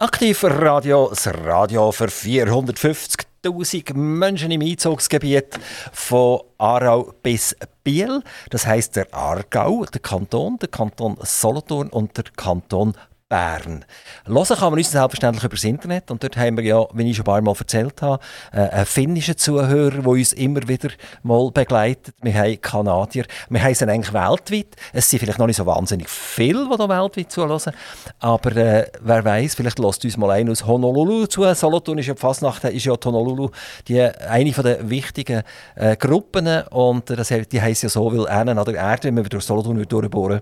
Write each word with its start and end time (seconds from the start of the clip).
Aktiv 0.00 0.44
Radio, 0.44 1.08
das 1.08 1.26
Radio 1.26 1.90
für 1.90 2.06
450.000 2.06 3.94
Menschen 3.94 4.52
im 4.52 4.60
Einzugsgebiet 4.60 5.58
von 5.92 6.42
Aarau 6.56 7.12
bis 7.20 7.56
Biel. 7.82 8.22
Das 8.50 8.64
heißt 8.64 8.94
der 8.94 9.12
Aargau, 9.12 9.86
der 9.86 10.00
Kanton, 10.00 10.56
der 10.60 10.68
Kanton 10.68 11.16
Solothurn 11.22 11.88
und 11.88 12.16
der 12.16 12.26
Kanton 12.36 12.92
Bern. 13.28 13.84
Hören 14.24 14.44
kann 14.46 14.70
man 14.70 14.78
uns 14.78 14.90
selbstverständlich 14.90 15.44
über 15.44 15.54
das 15.54 15.64
Internet 15.64 16.10
und 16.10 16.22
dort 16.22 16.36
haben 16.38 16.56
wir 16.56 16.64
ja, 16.64 16.86
wie 16.94 17.10
ich 17.10 17.16
schon 17.16 17.24
ein 17.24 17.26
paar 17.26 17.42
Mal 17.42 17.54
erzählt 17.58 18.00
habe, 18.00 18.22
äh, 18.52 18.60
einen 18.60 18.86
finnischen 18.86 19.36
Zuhörer, 19.36 19.90
der 20.02 20.06
uns 20.06 20.32
immer 20.32 20.66
wieder 20.66 20.88
mal 21.22 21.50
begleitet. 21.50 22.14
Wir 22.22 22.34
haben 22.34 22.60
Kanadier, 22.60 23.26
wir 23.50 23.62
haben 23.62 23.88
eigentlich 23.88 24.12
weltweit. 24.14 24.76
Es 24.94 25.10
sind 25.10 25.20
vielleicht 25.20 25.38
noch 25.38 25.46
nicht 25.46 25.56
so 25.56 25.66
wahnsinnig 25.66 26.08
viele, 26.08 26.68
die 26.70 26.76
da 26.76 26.88
weltweit 26.88 27.30
zuhören, 27.30 27.74
aber 28.20 28.56
äh, 28.56 28.90
wer 29.00 29.24
weiß, 29.24 29.54
vielleicht 29.54 29.78
lässt 29.78 30.04
uns 30.04 30.16
mal 30.16 30.30
einer 30.30 30.52
aus 30.52 30.66
Honolulu 30.66 31.26
zu. 31.26 31.52
Solothurn 31.54 31.98
ist 31.98 32.06
ja 32.06 32.14
Fasnacht, 32.14 32.64
ist 32.64 32.84
ja 32.86 32.94
Honolulu 33.04 33.50
die, 33.88 34.00
eine 34.00 34.52
der 34.52 34.88
wichtigen 34.88 35.42
äh, 35.74 35.96
Gruppen 35.96 36.62
und 36.70 37.10
das, 37.10 37.28
die 37.28 37.60
heisst 37.60 37.82
ja 37.82 37.90
so, 37.90 38.10
weil 38.10 38.26
einen 38.26 38.58
an 38.58 38.64
der 38.64 38.74
Erde, 38.74 39.08
wenn 39.08 39.16
wir 39.16 39.24
durch 39.24 39.44
Solothurn 39.44 39.82
durchbohren 39.82 40.40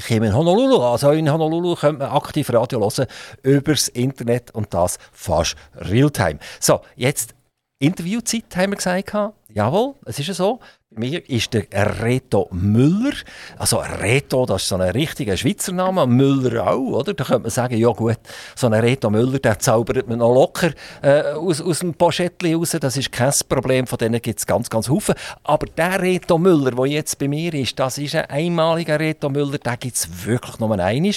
käme 0.00 0.26
in 0.26 0.34
Honolulu. 0.34 0.82
Also 0.82 1.10
in 1.12 1.30
Honolulu 1.30 1.74
könnte 1.74 2.04
man 2.04 2.10
aktiv 2.10 2.52
Radio 2.52 2.80
hören 2.80 3.06
übers 3.42 3.88
Internet 3.88 4.50
und 4.52 4.72
das 4.74 4.98
fast 5.12 5.56
Realtime. 5.76 6.38
So, 6.60 6.80
jetzt 6.96 7.34
Interviewzeit 7.78 8.56
haben 8.56 8.72
wir 8.72 8.76
gesagt. 8.76 9.34
Jawohl, 9.52 9.94
es 10.04 10.18
ist 10.18 10.34
so. 10.34 10.60
Bei 10.90 11.00
mir 11.00 11.28
ist 11.30 11.52
der 11.54 12.02
Reto 12.02 12.48
Müller. 12.52 13.12
Also 13.58 13.78
Reto, 13.78 14.44
das 14.46 14.62
ist 14.62 14.68
so 14.68 14.76
ein 14.76 14.90
richtiger 14.90 15.36
Schweizer 15.36 15.72
Name. 15.72 16.06
Müller 16.06 16.66
auch, 16.66 16.98
oder? 16.98 17.14
Da 17.14 17.24
könnte 17.24 17.42
man 17.42 17.50
sagen, 17.50 17.76
ja 17.76 17.90
gut, 17.90 18.18
so 18.56 18.66
ein 18.66 18.74
Reto 18.74 19.08
Müller, 19.10 19.38
der 19.38 19.58
zaubert 19.58 20.08
man 20.08 20.18
noch 20.18 20.32
locker 20.32 20.70
äh, 21.02 21.32
aus, 21.32 21.60
aus 21.60 21.80
dem 21.80 21.94
Poschettli 21.94 22.54
raus. 22.54 22.76
Das 22.80 22.96
ist 22.96 23.12
kein 23.12 23.32
Problem, 23.48 23.86
von 23.86 23.98
denen 23.98 24.20
gibt 24.20 24.40
es 24.40 24.46
ganz, 24.46 24.68
ganz 24.68 24.88
viele. 24.88 25.16
Aber 25.44 25.66
der 25.66 26.00
Reto 26.00 26.38
Müller, 26.38 26.72
der 26.72 26.86
jetzt 26.86 27.18
bei 27.18 27.28
mir 27.28 27.54
ist, 27.54 27.78
das 27.78 27.98
ist 27.98 28.14
ein 28.14 28.26
einmaliger 28.26 28.98
Reto 28.98 29.28
Müller, 29.28 29.58
den 29.58 29.78
gibt 29.78 29.96
es 29.96 30.26
wirklich 30.26 30.58
nur 30.58 30.72
einmal. 30.78 31.12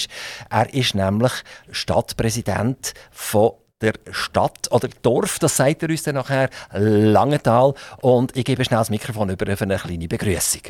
Er 0.50 0.74
ist 0.74 0.94
nämlich 0.94 1.32
Stadtpräsident 1.70 2.94
von 3.10 3.52
der 3.84 4.12
Stadt 4.12 4.70
oder 4.70 4.88
Dorf, 5.02 5.38
das 5.38 5.56
sagt 5.56 5.82
er 5.82 5.90
uns 5.90 6.02
dann 6.02 6.16
nachher, 6.16 6.50
Langenthal. 6.72 7.74
Und 8.00 8.36
ich 8.36 8.44
gebe 8.44 8.64
schnell 8.64 8.80
das 8.80 8.90
Mikrofon 8.90 9.30
über 9.30 9.56
für 9.56 9.64
eine 9.64 9.76
kleine 9.76 10.08
Begrüßung. 10.08 10.62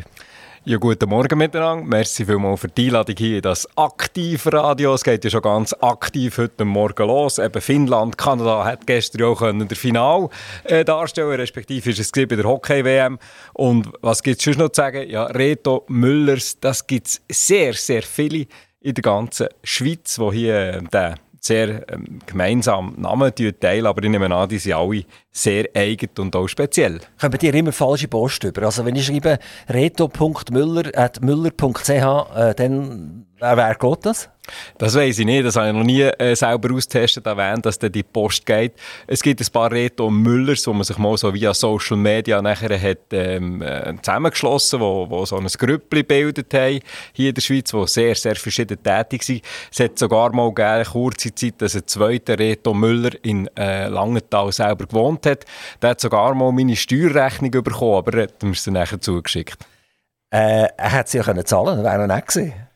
Ja, 0.66 0.78
guten 0.78 1.10
Morgen 1.10 1.36
miteinander. 1.36 1.84
Merci 1.84 2.24
vielmals 2.24 2.60
für 2.60 2.68
die 2.68 2.86
Einladung 2.86 3.16
hier 3.18 3.36
in 3.36 3.42
das 3.42 3.68
Aktivradio. 3.76 4.94
Es 4.94 5.04
geht 5.04 5.22
ja 5.22 5.28
schon 5.28 5.42
ganz 5.42 5.74
aktiv 5.74 6.38
heute 6.38 6.64
Morgen 6.64 7.06
los. 7.06 7.36
Eben 7.38 7.60
Finnland, 7.60 8.16
Kanada 8.16 8.64
hat 8.64 8.86
gestern 8.86 9.24
auch 9.24 9.40
können 9.40 9.68
der 9.68 9.76
Final 9.76 10.30
äh, 10.62 10.82
darstellen 10.82 11.34
respektive 11.34 11.90
ist 11.90 11.98
es 11.98 12.10
bei 12.10 12.24
der 12.24 12.44
Hockey-WM. 12.44 13.18
Und 13.52 13.92
was 14.00 14.22
gibt 14.22 14.38
es 14.38 14.44
schon 14.44 14.54
noch 14.54 14.70
zu 14.70 14.80
sagen? 14.80 15.06
Ja, 15.10 15.24
Reto 15.24 15.84
Müllers, 15.88 16.58
das 16.58 16.86
gibt 16.86 17.08
es 17.08 17.20
sehr, 17.30 17.74
sehr 17.74 18.02
viele 18.02 18.46
in 18.80 18.94
der 18.94 19.02
ganzen 19.02 19.48
Schweiz, 19.64 20.16
die 20.16 20.30
hier 20.34 20.56
äh, 20.56 20.82
den 20.82 21.14
sehr 21.44 21.84
ähm, 21.92 22.20
gemeinsam 22.26 22.94
Namen 22.96 23.32
teilen, 23.34 23.86
aber 23.86 24.02
ich 24.02 24.10
nehme 24.10 24.34
an, 24.34 24.48
die 24.48 24.58
sind 24.58 24.72
alle 24.74 25.04
sehr 25.30 25.68
eigen 25.74 26.08
und 26.18 26.34
auch 26.34 26.48
speziell. 26.48 27.00
Kommen 27.20 27.38
dir 27.38 27.54
immer 27.54 27.72
falsche 27.72 28.08
Post 28.08 28.44
über? 28.44 28.62
Also 28.62 28.86
wenn 28.86 28.96
ich 28.96 29.06
schreibe 29.06 29.38
reto.müller.müller.ch, 29.68 31.90
äh, 31.90 32.54
dann 32.54 33.26
wer 33.56 33.74
geht 33.74 34.06
das? 34.06 34.28
Das 34.76 34.94
weiß 34.94 35.18
ich 35.20 35.24
nicht, 35.24 35.44
das 35.46 35.56
habe 35.56 35.68
ich 35.68 35.72
noch 35.72 35.84
nie 35.84 36.02
äh, 36.02 36.34
selber 36.34 36.74
austestet, 36.74 37.26
erwähnt, 37.26 37.64
dass 37.64 37.78
die 37.78 38.02
Post 38.02 38.44
geht. 38.44 38.74
Es 39.06 39.22
gibt 39.22 39.40
ein 39.40 39.52
paar 39.52 39.70
Reto 39.70 40.10
Müllers, 40.10 40.66
wo 40.66 40.72
man 40.72 40.84
sich 40.84 40.98
mal 40.98 41.16
so 41.16 41.32
via 41.32 41.54
Social 41.54 41.96
Media 41.96 42.42
nachher 42.42 42.78
hat, 42.78 43.12
ähm, 43.12 43.62
äh, 43.62 43.94
zusammengeschlossen, 44.02 44.80
wo, 44.80 45.08
wo 45.08 45.24
so 45.24 45.36
ein 45.36 45.46
Grüppli 45.46 46.00
gebildet 46.00 46.52
haben, 46.52 46.80
hier 47.12 47.30
in 47.30 47.34
der 47.34 47.40
Schweiz, 47.40 47.72
wo 47.72 47.86
sehr, 47.86 48.14
sehr 48.14 48.36
verschieden 48.36 48.82
tätig 48.82 49.22
sind. 49.22 49.42
Es 49.72 49.80
hat 49.80 49.98
sogar 49.98 50.34
mal 50.34 50.52
gegeben, 50.52 50.84
kurze 50.84 51.34
Zeit, 51.34 51.54
dass 51.58 51.74
ein 51.74 51.86
zweiter 51.86 52.38
Reto 52.38 52.74
Müller 52.74 53.12
in 53.22 53.48
äh, 53.56 53.88
Langenthal 53.88 54.52
selber 54.52 54.86
gewohnt 54.86 55.24
hat. 55.26 55.44
Der 55.80 55.90
hat 55.90 56.00
sogar 56.00 56.34
mal 56.34 56.52
meine 56.52 56.76
Steuerrechnung 56.76 57.50
bekommen, 57.50 57.96
aber 57.96 58.14
er 58.14 58.22
hat 58.24 58.42
mir 58.42 58.54
sie 58.54 58.70
nachher 58.70 59.00
zugeschickt. 59.00 59.58
Äh, 60.30 60.68
er 60.76 60.90
hätte 60.90 61.10
sie 61.10 61.18
ja 61.18 61.24
können 61.24 61.46
zahlen, 61.46 61.82
wäre 61.82 62.02
er 62.02 62.06
nicht 62.06 62.28
gewesen. 62.28 62.73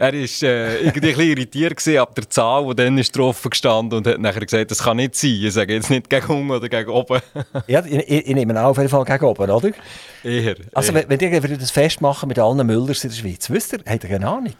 Er 0.00 0.14
war 0.14 0.14
äh, 0.14 0.82
irgendwie 0.82 1.12
ein 1.12 1.20
irritiert 1.20 1.88
ab 1.98 2.14
der 2.14 2.30
Zahl, 2.30 2.66
die 2.68 2.74
dann 2.74 2.96
ist 2.96 3.14
drauf 3.14 3.42
gestanden 3.42 3.98
und 3.98 4.06
hat 4.06 4.18
nachher 4.18 4.40
gesagt, 4.40 4.70
das 4.70 4.82
kann 4.82 4.96
nicht 4.96 5.14
sein. 5.14 5.38
Ich 5.42 5.52
sage 5.52 5.74
jetzt 5.74 5.90
nicht 5.90 6.08
gegen 6.08 6.26
unten 6.26 6.52
oder 6.52 6.70
gegen 6.70 6.88
oben. 6.88 7.20
ja, 7.66 7.84
ich, 7.84 8.08
ich, 8.08 8.34
nehme 8.34 8.58
an, 8.58 8.64
auf 8.64 8.78
jeden 8.78 8.88
Fall 8.88 9.04
gegen 9.04 9.26
oben, 9.26 9.50
oder? 9.50 9.72
Eher. 10.24 10.56
Also, 10.72 10.94
eher. 10.94 11.06
wenn, 11.06 11.20
wenn 11.20 11.50
ihr 11.50 11.58
das 11.58 11.70
festmachen 11.70 12.28
mit 12.28 12.38
allen 12.38 12.66
Müllers 12.66 13.04
in 13.04 13.10
der 13.10 13.16
Schweiz, 13.16 13.50
wisst 13.50 13.74
ihr, 13.74 13.80
habt 13.86 14.04
ihr 14.04 14.08
keine 14.08 14.26
Ahnung, 14.26 14.54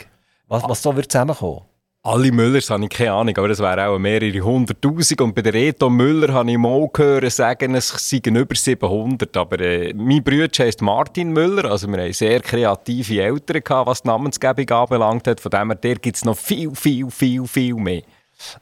was, 0.47 0.62
was 0.65 0.83
so 0.83 0.95
wird 0.95 1.11
zusammenkommen? 1.11 1.62
Alle 2.03 2.33
Müllers 2.33 2.71
habe 2.71 2.84
ich 2.84 2.88
keine 2.88 3.12
Ahnung, 3.12 3.37
aber 3.37 3.49
das 3.49 3.59
wären 3.59 3.81
auch 3.81 3.99
mehrere 3.99 4.41
hunderttausend. 4.41 5.21
Und 5.21 5.34
bei 5.34 5.43
der 5.43 5.53
Reto 5.53 5.91
Müller 5.91 6.33
habe 6.33 6.50
ich 6.50 6.56
mal 6.56 6.88
gehört 6.91 7.31
sagen, 7.31 7.75
es 7.75 7.88
seien 7.88 8.37
über 8.37 8.55
700. 8.55 9.37
Aber 9.37 9.61
äh, 9.61 9.93
mein 9.93 10.25
Bruder 10.25 10.49
heißt 10.65 10.81
Martin 10.81 11.31
Müller, 11.31 11.71
also 11.71 11.88
wir 11.88 12.03
haben 12.03 12.12
sehr 12.15 12.41
kreative 12.41 13.22
Eltern 13.22 13.62
gehabt, 13.62 13.87
was 13.87 14.00
die 14.00 14.09
Namensgebung 14.09 14.71
anbelangt 14.71 15.27
hat. 15.27 15.41
Von 15.41 15.50
dem 15.50 15.72
her, 15.72 15.97
gibt 15.97 16.16
es 16.16 16.25
noch 16.25 16.38
viel, 16.38 16.75
viel, 16.75 17.11
viel, 17.11 17.47
viel 17.47 17.75
mehr. 17.75 18.03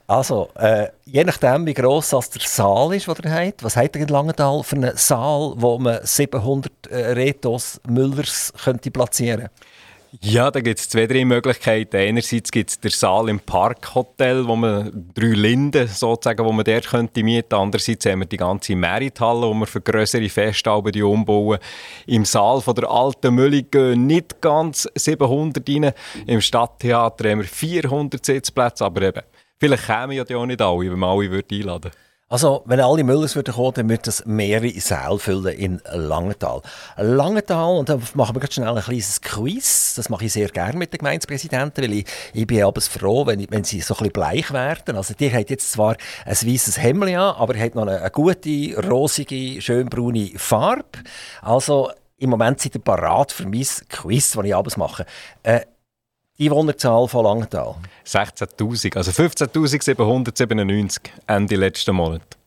Also, 0.08 0.48
äh, 0.56 0.88
je 1.04 1.22
nachdem, 1.22 1.64
wie 1.64 1.74
gross 1.74 2.10
das 2.10 2.30
der 2.30 2.42
Saal 2.42 2.92
ist, 2.92 3.06
den 3.06 3.14
ihr 3.22 3.30
habt, 3.32 3.62
was 3.62 3.76
habt 3.76 3.94
ihr 3.94 4.02
in 4.02 4.08
Langenthal 4.08 4.64
für 4.64 4.74
einen 4.74 4.96
Saal, 4.96 5.52
wo 5.54 5.78
man 5.78 6.00
700 6.02 6.72
äh, 6.90 7.12
Retos 7.12 7.80
Müllers 7.86 8.52
könnte 8.64 8.90
platzieren 8.90 9.42
könnte? 9.42 9.67
Ja, 10.22 10.50
da 10.50 10.60
gibt 10.60 10.80
es 10.80 10.88
zwei, 10.88 11.06
drei 11.06 11.24
Möglichkeiten. 11.24 11.96
Einerseits 11.96 12.50
gibt 12.50 12.70
es 12.70 12.80
den 12.80 12.90
Saal 12.90 13.28
im 13.28 13.40
Parkhotel, 13.40 14.46
wo 14.46 14.56
man 14.56 15.10
drei 15.14 15.26
Linden 15.26 15.86
sozusagen, 15.86 16.44
wo 16.44 16.52
man 16.52 16.64
der 16.64 16.80
könnte 16.80 17.22
mieten. 17.22 17.54
Andererseits 17.54 18.06
haben 18.06 18.20
wir 18.20 18.26
die 18.26 18.38
ganze 18.38 18.74
Merithalle, 18.74 19.42
wo 19.42 19.52
wir 19.52 19.66
für 19.66 19.82
größere 19.82 20.28
Festabende 20.30 21.06
umbauen. 21.06 21.58
Im 22.06 22.24
Saal 22.24 22.62
von 22.62 22.74
der 22.74 22.90
alten 22.90 23.34
Mülli 23.34 23.64
gehen 23.64 24.06
nicht 24.06 24.40
ganz 24.40 24.88
700 24.94 25.68
rein. 25.68 25.92
Im 26.26 26.40
Stadttheater 26.40 27.30
haben 27.30 27.40
wir 27.40 27.46
400 27.46 28.24
Sitzplätze, 28.24 28.86
aber 28.86 29.02
eben, 29.02 29.22
vielleicht 29.58 29.86
kämen 29.86 30.12
ja 30.12 30.24
die 30.24 30.34
auch 30.34 30.46
nicht 30.46 30.62
alle, 30.62 30.90
wenn 30.90 30.98
man 30.98 31.10
alle 31.10 31.26
einladen 31.28 31.64
würde. 31.84 31.90
Also, 32.30 32.62
wenn 32.66 32.78
alle 32.78 33.04
Müllers 33.04 33.36
würden 33.36 33.54
kommen, 33.54 33.72
dann 33.72 33.88
würde 33.88 34.02
das 34.02 34.26
mehrere 34.26 34.78
Säle 34.80 35.18
füllen 35.18 35.56
in 35.56 35.80
Langenthal. 35.90 36.60
Langenthal, 36.98 37.78
und 37.78 37.88
da 37.88 37.98
machen 38.12 38.36
wir 38.36 38.40
ganz 38.40 38.52
schnell 38.52 38.76
ein 38.76 38.82
kleines 38.82 39.22
Quiz. 39.22 39.94
Das 39.94 40.10
mache 40.10 40.26
ich 40.26 40.34
sehr 40.34 40.48
gerne 40.48 40.76
mit 40.76 40.92
den 40.92 40.98
Gemeindepräsidenten, 40.98 41.82
weil 41.82 41.92
ich, 41.94 42.06
ich 42.34 42.46
bin 42.46 42.62
aber 42.64 42.82
froh, 42.82 43.26
wenn, 43.26 43.46
wenn 43.50 43.64
sie 43.64 43.80
so 43.80 43.94
ein 43.94 43.98
bisschen 43.98 44.12
bleich 44.12 44.52
werden. 44.52 44.96
Also, 44.96 45.14
die 45.14 45.32
hat 45.32 45.48
jetzt 45.48 45.72
zwar 45.72 45.96
ein 46.26 46.36
weißes 46.36 46.82
Hemd 46.82 47.04
an, 47.04 47.16
aber 47.16 47.58
hat 47.58 47.74
noch 47.74 47.82
eine, 47.82 48.00
eine 48.02 48.10
gute, 48.10 48.76
rosige, 48.86 49.62
schönbraune 49.62 50.32
Farbe. 50.36 50.84
Also, 51.40 51.90
im 52.18 52.28
Moment 52.28 52.60
seid 52.60 52.74
ihr 52.74 52.82
parat 52.82 53.32
für 53.32 53.44
mein 53.44 53.64
Quiz, 53.88 54.32
das 54.32 54.44
ich 54.44 54.54
abends 54.54 54.76
mache. 54.76 55.06
Äh, 55.42 55.60
die 56.38 56.48
Einwohnerzahl 56.48 57.08
von 57.08 57.24
Langenthal? 57.24 57.74
16.000, 58.06 58.96
also 58.96 59.10
15.797 59.10 61.00
Ende 61.26 61.56
letzten 61.56 61.94
Monat. 61.94 62.38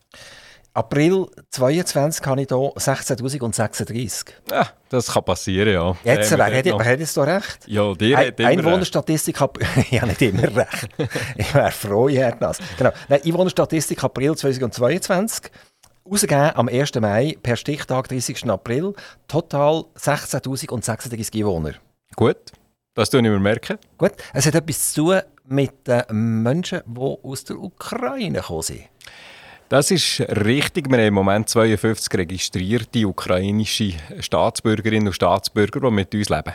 April 0.74 1.26
22 1.50 2.24
habe 2.24 2.42
ich 2.42 2.48
hier 2.48 2.56
16.036. 2.56 4.30
Ja, 4.50 4.68
das 4.88 5.12
kann 5.12 5.22
passieren, 5.22 5.74
ja. 5.74 5.96
Jetzt, 6.02 6.32
äh, 6.32 6.38
wer, 6.38 6.46
hat, 6.46 6.64
wer 6.64 6.84
hat 6.84 6.98
jetzt 6.98 7.14
da 7.14 7.22
recht? 7.24 7.58
Ja, 7.66 7.92
dir 7.92 8.16
hat 8.16 8.40
immer 8.40 8.48
Einwohnerstatistik, 8.48 9.38
habe 9.40 9.60
ja 9.90 10.06
nicht 10.06 10.22
immer 10.22 10.44
recht. 10.44 10.88
ich 11.36 11.54
wäre 11.54 11.70
froh, 11.70 12.08
ich 12.08 12.16
hätte 12.16 12.38
das. 12.40 12.58
Genau. 12.78 12.90
Nein, 13.08 13.20
Einwohnerstatistik 13.22 14.02
April 14.02 14.34
2022. 14.34 15.50
Ausgegeben 16.04 16.50
am 16.54 16.68
1. 16.68 16.94
Mai 16.94 17.36
per 17.42 17.56
Stichtag 17.56 18.08
30. 18.08 18.48
April. 18.48 18.94
Total 19.28 19.84
16.036 19.98 21.36
Einwohner. 21.36 21.74
Gut. 22.16 22.38
Das 22.94 23.12
ich 23.12 23.22
mir 23.22 23.38
merken. 23.38 23.78
Gut, 23.96 24.12
es 24.34 24.46
hat 24.46 24.54
etwas 24.54 24.92
zu 24.92 25.04
tun 25.04 25.20
mit 25.46 25.86
den 25.88 26.42
Menschen, 26.42 26.82
die 26.86 27.00
aus 27.00 27.44
der 27.44 27.58
Ukraine 27.58 28.40
gekommen 28.40 28.62
sind. 28.62 28.88
Das 29.70 29.90
ist 29.90 30.20
richtig. 30.20 30.90
Wir 30.90 30.98
haben 30.98 31.06
im 31.06 31.14
Moment 31.14 31.48
52 31.48 32.12
registrierte 32.18 33.08
ukrainische 33.08 33.94
Staatsbürgerinnen 34.20 35.08
und 35.08 35.14
Staatsbürger, 35.14 35.80
die 35.80 35.90
mit 35.90 36.14
uns 36.14 36.28
leben. 36.28 36.52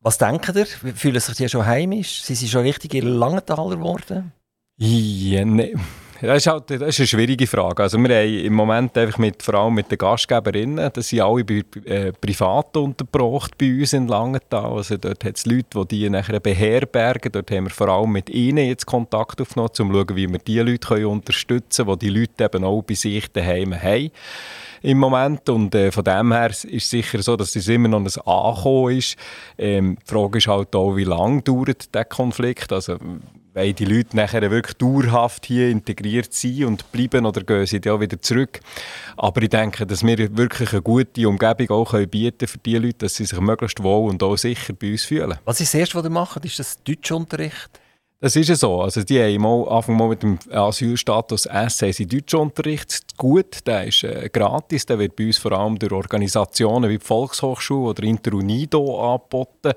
Was 0.00 0.18
denken 0.18 0.56
ihr? 0.56 0.66
Fühlen 0.66 1.18
sich 1.18 1.34
die 1.34 1.48
schon 1.48 1.66
heimisch? 1.66 2.22
Sind 2.22 2.36
sie 2.36 2.48
schon 2.48 2.62
richtige 2.62 3.00
Langenthaler 3.00 3.76
geworden? 3.76 4.32
Ja, 4.76 5.44
ne, 5.44 5.74
Das 6.20 6.38
ist, 6.38 6.46
halt, 6.46 6.70
das 6.70 6.80
ist 6.80 7.00
eine 7.00 7.06
schwierige 7.06 7.46
Frage. 7.46 7.82
Also 7.82 7.98
wir 7.98 8.16
haben 8.16 8.38
im 8.38 8.54
Moment 8.54 8.96
einfach 8.96 9.18
mit, 9.18 9.42
vor 9.42 9.54
allem 9.54 9.74
mit 9.74 9.90
den 9.90 9.98
Gastgeberinnen, 9.98 10.90
das 10.92 11.08
sind 11.08 11.20
alle 11.20 11.44
bei, 11.44 11.62
äh, 11.84 12.12
privat 12.12 12.76
untergebracht 12.76 13.56
bei 13.58 13.80
uns 13.80 13.92
in 13.92 14.08
Langenthal. 14.08 14.72
Also 14.72 14.96
dort 14.96 15.24
hat 15.24 15.36
es 15.36 15.46
Leute, 15.46 15.84
die 15.86 16.00
die 16.00 16.10
nachher 16.10 16.40
beherbergen. 16.40 17.32
Dort 17.32 17.50
haben 17.50 17.64
wir 17.64 17.70
vor 17.70 17.88
allem 17.88 18.12
mit 18.12 18.30
ihnen 18.30 18.66
jetzt 18.66 18.86
Kontakt 18.86 19.40
aufgenommen, 19.40 19.68
um 19.68 19.74
zu 19.74 19.84
schauen, 19.84 20.16
wie 20.16 20.28
wir 20.28 20.38
diese 20.38 20.62
Leute 20.62 20.88
können 20.88 21.06
unterstützen 21.06 21.84
können, 21.86 21.98
die 21.98 22.06
die 22.06 22.20
Leute 22.20 22.44
eben 22.44 22.64
auch 22.64 22.82
bei 22.82 22.94
sich 22.94 23.30
daheim 23.32 23.74
haben 23.74 24.10
im 24.86 24.98
Moment. 24.98 25.48
Und 25.48 25.74
äh, 25.74 25.90
von 25.90 26.04
dem 26.04 26.32
her 26.32 26.50
ist 26.50 26.64
es 26.64 26.90
sicher 26.90 27.22
so, 27.22 27.36
dass 27.36 27.56
es 27.56 27.68
immer 27.68 27.88
noch 27.88 28.00
ein 28.00 28.06
Ankommen 28.24 28.96
ist. 28.96 29.16
Ähm, 29.58 29.98
die 30.00 30.10
Frage 30.10 30.38
ist 30.38 30.46
halt 30.46 30.74
auch, 30.76 30.94
wie 30.94 31.04
lange 31.04 31.42
dauert 31.42 31.94
der 31.94 32.04
Konflikt. 32.04 32.72
Also, 32.72 32.96
weil 33.52 33.72
die 33.72 33.86
Leute 33.86 34.14
nachher 34.16 34.48
wirklich 34.50 34.76
dauerhaft 34.76 35.46
hier 35.46 35.70
integriert 35.70 36.32
sind 36.32 36.64
und 36.64 36.92
bleiben 36.92 37.26
oder 37.26 37.42
gehen 37.42 37.66
sie 37.66 37.80
auch 37.90 38.00
wieder 38.00 38.20
zurück. 38.20 38.60
Aber 39.16 39.42
ich 39.42 39.48
denke, 39.48 39.86
dass 39.86 40.04
wir 40.04 40.36
wirklich 40.36 40.72
eine 40.72 40.82
gute 40.82 41.28
Umgebung 41.28 41.70
auch 41.70 41.90
können 41.90 42.08
bieten 42.08 42.46
für 42.46 42.58
die 42.58 42.76
Leute, 42.76 42.98
dass 42.98 43.16
sie 43.16 43.24
sich 43.24 43.40
möglichst 43.40 43.82
wohl 43.82 44.10
und 44.10 44.22
auch 44.22 44.36
sicher 44.36 44.74
bei 44.74 44.92
uns 44.92 45.04
fühlen. 45.04 45.38
Was 45.46 45.60
ist 45.60 45.72
das 45.72 45.80
Erste, 45.80 45.98
was 45.98 46.04
ihr 46.04 46.10
macht? 46.10 46.44
Ist 46.44 46.58
das 46.58 46.82
Deutschunterricht? 46.84 47.80
Das 48.18 48.34
ist 48.34 48.48
ja 48.48 48.54
so. 48.54 48.80
Also 48.80 49.02
die 49.02 49.20
haben 49.20 49.42
mal, 49.42 49.68
Anfang 49.68 49.94
mal 49.94 50.08
mit 50.08 50.22
dem 50.22 50.38
Asylstatus 50.50 51.44
S 51.44 51.82
haben 51.82 51.92
sie 51.92 52.06
Deutschunterricht 52.06 53.14
gut. 53.18 53.66
Der 53.66 53.84
ist 53.84 54.04
äh, 54.04 54.30
gratis. 54.32 54.86
Der 54.86 54.98
wird 54.98 55.16
bei 55.16 55.26
uns 55.26 55.36
vor 55.36 55.52
allem 55.52 55.78
durch 55.78 55.92
Organisationen 55.92 56.88
wie 56.88 56.96
die 56.96 57.04
Volkshochschule 57.04 57.90
oder 57.90 58.02
Interunido 58.04 59.12
angeboten. 59.12 59.72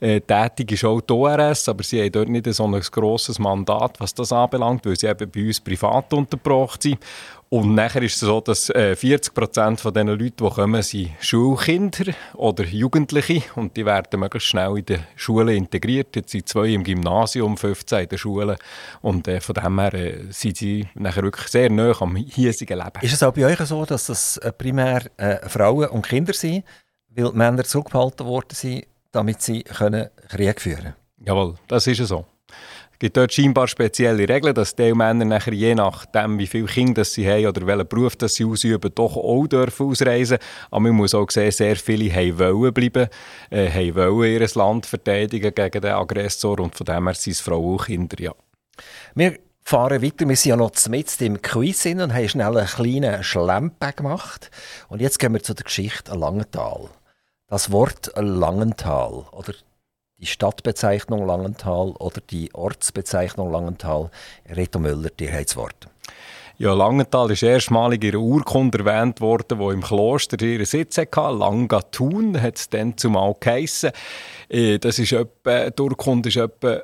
Äh, 0.00 0.22
tätig 0.22 0.72
ist 0.72 0.84
auch 0.86 1.02
die 1.02 1.12
ORS, 1.12 1.68
aber 1.68 1.82
sie 1.82 2.00
haben 2.00 2.12
dort 2.12 2.30
nicht 2.30 2.50
so 2.54 2.64
ein 2.64 2.80
grosses 2.80 3.38
Mandat, 3.38 4.00
was 4.00 4.14
das 4.14 4.32
anbelangt, 4.32 4.86
weil 4.86 4.98
sie 4.98 5.06
eben 5.06 5.30
bei 5.30 5.46
uns 5.46 5.60
privat 5.60 6.10
untergebracht 6.14 6.82
sind. 6.82 6.98
Und 7.54 7.76
nachher 7.76 8.02
ist 8.02 8.14
es 8.14 8.18
so, 8.18 8.40
dass 8.40 8.68
äh, 8.70 8.96
40 8.96 9.32
Prozent 9.32 9.80
von 9.80 9.94
den 9.94 10.08
Leuten, 10.08 10.44
die 10.44 10.50
kommen, 10.50 10.82
sind 10.82 11.10
Schulkinder 11.20 12.12
oder 12.32 12.64
Jugendliche 12.64 13.44
und 13.54 13.76
die 13.76 13.86
werden 13.86 14.18
möglichst 14.18 14.48
schnell 14.48 14.76
in 14.76 14.84
die 14.84 14.98
Schule 15.14 15.54
integriert. 15.54 16.16
Jetzt 16.16 16.32
sind 16.32 16.48
zwei 16.48 16.70
im 16.70 16.82
Gymnasium, 16.82 17.56
15 17.56 18.00
in 18.00 18.08
der 18.08 18.18
Schule 18.18 18.56
und 19.02 19.28
äh, 19.28 19.40
von 19.40 19.54
dem 19.54 19.78
her 19.78 19.94
äh, 19.94 20.24
sind 20.30 20.56
sie 20.56 20.88
nachher 20.94 21.22
wirklich 21.22 21.46
sehr 21.46 21.70
nah 21.70 21.94
am 22.00 22.16
hiesigen 22.16 22.76
Leben. 22.76 22.98
Ist 23.02 23.12
es 23.12 23.22
auch 23.22 23.32
bei 23.32 23.46
euch 23.46 23.60
so, 23.60 23.84
dass 23.84 24.06
das 24.06 24.36
äh, 24.38 24.50
primär 24.50 25.02
äh, 25.16 25.48
Frauen 25.48 25.90
und 25.90 26.08
Kinder 26.08 26.32
sind, 26.32 26.64
weil 27.10 27.30
Männer 27.34 27.62
zurückgehalten 27.62 28.26
worden 28.26 28.48
sind, 28.50 28.84
damit 29.12 29.42
sie 29.42 29.62
können 29.62 30.08
Krieg 30.28 30.60
führen 30.60 30.78
können? 30.78 30.94
Jawohl, 31.24 31.54
das 31.68 31.86
ist 31.86 32.04
so. 32.04 32.26
Gibt 32.98 33.16
dort 33.16 33.32
scheinbar 33.32 33.68
spezielle 33.68 34.28
Regeln, 34.28 34.54
dass 34.54 34.74
die 34.74 34.94
Männer 34.94 35.24
nachher 35.24 35.52
je 35.52 35.74
nachdem, 35.74 36.38
wie 36.38 36.46
viele 36.46 36.66
Kinder 36.66 37.04
sie 37.04 37.28
haben 37.28 37.46
oder 37.46 37.66
welchen 37.66 37.88
Beruf 37.88 38.14
sie 38.20 38.44
ausüben, 38.44 38.90
doch 38.94 39.16
auch 39.16 39.46
dürfen 39.46 39.88
ausreisen 39.88 40.38
Aber 40.70 40.80
man 40.80 40.92
muss 40.92 41.14
auch 41.14 41.30
sehen, 41.30 41.50
sehr 41.50 41.76
viele 41.76 42.12
haben 42.12 42.38
wollen 42.38 42.72
bleiben, 42.72 43.08
äh, 43.50 43.68
haben 43.68 43.94
wollen 43.94 44.32
ihr 44.32 44.48
Land 44.54 44.86
verteidigen 44.86 45.54
gegen 45.54 45.80
den 45.80 45.92
Aggressor 45.92 46.60
und 46.60 46.76
von 46.76 46.84
dem 46.84 47.06
her 47.06 47.14
sind 47.14 47.32
es 47.32 47.40
Frauen 47.40 47.72
und 47.78 47.84
Kinder, 47.84 48.16
ja. 48.20 48.32
Wir 49.14 49.38
fahren 49.64 50.02
weiter. 50.02 50.28
Wir 50.28 50.36
sind 50.36 50.50
ja 50.50 50.56
noch 50.56 50.72
mit 50.88 51.20
im 51.20 51.40
Quiz 51.42 51.86
und 51.86 52.14
haben 52.14 52.28
schnell 52.28 52.56
einen 52.58 52.66
kleinen 52.66 53.24
Schlempe 53.24 53.92
gemacht. 53.92 54.50
Und 54.88 55.00
jetzt 55.00 55.18
gehen 55.18 55.32
wir 55.32 55.42
zu 55.42 55.54
der 55.54 55.64
Geschichte 55.64 56.14
Langenthal. 56.14 56.90
Das 57.48 57.72
Wort 57.72 58.12
Langenthal 58.16 59.24
oder 59.32 59.54
die 60.18 60.26
Stadtbezeichnung 60.26 61.26
Langenthal 61.26 61.90
oder 61.98 62.20
die 62.30 62.54
Ortsbezeichnung 62.54 63.50
Langenthal. 63.50 64.10
Reto 64.48 64.78
Müller, 64.78 65.10
dir 65.10 65.32
hat 65.32 65.48
das 65.48 65.56
Wort. 65.56 65.88
Ja, 66.56 66.72
Langenthal 66.72 67.32
ist 67.32 67.42
erstmalig 67.42 68.04
in 68.04 68.10
einer 68.10 68.20
Urkunde 68.20 68.78
erwähnt 68.78 69.20
worden, 69.20 69.58
wo 69.58 69.72
im 69.72 69.82
Kloster 69.82 70.40
ihren 70.40 70.64
Sitz 70.64 70.98
hatte. 70.98 71.20
Langatun 71.20 72.40
hat 72.40 72.56
es 72.56 72.68
dann 72.68 72.96
zumal 72.96 73.34
geheissen. 73.40 73.90
Äh, 74.48 74.78
das 74.78 75.00
ist 75.00 75.12
etwa, 75.12 75.70
die 75.70 75.82
Urkunde 75.82 76.28
ist 76.28 76.36
etwa 76.36 76.82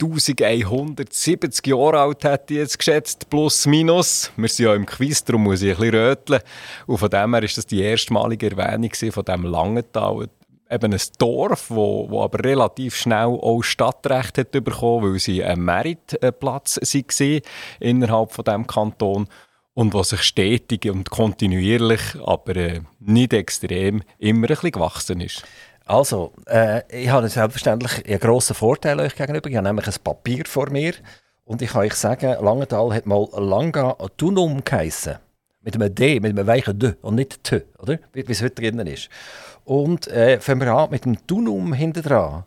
1170 0.00 1.66
Jahre 1.66 2.00
alt, 2.00 2.24
hätte 2.24 2.54
ich 2.54 2.60
jetzt 2.60 2.78
geschätzt, 2.78 3.28
plus 3.28 3.66
minus. 3.66 4.32
Wir 4.36 4.48
sind 4.48 4.64
ja 4.64 4.74
im 4.74 4.86
Quiz, 4.86 5.22
darum 5.22 5.44
muss 5.44 5.60
ich 5.60 5.72
ein 5.72 5.76
bisschen 5.76 5.94
röteln. 5.94 6.40
Und 6.86 6.96
von 6.96 7.10
dem 7.10 7.34
her 7.34 7.42
ist 7.42 7.58
das 7.58 7.66
die 7.66 7.82
erstmalige 7.82 8.50
Erwähnung 8.50 8.90
von 8.94 9.24
diesem 9.24 9.44
Langenthal 9.44 10.28
eben 10.70 10.92
ein 10.92 11.00
Dorf, 11.18 11.70
wo, 11.70 12.08
wo 12.08 12.22
aber 12.22 12.44
relativ 12.44 12.94
schnell 12.96 13.26
auch 13.26 13.62
Stadtrecht 13.62 14.38
hat 14.38 14.52
bekommen, 14.52 15.12
weil 15.12 15.18
sie 15.18 15.42
ein 15.42 15.60
Meritplatz 15.60 16.76
waren 16.76 17.40
innerhalb 17.80 18.32
von 18.32 18.44
dem 18.44 18.66
Kanton 18.66 19.28
und 19.74 19.94
was 19.94 20.10
sich 20.10 20.22
stetig 20.22 20.90
und 20.90 21.10
kontinuierlich, 21.10 22.00
aber 22.24 22.56
äh, 22.56 22.80
nicht 22.98 23.32
extrem, 23.32 24.02
immer 24.18 24.46
ein 24.46 24.48
bisschen 24.48 24.72
gewachsen 24.72 25.20
ist. 25.20 25.44
Also, 25.86 26.32
äh, 26.46 26.82
ich 26.90 27.08
habe 27.08 27.28
selbstverständlich 27.28 28.06
einen 28.06 28.20
grossen 28.20 28.54
Vorteil 28.54 29.00
euch 29.00 29.16
gegenüber. 29.16 29.48
Ich 29.48 29.56
habe 29.56 29.66
nämlich 29.66 29.86
ein 29.86 29.94
Papier 30.04 30.44
vor 30.46 30.70
mir 30.70 30.92
und 31.44 31.62
ich 31.62 31.70
kann 31.70 31.82
euch 31.82 31.94
sagen, 31.94 32.36
Langenthal 32.44 32.94
hat 32.94 33.06
mal 33.06 33.26
Langa 33.32 33.96
Tunum 34.16 34.62
geheissen. 34.62 35.16
Mit 35.62 35.74
einem 35.74 35.94
D, 35.94 36.20
mit 36.20 36.38
einem 36.38 36.46
weichen 36.46 36.78
D 36.78 36.94
und 37.02 37.16
nicht 37.16 37.42
T, 37.42 37.62
oder? 37.78 37.98
Wie 38.12 38.24
es 38.28 38.40
heute 38.42 38.62
drinnen 38.62 38.86
ist. 38.86 39.08
Und 39.64 40.08
äh, 40.08 40.40
fangen 40.40 40.60
wir 40.60 40.72
an 40.72 40.90
mit 40.90 41.04
dem 41.04 41.16
Dunum 41.26 41.72
hinten 41.72 42.02
dran. 42.02 42.44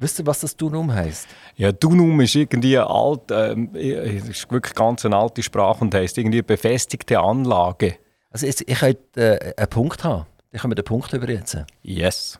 Wisst 0.00 0.20
ihr, 0.20 0.26
was 0.26 0.40
das 0.40 0.56
Dunum 0.56 0.92
heisst? 0.92 1.26
Ja, 1.56 1.72
Dunum 1.72 2.20
ist 2.20 2.36
irgendwie 2.36 2.78
alt, 2.78 3.30
ähm, 3.30 3.74
ist 3.74 4.50
wirklich 4.50 4.74
ganz 4.74 5.04
eine 5.04 5.16
alte 5.16 5.42
Sprache 5.42 5.80
und 5.80 5.92
heisst 5.94 6.18
irgendwie 6.18 6.42
befestigte 6.42 7.18
Anlage. 7.18 7.96
Also 8.30 8.46
ich, 8.46 8.66
ich 8.68 8.78
könnte 8.78 9.40
äh, 9.40 9.54
einen 9.56 9.68
Punkt 9.68 10.04
haben. 10.04 10.26
Ich 10.52 10.60
kann 10.60 10.68
mir 10.68 10.76
den 10.76 10.84
Punkt 10.84 11.12
übersetzen. 11.12 11.66
Yes. 11.82 12.38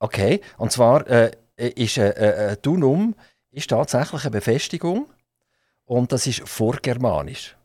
Okay, 0.00 0.40
und 0.56 0.72
zwar 0.72 1.06
äh, 1.08 1.30
ist 1.56 1.98
äh, 1.98 2.10
äh, 2.10 2.56
Dunum 2.60 3.14
ist 3.50 3.70
tatsächlich 3.70 4.22
eine 4.22 4.30
Befestigung 4.30 5.06
und 5.84 6.12
das 6.12 6.26
ist 6.26 6.48
vorgermanisch. 6.48 7.56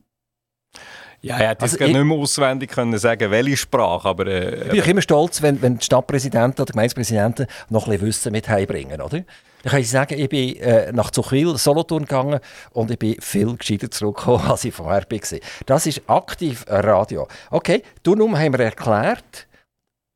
Ja, 1.24 1.38
ich 1.38 1.48
hätte 1.48 1.62
also 1.62 1.78
jetzt 1.78 1.94
nicht 1.94 2.04
mehr 2.04 2.18
auswendig 2.18 2.70
können 2.70 2.98
sagen, 2.98 3.32
welche 3.32 3.56
Sprache, 3.56 4.10
aber... 4.10 4.28
Äh, 4.28 4.66
ich 4.66 4.72
bin 4.72 4.82
auch 4.82 4.88
immer 4.88 5.02
stolz, 5.02 5.42
wenn, 5.42 5.62
wenn 5.62 5.78
die 5.78 5.86
Stadtpräsidenten 5.86 6.62
oder 6.62 6.74
Gemeindepräsidenten 6.74 7.48
noch 7.70 7.88
ein 7.88 7.92
bisschen 7.92 8.08
Wissen 8.08 8.32
mit 8.34 8.50
heimbringen, 8.50 9.00
oder? 9.00 9.24
Dann 9.64 9.72
kann 9.72 9.80
ich 9.80 9.90
sagen, 9.90 10.20
ich 10.20 10.28
bin 10.28 10.58
äh, 10.58 10.92
nach 10.92 11.12
Zuchwil, 11.12 11.58
Solothurn 11.58 12.04
gegangen 12.04 12.42
und 12.72 12.92
ich 12.92 13.00
bin 13.00 13.16
viel 13.22 13.56
gescheiter 13.56 13.90
zurückgekommen, 13.90 14.46
als 14.50 14.66
ich 14.66 14.74
vorher 14.74 15.06
war. 15.10 15.40
Das 15.66 15.86
ist 15.86 16.02
aktiv 16.08 16.66
Radio. 16.68 17.30
Okay, 17.50 17.84
Dunum 18.04 18.38
haben 18.38 18.52
wir 18.52 18.66
erklärt. 18.66 19.48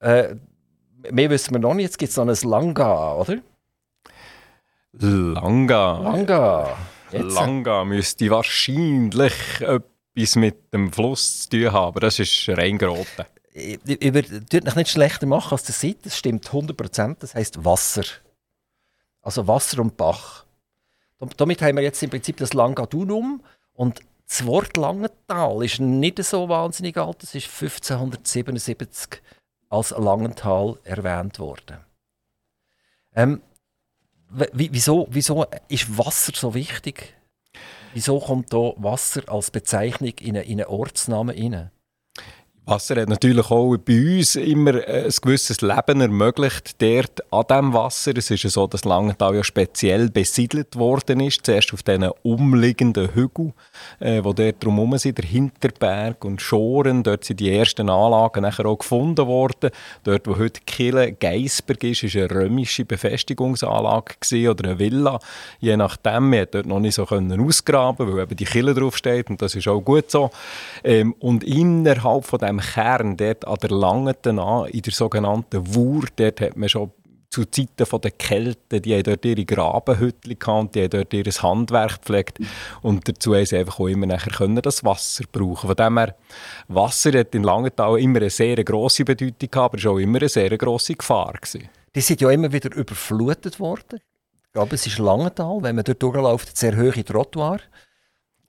Äh, 0.01 0.35
mehr 1.09 1.29
wissen 1.29 1.53
wir 1.53 1.59
noch 1.59 1.73
nicht. 1.73 1.85
Jetzt 1.85 1.99
gibt 1.99 2.09
es 2.09 2.17
noch 2.17 2.27
ein 2.27 2.49
Langa, 2.49 3.13
oder? 3.13 3.37
Langa. 4.91 5.99
Langa. 5.99 6.77
Jetzt. 7.13 7.33
Langa 7.33 7.85
müsste 7.85 8.29
wahrscheinlich 8.29 9.33
etwas 10.17 10.35
mit 10.35 10.73
dem 10.73 10.91
Fluss 10.91 11.43
zu 11.43 11.49
tun 11.49 11.71
haben. 11.71 11.99
Das 11.99 12.19
ist 12.19 12.49
rein 12.49 12.77
geraten. 12.77 13.25
Ich 13.53 14.13
würde 14.13 14.63
es 14.65 14.75
nicht 14.75 14.89
schlechter 14.89 15.25
machen, 15.25 15.51
als 15.51 15.63
das 15.63 15.79
seid. 15.79 16.05
Das 16.05 16.17
stimmt 16.17 16.47
100%. 16.47 17.17
Das 17.19 17.35
heisst 17.35 17.63
Wasser. 17.63 18.03
Also 19.21 19.47
Wasser 19.47 19.81
und 19.81 19.97
Bach. 19.97 20.45
Damit 21.37 21.61
haben 21.61 21.77
wir 21.77 21.83
jetzt 21.83 22.01
im 22.03 22.09
Prinzip 22.09 22.37
das 22.37 22.53
Langadunum. 22.53 23.43
Und 23.73 24.01
das 24.27 24.45
Wort 24.45 24.77
Langenthal 24.77 25.63
ist 25.63 25.79
nicht 25.79 26.23
so 26.23 26.49
wahnsinnig 26.49 26.97
alt. 26.97 27.23
Es 27.23 27.33
ist 27.33 27.45
1577 27.45 29.21
als 29.69 29.91
Langenthal 29.91 30.77
erwähnt 30.83 31.39
worden. 31.39 31.77
Ähm, 33.15 33.41
wieso, 34.29 35.07
wieso 35.09 35.45
ist 35.67 35.97
Wasser 35.97 36.33
so 36.35 36.53
wichtig? 36.53 37.16
Wieso 37.97 38.19
kommt 38.19 38.53
da 38.53 38.73
Wasser 38.77 39.23
als 39.25 39.49
Bezeichnung 39.49 40.13
in 40.19 40.37
einen, 40.37 40.65
Ortsnamen 40.65 41.35
rein? 41.35 41.71
Wasser 42.67 42.99
hat 42.99 43.07
natürlich 43.07 43.49
auch 43.49 43.77
bei 43.77 44.17
uns 44.17 44.35
immer 44.35 44.75
äh, 44.75 45.05
ein 45.05 45.13
gewisses 45.21 45.61
Leben 45.61 46.01
ermöglicht, 46.01 46.81
dort 46.81 47.23
an 47.31 47.45
diesem 47.49 47.73
Wasser. 47.73 48.11
Es 48.17 48.29
ist 48.29 48.43
ja 48.43 48.49
so, 48.49 48.67
dass 48.67 48.83
Langenthal 48.83 49.35
ja 49.35 49.43
speziell 49.43 50.09
besiedelt 50.09 50.75
worden 50.75 51.21
ist, 51.21 51.45
zuerst 51.45 51.73
auf 51.73 51.81
diesen 51.81 52.09
umliegenden 52.23 53.15
Hügeln, 53.15 53.53
äh, 54.01 54.21
wo 54.21 54.33
dort 54.33 54.61
drumherum 54.61 54.97
sind, 54.97 55.17
der 55.17 55.23
Hinterberg 55.23 56.25
und 56.25 56.41
Schoren, 56.41 57.03
dort 57.03 57.23
sind 57.23 57.39
die 57.39 57.55
ersten 57.55 57.89
Anlagen 57.89 58.41
nachher 58.41 58.65
auch 58.65 58.79
gefunden 58.79 59.25
worden. 59.27 59.69
Dort, 60.03 60.27
wo 60.27 60.37
heute 60.37 60.59
Kille 60.65 61.13
Geisberg 61.13 61.81
ist, 61.85 62.03
ist 62.03 62.17
eine 62.17 62.29
römische 62.29 62.83
Befestigungsanlage 62.83 64.15
gewesen, 64.19 64.49
oder 64.49 64.69
eine 64.69 64.79
Villa, 64.79 65.19
je 65.61 65.77
nachdem. 65.77 66.29
Man 66.29 66.47
dort 66.51 66.65
noch 66.65 66.81
nicht 66.81 66.95
so 66.95 67.05
können 67.05 67.39
ausgraben, 67.39 68.11
weil 68.11 68.23
eben 68.23 68.35
die 68.35 68.43
Kille 68.43 68.73
draufsteht 68.73 69.29
und 69.29 69.41
das 69.41 69.55
ist 69.55 69.69
auch 69.69 69.79
gut 69.79 70.11
so. 70.11 70.31
Ähm, 70.83 71.15
und 71.19 71.45
innerhalb 71.45 72.25
von 72.25 72.39
dem 72.39 72.56
dem 72.57 72.73
Kern, 72.73 73.17
dort 73.17 73.47
an 73.47 73.57
der 73.61 73.71
Langeten 73.71 74.39
an, 74.39 74.67
in 74.67 74.81
der 74.81 74.93
sogenannten 74.93 75.75
Wur, 75.75 76.05
dort 76.15 76.41
hat 76.41 76.57
man 76.57 76.69
schon 76.69 76.91
zu 77.29 77.45
Zeiten 77.45 78.01
der 78.01 78.11
Kälte, 78.11 78.81
die 78.81 78.95
haben 78.95 79.03
dort 79.03 79.25
ihre 79.25 79.45
Grabenhütte 79.45 80.35
gehabt, 80.35 80.75
die 80.75 80.83
haben 80.83 80.89
dort 80.89 81.13
ihr 81.13 81.25
Handwerk 81.25 82.01
gepflegt 82.01 82.39
und 82.81 83.07
dazu 83.07 83.35
haben 83.35 83.45
sie 83.45 83.57
einfach 83.57 83.79
auch 83.79 83.87
immer 83.87 84.05
nachher 84.05 84.31
können 84.31 84.61
das 84.61 84.83
Wasser 84.83 85.25
brauchen. 85.31 85.67
Von 85.67 85.75
dem 85.75 85.97
her, 85.97 86.15
Wasser 86.67 87.19
hat 87.19 87.35
in 87.35 87.43
Langenthal 87.43 87.99
immer 87.99 88.19
eine 88.19 88.29
sehr 88.29 88.63
grosse 88.63 89.03
Bedeutung 89.03 89.51
gehabt, 89.51 89.55
aber 89.55 89.77
es 89.77 89.85
war 89.85 89.91
auch 89.93 89.97
immer 89.97 90.19
eine 90.19 90.29
sehr 90.29 90.57
grosse 90.57 90.95
Gefahr. 90.95 91.33
Gewesen. 91.33 91.69
Die 91.95 92.01
sind 92.01 92.21
ja 92.21 92.29
immer 92.31 92.51
wieder 92.51 92.73
überflutet 92.75 93.59
worden. 93.59 93.99
Glaube, 94.53 94.75
es 94.75 94.87
ist 94.87 94.97
Langenthal, 94.97 95.59
wenn 95.61 95.75
man 95.75 95.83
dort 95.83 96.01
durchläuft, 96.01 96.57
sehr 96.57 96.77
hohe 96.77 97.03
Trottoir. 97.03 97.59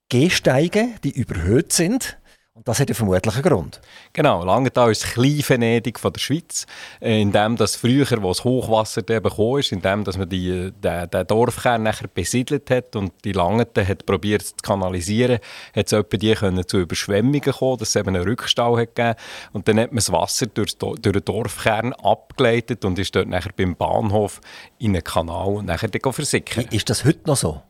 Gehsteige, 0.08 0.88
die 1.04 1.10
überhöht 1.10 1.72
sind. 1.72 2.16
Und 2.58 2.66
das 2.66 2.80
hat 2.80 2.88
ja 2.88 2.94
vermutlich 2.96 3.34
einen 3.34 3.44
Grund. 3.44 3.80
Genau, 4.12 4.44
Langenthal 4.44 4.90
ist 4.90 5.04
das 5.04 5.12
Klein-Venedig 5.12 6.02
der 6.02 6.18
Schweiz. 6.18 6.66
Äh, 7.00 7.22
in 7.22 7.30
dem, 7.30 7.54
dass 7.54 7.76
früher, 7.76 8.20
wo 8.20 8.28
das 8.30 8.42
Hochwasser 8.42 9.02
bekommen 9.02 9.60
ist, 9.60 9.70
in 9.70 9.80
dem, 9.80 10.02
dass 10.02 10.18
man 10.18 10.28
die, 10.28 10.72
den, 10.72 11.08
den 11.08 11.26
Dorfkern 11.28 11.84
nachher 11.84 12.08
besiedelt 12.08 12.68
hat 12.68 12.96
und 12.96 13.12
die 13.24 13.30
Langeten 13.30 13.86
hat 13.86 14.04
probiert 14.06 14.42
zu 14.42 14.56
kanalisieren, 14.60 15.38
hat 15.72 15.86
es 15.86 15.92
etwa 15.92 16.16
die 16.16 16.34
können 16.34 16.66
zu 16.66 16.78
Überschwemmungen 16.78 17.40
kommen, 17.42 17.78
dass 17.78 17.90
es 17.90 17.96
eben 17.96 18.08
einen 18.08 18.24
Rückstau 18.24 18.76
hat 18.76 18.96
gegeben. 18.96 19.14
Und 19.52 19.68
dann 19.68 19.78
hat 19.78 19.92
man 19.92 19.98
das 19.98 20.10
Wasser 20.10 20.46
durch, 20.46 20.76
durch 20.78 20.98
den 21.00 21.24
Dorfkern 21.24 21.92
abgeleitet 21.92 22.84
und 22.84 22.98
ist 22.98 23.14
dort 23.14 23.28
nachher 23.28 23.52
beim 23.56 23.76
Bahnhof 23.76 24.40
in 24.80 24.96
einen 24.96 25.04
Kanal 25.04 25.46
und 25.46 25.66
nachher 25.66 25.90
versickern. 26.12 26.66
Ist 26.72 26.90
das 26.90 27.04
heute 27.04 27.20
noch 27.24 27.36
so? 27.36 27.62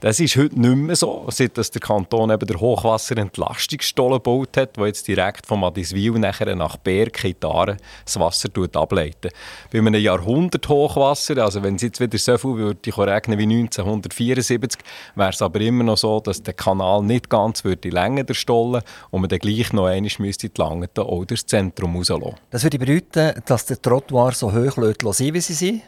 Das 0.00 0.20
ist 0.20 0.36
heute 0.36 0.60
nicht 0.60 0.76
mehr 0.76 0.96
so, 0.96 1.24
seit 1.30 1.56
dass 1.56 1.70
der 1.70 1.80
Kanton 1.80 2.30
eben 2.30 2.46
der 2.46 2.60
Hochwasserentlastungsstollen 2.60 4.20
gebaut 4.34 4.56
hat, 4.56 4.76
der 4.76 4.86
jetzt 4.86 5.06
direkt 5.06 5.46
von 5.46 5.60
Madiswil 5.60 6.12
nachher 6.12 6.54
nach 6.54 6.76
Berg 6.76 7.24
in 7.24 7.34
das 7.40 8.18
Wasser 8.18 8.48
ableitet. 8.74 9.32
Bei 9.72 9.78
einem 9.78 9.94
Jahrhundert 9.94 10.68
Hochwasser, 10.68 11.38
also 11.38 11.62
wenn 11.62 11.76
es 11.76 11.82
jetzt 11.82 12.00
wieder 12.00 12.18
so 12.18 12.36
viel 12.38 12.56
würde 12.56 12.98
regnen 12.98 13.38
wie 13.38 13.44
1974, 13.44 14.80
wäre 15.14 15.30
es 15.30 15.42
aber 15.42 15.60
immer 15.60 15.84
noch 15.84 15.96
so, 15.96 16.20
dass 16.20 16.42
der 16.42 16.54
Kanal 16.54 17.02
nicht 17.02 17.30
ganz 17.30 17.64
würde 17.64 17.88
länger 17.88 18.24
der 18.24 18.34
Stollen 18.34 18.82
und 19.10 19.20
man 19.20 19.28
dann 19.28 19.38
gleich 19.38 19.72
noch 19.72 19.86
einmal 19.86 20.10
müsste 20.18 20.48
die 20.48 20.60
Langeten 20.60 21.00
auch 21.00 21.24
durchs 21.24 21.46
Zentrum 21.46 21.96
rauslassen. 21.96 22.34
Das 22.50 22.62
würde 22.62 22.78
bedeuten, 22.78 23.42
dass 23.46 23.66
der 23.66 23.80
Trottoir 23.80 24.32
so 24.32 24.52
hoch 24.52 24.76
sein 25.12 25.34
wie 25.34 25.40
sie 25.40 25.54
sind? 25.54 25.82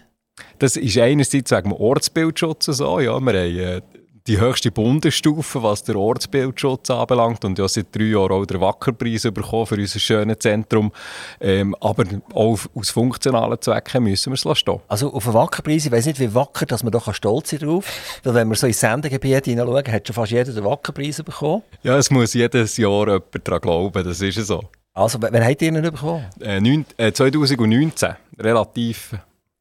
Das 0.59 0.77
ist 0.77 0.99
einerseits 0.99 1.51
wegen 1.51 1.71
dem 1.71 1.73
Ortsbildschutz 1.73 2.67
so. 2.67 3.01
Ja, 3.01 3.19
wir 3.19 3.33
haben 3.33 3.59
äh, 3.59 3.81
die 4.27 4.41
höchste 4.41 4.71
Bundesstufe, 4.71 5.63
was 5.63 5.85
der 5.85 5.97
Ortsbildschutz 5.97 6.91
anbelangt. 6.91 7.45
Und 7.45 7.59
ja, 7.59 7.69
seit 7.69 7.95
drei 7.95 8.05
Jahren 8.05 8.33
auch 8.33 8.47
den 8.47 8.61
Wackerpreis 8.61 9.23
bekommen 9.23 9.67
für 9.67 9.77
unser 9.77 9.99
schönes 9.99 10.39
Zentrum. 10.39 10.93
Ähm, 11.41 11.75
aber 11.81 12.05
auch 12.35 12.59
aus 12.75 12.91
funktionalen 12.91 13.61
Zwecken 13.61 14.05
müssen 14.05 14.33
wir 14.33 14.35
es 14.53 14.59
stehen. 14.59 14.81
Also 14.89 15.13
auf 15.13 15.25
den 15.25 15.35
Wackerpreis, 15.35 15.87
ich 15.87 15.93
weiß 15.93 16.07
nicht, 16.07 16.21
wie 16.21 16.35
wacker 16.35 16.67
dass 16.67 16.83
man 16.83 16.93
da 16.93 17.01
stolz 17.13 17.51
sein 17.51 17.61
drauf 17.61 17.87
Weil 18.25 18.35
wenn 18.35 18.49
wir 18.49 18.57
so 18.57 18.67
ins 18.67 18.81
Sendegebiet 18.81 19.45
hineinschauen, 19.45 19.93
hat 19.93 20.07
schon 20.07 20.15
fast 20.15 20.33
jeder 20.33 20.53
den 20.53 20.65
Wackerpreis 20.65 21.23
bekommen. 21.23 21.63
Ja, 21.83 21.97
es 21.97 22.11
muss 22.11 22.35
jedes 22.35 22.77
Jahr 22.77 23.07
jemand 23.07 23.25
daran 23.45 23.61
glauben, 23.61 24.05
das 24.05 24.21
ist 24.21 24.47
so. 24.47 24.63
Also, 24.95 25.21
wann 25.21 25.45
habt 25.45 25.61
ihr 25.61 25.69
ihn 25.69 25.83
bekommen? 25.83 26.25
Äh, 26.41 26.59
neun, 26.59 26.87
äh, 26.97 27.13
2019, 27.13 28.15
relativ 28.39 29.15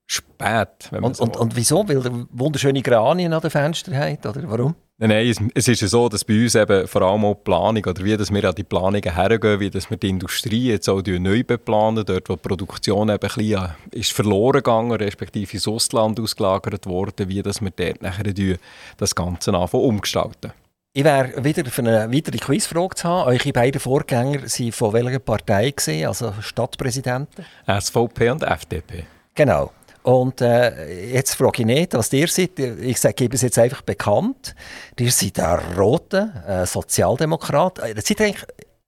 spät. 0.08 0.90
Und, 0.92 1.20
und, 1.20 1.38
und, 1.38 1.56
wieso? 1.56 1.88
Weil 1.88 2.06
ihr 2.06 2.28
wunderschöne 2.32 2.82
Granien 2.82 3.34
an 3.34 3.42
den 3.42 3.50
Fenstern 3.50 3.98
habt, 3.98 4.26
oder 4.26 4.42
warum? 4.46 4.76
Nein, 4.98 5.10
nein 5.10 5.28
es, 5.28 5.38
es, 5.54 5.68
ist 5.68 5.82
ja 5.82 5.88
so, 5.88 6.08
dass 6.08 6.24
bei 6.24 6.42
uns 6.42 6.56
eben 6.56 6.88
vor 6.88 7.02
allem 7.02 7.26
auch 7.26 7.34
die 7.34 7.44
Planung, 7.44 7.84
oder 7.84 8.04
wie 8.04 8.16
dass 8.16 8.32
wir 8.32 8.48
an 8.48 8.56
die 8.56 8.64
Planungen 8.64 9.14
hergehen, 9.14 9.60
wie 9.60 9.70
dass 9.70 9.90
wir 9.90 9.98
die 9.98 10.10
Industrie 10.10 10.70
jetzt 10.70 10.88
auch 10.88 11.02
neu 11.06 11.44
beplanen, 11.44 12.06
dort 12.06 12.30
wo 12.30 12.36
die 12.36 12.42
Produktion 12.42 13.10
eben 13.10 13.14
ein 13.14 13.20
bisschen 13.20 13.70
ist 13.92 14.14
verloren 14.14 14.60
gegangen, 14.60 14.94
respektive 14.94 15.52
ins 15.52 15.68
Ausland 15.68 16.20
ausgelagert 16.20 16.86
worden, 16.86 17.28
wie 17.28 17.42
dass 17.42 17.62
wir 17.62 17.72
dort 17.72 18.02
nachher 18.02 18.32
das 18.98 19.16
Ganze 19.16 19.54
anfangen 19.54 19.84
umgestalten. 19.84 20.54
Ich 20.94 21.04
wäre 21.04 21.44
wieder 21.44 21.66
für 21.66 21.82
eine 21.82 22.10
weitere 22.14 22.38
Quizfrage 22.38 22.96
zu 22.96 23.10
haben. 23.10 23.28
Eure 23.28 23.52
beiden 23.52 23.82
Vorgänger 23.82 24.44
waren 24.44 24.72
von 24.72 24.94
welcher 24.94 25.20
Partei, 25.20 25.72
gewesen, 25.72 26.08
also 26.08 26.34
Stadtpräsidenten? 26.40 27.44
SVP 27.68 28.30
und 28.30 28.44
FDP. 28.44 29.04
Genau. 29.34 29.74
Und 30.06 30.40
äh, 30.42 31.14
jetzt 31.14 31.34
frage 31.34 31.62
ich 31.62 31.66
nicht, 31.66 31.96
was 31.96 32.14
ihr 32.14 32.28
seid. 32.28 32.60
Ich 32.60 33.00
sage, 33.00 33.16
gebe 33.16 33.36
es 33.36 33.42
jetzt 33.42 33.58
einfach 33.58 33.82
bekannt. 33.82 34.54
Ihr 35.00 35.12
seid 35.12 35.40
ein 35.40 35.76
roter 35.76 36.44
äh, 36.48 36.66
Sozialdemokrat. 36.68 37.80
Äh, 37.80 38.00
seid 38.00 38.22
eigentlich 38.22 38.46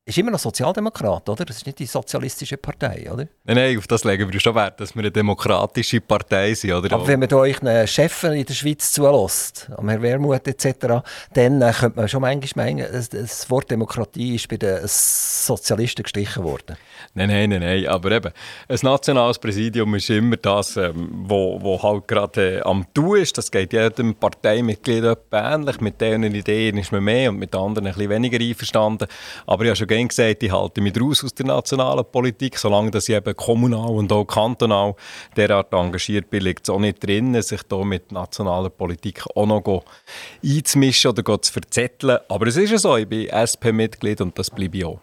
ist 0.07 0.17
immer 0.17 0.31
noch 0.31 0.39
Sozialdemokrat, 0.39 1.27
oder? 1.27 1.43
Das 1.43 1.57
ist 1.57 1.65
nicht 1.65 1.79
die 1.79 1.85
sozialistische 1.85 2.57
Partei, 2.57 3.09
oder? 3.11 3.27
Nein, 3.43 3.57
nein, 3.57 3.77
auf 3.77 3.87
das 3.87 4.05
legen 4.05 4.31
wir 4.31 4.39
schon 4.39 4.55
Wert, 4.55 4.79
dass 4.79 4.95
wir 4.95 5.01
eine 5.01 5.11
demokratische 5.11 5.99
Partei 5.99 6.53
sind, 6.53 6.71
oder? 6.71 6.93
Aber 6.93 7.07
wenn 7.07 7.19
man 7.19 7.31
euch 7.33 7.61
einen 7.61 7.85
Chef 7.87 8.23
in 8.23 8.45
der 8.45 8.53
Schweiz 8.53 8.91
zulässt, 8.93 9.69
am 9.75 9.89
Herrn 9.89 10.01
Wermuth 10.01 10.47
etc., 10.47 11.03
dann 11.33 11.61
äh, 11.61 11.71
könnte 11.71 11.97
man 11.99 12.07
schon 12.07 12.21
manchmal 12.21 12.73
meinen, 12.73 12.87
das, 12.91 13.49
Wort 13.49 13.69
Demokratie 13.69 14.35
ist 14.35 14.47
bei 14.47 14.57
den 14.57 14.79
Sozialisten 14.85 16.03
gestrichen 16.03 16.43
worden. 16.43 16.77
Nein, 17.13 17.29
nein, 17.29 17.49
nein, 17.49 17.59
nein, 17.59 17.87
aber 17.87 18.11
eben, 18.11 18.31
ein 18.69 18.79
nationales 18.81 19.39
Präsidium 19.39 19.93
ist 19.95 20.09
immer 20.09 20.37
das, 20.37 20.77
ähm, 20.77 21.09
wo, 21.25 21.61
wo 21.61 21.81
halt 21.83 22.07
gerade 22.07 22.59
äh, 22.59 22.61
am 22.61 22.85
Tun 22.93 23.17
ist. 23.17 23.37
Das 23.37 23.51
geht 23.51 23.73
jedem 23.73 24.15
Parteimitglied 24.15 25.03
ähnlich. 25.31 25.81
Mit 25.81 25.99
diesen 25.99 26.23
Ideen 26.23 26.77
ist 26.77 26.91
man 26.91 27.03
mehr 27.03 27.29
und 27.29 27.37
mit 27.37 27.53
anderen 27.55 27.87
ein 27.87 27.93
bisschen 27.93 28.09
weniger 28.09 28.39
einverstanden. 28.39 29.07
Aber 29.45 29.63
ich 29.63 29.69
habe 29.69 29.75
schon 29.75 29.87
gerne 29.97 30.07
gesagt, 30.07 30.43
ich 30.43 30.51
halte 30.51 30.81
mich 30.81 30.99
raus 30.99 31.23
aus 31.23 31.33
der 31.33 31.45
nationalen 31.45 32.05
Politik, 32.05 32.57
solange 32.57 32.91
dass 32.91 33.09
ich 33.09 33.15
eben 33.15 33.35
kommunal 33.35 33.89
und 33.89 34.11
auch 34.11 34.25
kantonal 34.25 34.95
derart 35.35 35.73
engagiert 35.73 36.29
bin, 36.29 36.43
liegt 36.43 36.67
es 36.67 36.69
auch 36.69 36.79
nicht 36.79 37.05
drin, 37.05 37.39
sich 37.41 37.61
hier 37.69 37.85
mit 37.85 38.11
nationaler 38.11 38.69
Politik 38.69 39.23
auch 39.35 39.45
noch 39.45 39.83
einzumischen 40.43 41.11
oder 41.11 41.41
zu 41.41 41.51
verzetteln. 41.51 42.19
Aber 42.29 42.47
es 42.47 42.57
ist 42.57 42.71
ja 42.71 42.77
so, 42.77 42.97
ich 42.97 43.07
bin 43.07 43.27
SP-Mitglied 43.29 44.21
und 44.21 44.37
das 44.37 44.49
bleibe 44.49 44.77
ich 44.77 44.85
auch. 44.85 44.99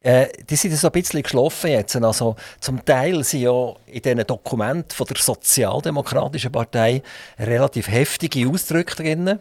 Äh, 0.00 0.28
die 0.50 0.56
sind 0.56 0.74
so 0.74 0.88
ein 0.88 0.92
bisschen 0.92 1.22
geschlafen 1.22 1.70
jetzt. 1.70 1.94
Also, 1.94 2.34
zum 2.58 2.84
Teil 2.84 3.22
sind 3.22 3.42
ja 3.42 3.72
in 3.86 4.02
diesen 4.02 4.26
Dokumenten 4.26 4.90
von 4.90 5.06
der 5.06 5.16
Sozialdemokratischen 5.16 6.50
Partei 6.50 7.02
relativ 7.38 7.88
heftige 7.88 8.48
Ausdrücke 8.48 8.96
drin, 8.96 9.38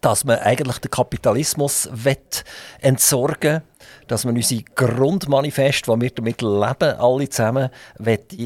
dass 0.00 0.24
man 0.24 0.38
eigentlich 0.38 0.78
den 0.78 0.90
Kapitalismus 0.90 1.88
entsorgen 2.80 3.52
will 3.52 3.62
dass 4.12 4.26
man 4.26 4.36
unsere 4.36 4.62
Grundmanifest, 4.74 5.86
die 5.86 6.00
wir 6.02 6.10
damit 6.10 6.42
leben, 6.42 6.98
alle 6.98 7.28
zusammen, 7.30 7.70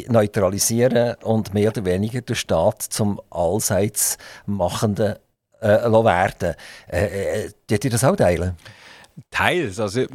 neutralisieren 0.09 1.17
und 1.25 1.55
mehr 1.55 1.71
oder 1.71 1.85
weniger 1.85 2.21
den 2.21 2.37
Staat 2.37 2.83
zum 2.83 3.21
allseits 3.31 4.17
Machenden 4.47 5.17
äh, 5.61 5.67
werden. 6.05 6.55
Äh, 6.87 7.47
äh, 7.47 7.51
ihr 7.85 7.91
das 7.91 8.05
auch 8.05 8.15
teilen? 8.15 8.57
Teils. 9.33 9.81
Also, 9.81 10.07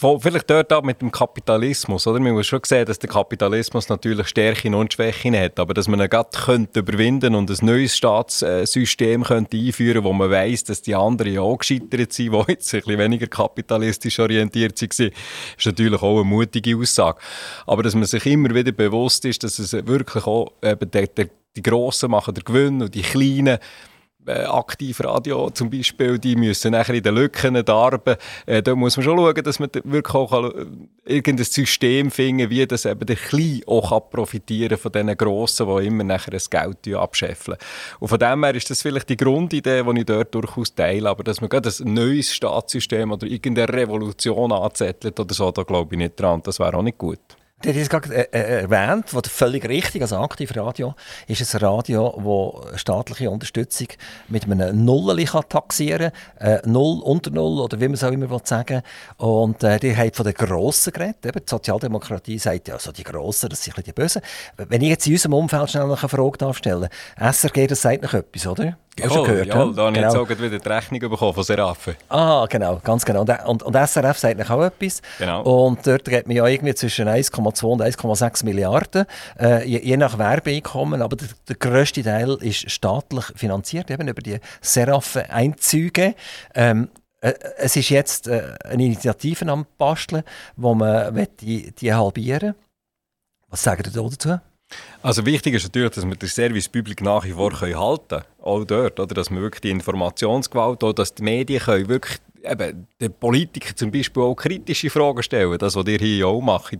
Vielleicht 0.00 0.48
dort 0.48 0.72
auch 0.72 0.82
mit 0.82 1.02
dem 1.02 1.12
Kapitalismus, 1.12 2.06
oder? 2.06 2.18
Man 2.20 2.32
muss 2.32 2.46
schon 2.46 2.60
sehen, 2.64 2.86
dass 2.86 2.98
der 2.98 3.10
Kapitalismus 3.10 3.90
natürlich 3.90 4.28
Stärken 4.28 4.74
und 4.74 4.94
Schwächen 4.94 5.36
hat, 5.36 5.60
aber 5.60 5.74
dass 5.74 5.88
man 5.88 6.00
ihn 6.00 6.08
gerade 6.08 6.30
könnte 6.32 6.80
überwinden 6.80 7.34
und 7.34 7.50
ein 7.50 7.66
neues 7.66 7.94
Staatssystem 7.98 9.24
könnte 9.24 9.58
einführen, 9.58 10.02
wo 10.02 10.14
man 10.14 10.30
weiß, 10.30 10.64
dass 10.64 10.80
die 10.80 10.94
anderen 10.94 11.34
ja 11.34 11.42
auch 11.42 11.58
gescheitert 11.58 12.14
sind, 12.14 12.32
die 12.32 12.52
jetzt 12.52 12.72
ein 12.72 12.80
bisschen 12.80 12.98
weniger 12.98 13.26
kapitalistisch 13.26 14.18
orientiert 14.18 14.80
waren, 14.80 15.10
ist 15.58 15.66
natürlich 15.66 16.02
auch 16.02 16.20
eine 16.20 16.24
mutige 16.24 16.78
Aussage. 16.78 17.20
Aber 17.66 17.82
dass 17.82 17.94
man 17.94 18.04
sich 18.04 18.24
immer 18.24 18.54
wieder 18.54 18.72
bewusst 18.72 19.26
ist, 19.26 19.44
dass 19.44 19.58
es 19.58 19.72
wirklich 19.72 20.26
auch 20.26 20.52
eben 20.62 20.90
der, 20.90 21.08
der 21.08 21.28
die 21.56 21.62
Grossen 21.62 22.10
machen 22.10 22.34
den 22.34 22.44
Gewinn 22.44 22.82
und 22.82 22.94
die 22.94 23.02
Kleinen 23.02 23.58
äh, 24.26 24.44
Aktivradio 24.44 25.50
zum 25.50 25.70
Beispiel, 25.70 26.18
die 26.18 26.36
müssen 26.36 26.72
nachher 26.72 26.94
in 26.94 27.02
den 27.02 27.14
Lücken 27.14 27.64
darben. 27.64 28.16
Äh, 28.46 28.62
da 28.62 28.74
muss 28.74 28.96
man 28.96 29.04
schon 29.04 29.18
schauen, 29.18 29.42
dass 29.42 29.58
man 29.58 29.70
wirklich 29.84 30.14
auch 30.14 30.44
äh, 30.44 30.66
irgendein 31.04 31.44
System 31.44 32.10
finden 32.10 32.50
wie 32.50 32.66
das 32.66 32.84
eben 32.84 33.04
der 33.06 33.16
Kleine 33.16 33.62
auch 33.66 34.10
profitieren 34.10 34.78
von 34.78 34.92
diesen 34.92 35.16
Grossen, 35.16 35.66
die 35.66 35.86
immer 35.86 36.04
nachher 36.04 36.30
das 36.30 36.50
Geld 36.50 36.86
abscheffeln. 36.94 37.58
Und 37.98 38.08
von 38.08 38.18
dem 38.18 38.44
her 38.44 38.54
ist 38.54 38.70
das 38.70 38.82
vielleicht 38.82 39.08
die 39.08 39.16
Grundidee, 39.16 39.82
die 39.82 39.98
ich 40.00 40.06
dort 40.06 40.34
durchaus 40.34 40.74
teile, 40.74 41.08
aber 41.08 41.24
dass 41.24 41.40
man 41.40 41.48
gerade 41.48 41.68
ein 41.68 41.94
neues 41.94 42.34
Staatssystem 42.34 43.12
oder 43.12 43.26
irgendeine 43.26 43.72
Revolution 43.72 44.52
anzettelt 44.52 45.18
oder 45.18 45.34
so, 45.34 45.50
da 45.50 45.62
glaube 45.62 45.94
ich 45.94 45.98
nicht 45.98 46.20
dran. 46.20 46.42
Das 46.44 46.58
wäre 46.58 46.76
auch 46.76 46.82
nicht 46.82 46.98
gut. 46.98 47.18
Du 47.62 47.68
hast 47.68 47.76
es 47.76 47.90
gerade 47.90 48.14
äh, 48.14 48.28
äh, 48.32 48.60
erwähnt, 48.62 49.12
was 49.12 49.28
völlig 49.28 49.68
richtig, 49.68 50.00
also 50.00 50.16
Aktivradio 50.16 50.94
ist 51.26 51.54
ein 51.54 51.60
Radio, 51.60 52.64
das 52.70 52.80
staatliche 52.80 53.28
Unterstützung 53.28 53.88
mit 54.28 54.44
einem 54.44 54.82
Nullen 54.86 55.22
kann 55.26 55.42
taxieren 55.46 56.10
kann. 56.38 56.48
Äh, 56.48 56.62
Null 56.64 57.02
unter 57.02 57.30
Null 57.30 57.60
oder 57.60 57.78
wie 57.78 57.84
man 57.84 57.94
es 57.94 58.04
auch 58.04 58.12
immer 58.12 58.40
sagen 58.44 58.80
Und 59.18 59.62
äh, 59.62 59.78
die 59.78 59.94
haben 59.94 60.10
von 60.14 60.24
den 60.24 60.32
Grossen 60.32 60.94
geredet. 60.94 61.26
Eben, 61.26 61.40
die 61.40 61.50
Sozialdemokratie 61.50 62.38
sagt 62.38 62.68
ja, 62.68 62.74
also 62.74 62.92
die 62.92 63.04
Grossen, 63.04 63.50
das 63.50 63.62
sind 63.62 63.86
die 63.86 63.92
Bösen. 63.92 64.22
Wenn 64.56 64.80
ich 64.80 64.88
jetzt 64.88 65.06
in 65.06 65.12
unserem 65.12 65.34
Umfeld 65.34 65.70
schnell 65.70 65.84
eine 65.84 65.96
Frage 65.96 66.38
darf 66.38 66.62
SRG, 66.62 67.66
das 67.66 67.82
sagt 67.82 68.02
noch 68.02 68.14
etwas, 68.14 68.46
oder? 68.46 68.78
Hast 69.00 69.14
du 69.14 69.22
gehört? 69.22 69.46
ja, 69.46 69.54
da 69.54 69.60
habe 69.60 69.70
ich 69.70 69.76
genau. 69.76 69.96
jetzt 70.00 70.16
auch 70.16 70.28
wieder 70.28 70.58
die 70.58 70.68
Rechnung 70.68 71.00
bekommen 71.00 71.34
von 71.34 71.44
Serafe. 71.44 71.96
Ah, 72.08 72.46
genau, 72.48 72.80
ganz 72.82 73.04
genau. 73.04 73.24
Und, 73.46 73.62
und, 73.62 73.74
SRF 73.74 74.18
sagt 74.18 74.38
noch 74.38 74.50
auch 74.50 74.64
etwas. 74.64 75.00
Genau. 75.18 75.42
Und 75.42 75.86
dort 75.86 76.08
redet 76.08 76.26
man 76.26 76.36
ja 76.36 76.46
irgendwie 76.46 76.74
zwischen 76.74 77.08
1,2 77.08 77.64
und 77.64 77.82
1,6 77.82 78.44
Milliarden, 78.44 79.06
äh, 79.38 79.66
je, 79.66 79.80
je 79.80 79.96
nach 79.96 80.18
Werbeeinkommen. 80.18 81.02
Aber 81.02 81.16
der, 81.16 81.28
der 81.48 81.56
grösste 81.56 82.02
Teil 82.02 82.34
ist 82.40 82.70
staatlich 82.70 83.26
finanziert, 83.36 83.90
eben 83.90 84.08
über 84.08 84.22
die 84.22 84.38
Serafe-Einzüge. 84.60 86.14
Ähm, 86.54 86.88
äh, 87.20 87.34
es 87.58 87.76
ist 87.76 87.90
jetzt 87.90 88.28
äh, 88.28 88.54
eine 88.64 88.84
Initiative 88.84 89.46
am 89.50 89.66
Basteln, 89.78 90.24
wo 90.56 90.74
man 90.74 91.14
will 91.14 91.28
die, 91.40 91.72
die 91.72 91.94
halbieren 91.94 92.54
Was 93.48 93.62
sagen 93.62 93.82
Sie 93.84 93.92
dazu? 93.92 94.40
Also 95.02 95.24
wichtig 95.24 95.54
ist 95.54 95.64
natürlich, 95.64 95.90
dass 95.92 96.06
wir 96.06 96.14
den 96.14 96.28
Service 96.28 96.70
nach 97.00 97.24
wie 97.24 97.32
vor 97.32 97.52
können 97.52 97.78
halten 97.78 98.08
können. 98.08 98.24
Auch 98.42 98.64
dort, 98.64 99.00
oder? 99.00 99.14
dass 99.14 99.30
wir 99.30 99.40
wirklich 99.40 99.60
die 99.60 99.70
Informationsgewalt, 99.70 100.84
auch 100.84 100.92
dass 100.92 101.14
die 101.14 101.22
Medien 101.22 101.60
können 101.60 101.88
wirklich 101.88 102.18
eben, 102.42 102.86
den 103.00 103.12
Politikern 103.12 103.76
zum 103.76 103.90
Beispiel 103.90 104.22
auch 104.22 104.34
kritische 104.34 104.90
Fragen 104.90 105.22
stellen, 105.22 105.58
das, 105.58 105.76
was 105.76 105.86
ihr 105.86 105.98
hier 105.98 106.26
auch 106.26 106.40
macht, 106.40 106.78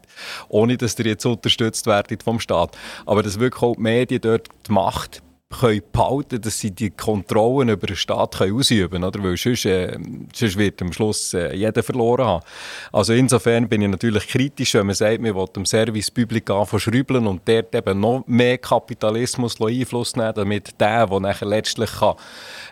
ohne 0.49 0.76
dass 0.76 0.99
ihr 0.99 1.06
jetzt 1.06 1.26
unterstützt 1.26 1.87
werdet 1.87 2.23
vom 2.23 2.40
Staat. 2.40 2.76
Aber 3.06 3.23
dass 3.23 3.38
wirklich 3.38 3.62
auch 3.62 3.75
die 3.75 3.82
Medien 3.82 4.20
dort 4.20 4.49
die 4.66 4.73
Macht 4.73 5.23
können 5.59 5.83
behalten, 5.92 6.40
dass 6.40 6.61
sie 6.61 6.71
die 6.71 6.90
Kontrollen 6.90 7.71
über 7.71 7.88
den 7.88 7.97
Staat 7.97 8.38
können 8.38 8.57
ausüben 8.57 9.02
können. 9.02 9.25
Weil 9.25 9.37
sonst, 9.37 9.66
äh, 9.66 9.99
sonst 10.33 10.57
wird 10.57 10.80
am 10.80 10.92
Schluss 10.92 11.35
äh, 11.35 11.54
jeder 11.54 11.83
verloren 11.83 12.25
haben. 12.25 12.45
Also 12.92 13.12
insofern 13.12 13.69
bin 13.69 13.83
ich 13.83 13.88
natürlich 13.88 14.28
kritisch, 14.28 14.75
wenn 14.75 14.87
man 14.87 14.95
sagt, 14.95 15.21
man 15.21 15.35
will 15.35 15.47
dem 15.54 15.66
Service 15.66 16.11
Public 16.11 16.49
anfangen 16.50 17.26
und 17.26 17.42
dort 17.47 17.75
eben 17.75 18.00
noch 18.00 18.25
mehr 18.26 18.59
Kapitalismus 18.59 19.61
Einfluss 19.61 20.14
nehmen, 20.14 20.35
damit 20.35 20.80
der, 20.80 21.07
der 21.07 21.21
nachher 21.21 21.47
letztlich 21.47 21.90
kann, 21.99 22.14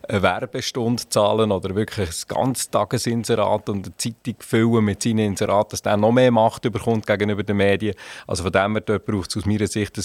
eine 0.09 0.23
Werbestunde 0.23 1.03
zahlen 1.09 1.51
oder 1.51 1.75
wirklich 1.75 2.09
ein 2.09 2.29
ganzes 2.29 2.71
Tagesinserat 2.71 3.69
und 3.69 3.87
eine 3.87 3.97
Zeitung 3.97 4.37
füllen 4.39 4.85
mit 4.85 5.03
seinen 5.03 5.19
Inseraten, 5.19 5.71
dass 5.71 5.83
der 5.83 5.97
noch 5.97 6.13
mehr 6.13 6.31
Macht 6.31 6.63
bekommt 6.63 7.07
gegenüber 7.07 7.43
den 7.43 7.57
Medien. 7.57 7.95
Also 8.27 8.45
von 8.45 8.53
dem 8.53 8.77
her 8.77 8.99
braucht 9.01 9.31
es 9.31 9.37
aus 9.37 9.47
meiner 9.47 9.67
Sicht 9.67 9.99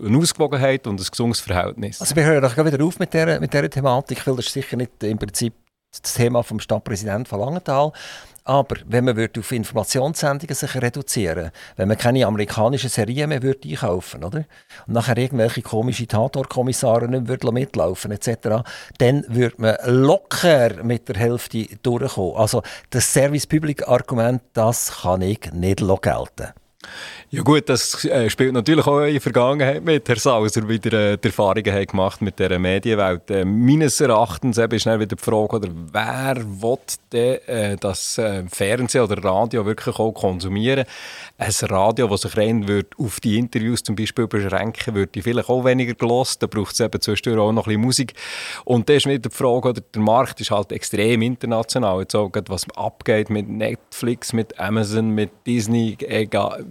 eine 0.00 0.18
Ausgewogenheit 0.18 0.86
und 0.86 1.00
ein 1.00 1.06
gesundes 1.06 1.40
Verhältnis. 1.40 2.07
Also 2.08 2.16
wir 2.16 2.24
hören 2.24 2.40
doch 2.40 2.56
wieder 2.56 2.82
auf 2.82 2.98
mit 2.98 3.12
dieser, 3.12 3.38
mit 3.38 3.52
dieser 3.52 3.68
Thematik, 3.68 4.26
weil 4.26 4.36
das 4.36 4.46
ist 4.46 4.54
sicher 4.54 4.78
nicht 4.78 5.04
im 5.04 5.18
Prinzip 5.18 5.52
das 5.90 6.14
Thema 6.14 6.42
vom 6.42 6.58
Stadtpräsidenten 6.58 7.26
von 7.26 7.38
Langenthal. 7.38 7.92
Aber 8.44 8.76
wenn 8.86 9.04
man 9.04 9.14
würde 9.14 9.40
auf 9.40 9.52
Informationssendungen 9.52 10.56
sich 10.56 10.74
reduzieren 10.74 11.50
wenn 11.76 11.86
man 11.86 11.98
keine 11.98 12.24
amerikanischen 12.24 12.88
Serien 12.88 13.28
mehr 13.28 13.42
würde 13.42 13.68
einkaufen 13.68 14.24
oder? 14.24 14.46
und 14.86 14.94
nachher 14.94 15.18
irgendwelche 15.18 15.60
komischen 15.60 16.08
Tatorkommissare 16.08 17.08
nicht 17.08 17.28
mehr 17.28 17.52
mitlaufen 17.52 18.10
etc., 18.10 18.64
dann 18.96 19.26
würde 19.28 19.56
man 19.58 19.76
locker 19.84 20.82
mit 20.82 21.10
der 21.10 21.16
Hälfte 21.16 21.66
durchkommen. 21.82 22.36
Also 22.36 22.62
das 22.88 23.12
Service-Public-Argument, 23.12 24.40
das 24.54 25.02
kann 25.02 25.20
ich 25.20 25.52
nicht 25.52 25.80
gelten. 25.80 26.54
Ja 27.30 27.42
gut, 27.42 27.68
das 27.68 28.06
äh, 28.06 28.30
spielt 28.30 28.54
natürlich 28.54 28.86
auch 28.86 29.00
in 29.00 29.12
der 29.12 29.20
Vergangenheit 29.20 29.84
mit. 29.84 30.08
Herr 30.08 30.16
Sauser 30.16 30.66
wieder 30.66 31.12
äh, 31.12 31.18
die 31.18 31.28
Erfahrungen 31.28 31.74
hat 31.74 31.88
gemacht 31.88 32.22
mit 32.22 32.38
dieser 32.38 32.58
Medienwelt. 32.58 33.30
Äh, 33.30 33.44
meines 33.44 34.00
Erachtens 34.00 34.56
ist 34.56 34.86
dann 34.86 34.98
wieder 34.98 35.14
die 35.14 35.22
Frage, 35.22 35.56
oder, 35.56 35.68
wer 35.92 36.36
will 36.36 36.78
denn, 37.12 37.76
das 37.80 38.18
Fernsehen 38.48 39.02
oder 39.02 39.22
Radio 39.22 39.66
wirklich 39.66 39.98
auch 39.98 40.12
konsumieren? 40.12 40.86
Ein 41.36 41.52
Radio, 41.68 42.08
das 42.08 42.22
sich 42.22 42.36
rein 42.36 42.66
wird 42.66 42.98
auf 42.98 43.20
die 43.20 43.38
Interviews 43.38 43.82
zum 43.82 43.94
Beispiel 43.94 44.26
beschränken 44.26 44.94
würde, 44.94 45.20
vielleicht 45.20 45.50
auch 45.50 45.64
weniger 45.66 45.92
gelost. 45.92 46.42
Da 46.42 46.46
braucht 46.46 46.72
es 46.72 46.80
eben 46.80 46.98
zwischendurch 46.98 47.42
auch 47.42 47.52
noch 47.52 47.66
ein 47.66 47.74
bisschen 47.74 47.80
Musik. 47.82 48.14
Und 48.64 48.88
da 48.88 48.94
ist 48.94 49.06
wieder 49.06 49.28
die 49.28 49.36
Frage, 49.36 49.68
oder, 49.68 49.82
der 49.82 50.02
Markt 50.02 50.40
ist 50.40 50.50
halt 50.50 50.72
extrem 50.72 51.20
international. 51.20 52.00
Jetzt 52.00 52.14
auch, 52.14 52.30
was 52.48 52.66
abgeht 52.74 53.28
mit 53.28 53.48
Netflix, 53.50 54.32
mit 54.32 54.58
Amazon, 54.58 55.10
mit 55.10 55.30
Disney, 55.46 55.96
egal, 56.00 56.64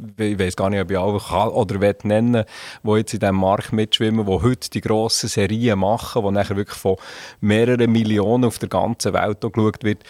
weiß 0.48 0.56
gar 0.56 0.70
nicht, 0.70 0.82
ob 0.82 0.92
ich 0.92 0.98
alle 0.98 1.20
kann 1.20 1.50
oder 1.50 1.82
will 1.82 1.96
nennen 2.04 2.44
die 2.84 2.92
jetzt 2.92 3.13
in 3.13 3.20
diesem 3.20 3.36
Markt 3.36 3.74
mitschwimmen, 3.74 4.25
die 4.25 4.32
heute 4.32 4.70
die 4.70 4.82
grossen 4.82 5.30
Serien 5.30 5.80
machen, 5.80 6.24
die 6.24 6.32
nachher 6.32 6.58
wirklich 6.58 6.77
von 6.77 6.96
mehreren 7.42 7.92
Millionen 7.92 8.46
auf 8.46 8.60
der 8.60 8.70
ganzen 8.70 9.13
Welt 9.13 9.42
geschaut 9.42 9.84
wird. 9.84 10.04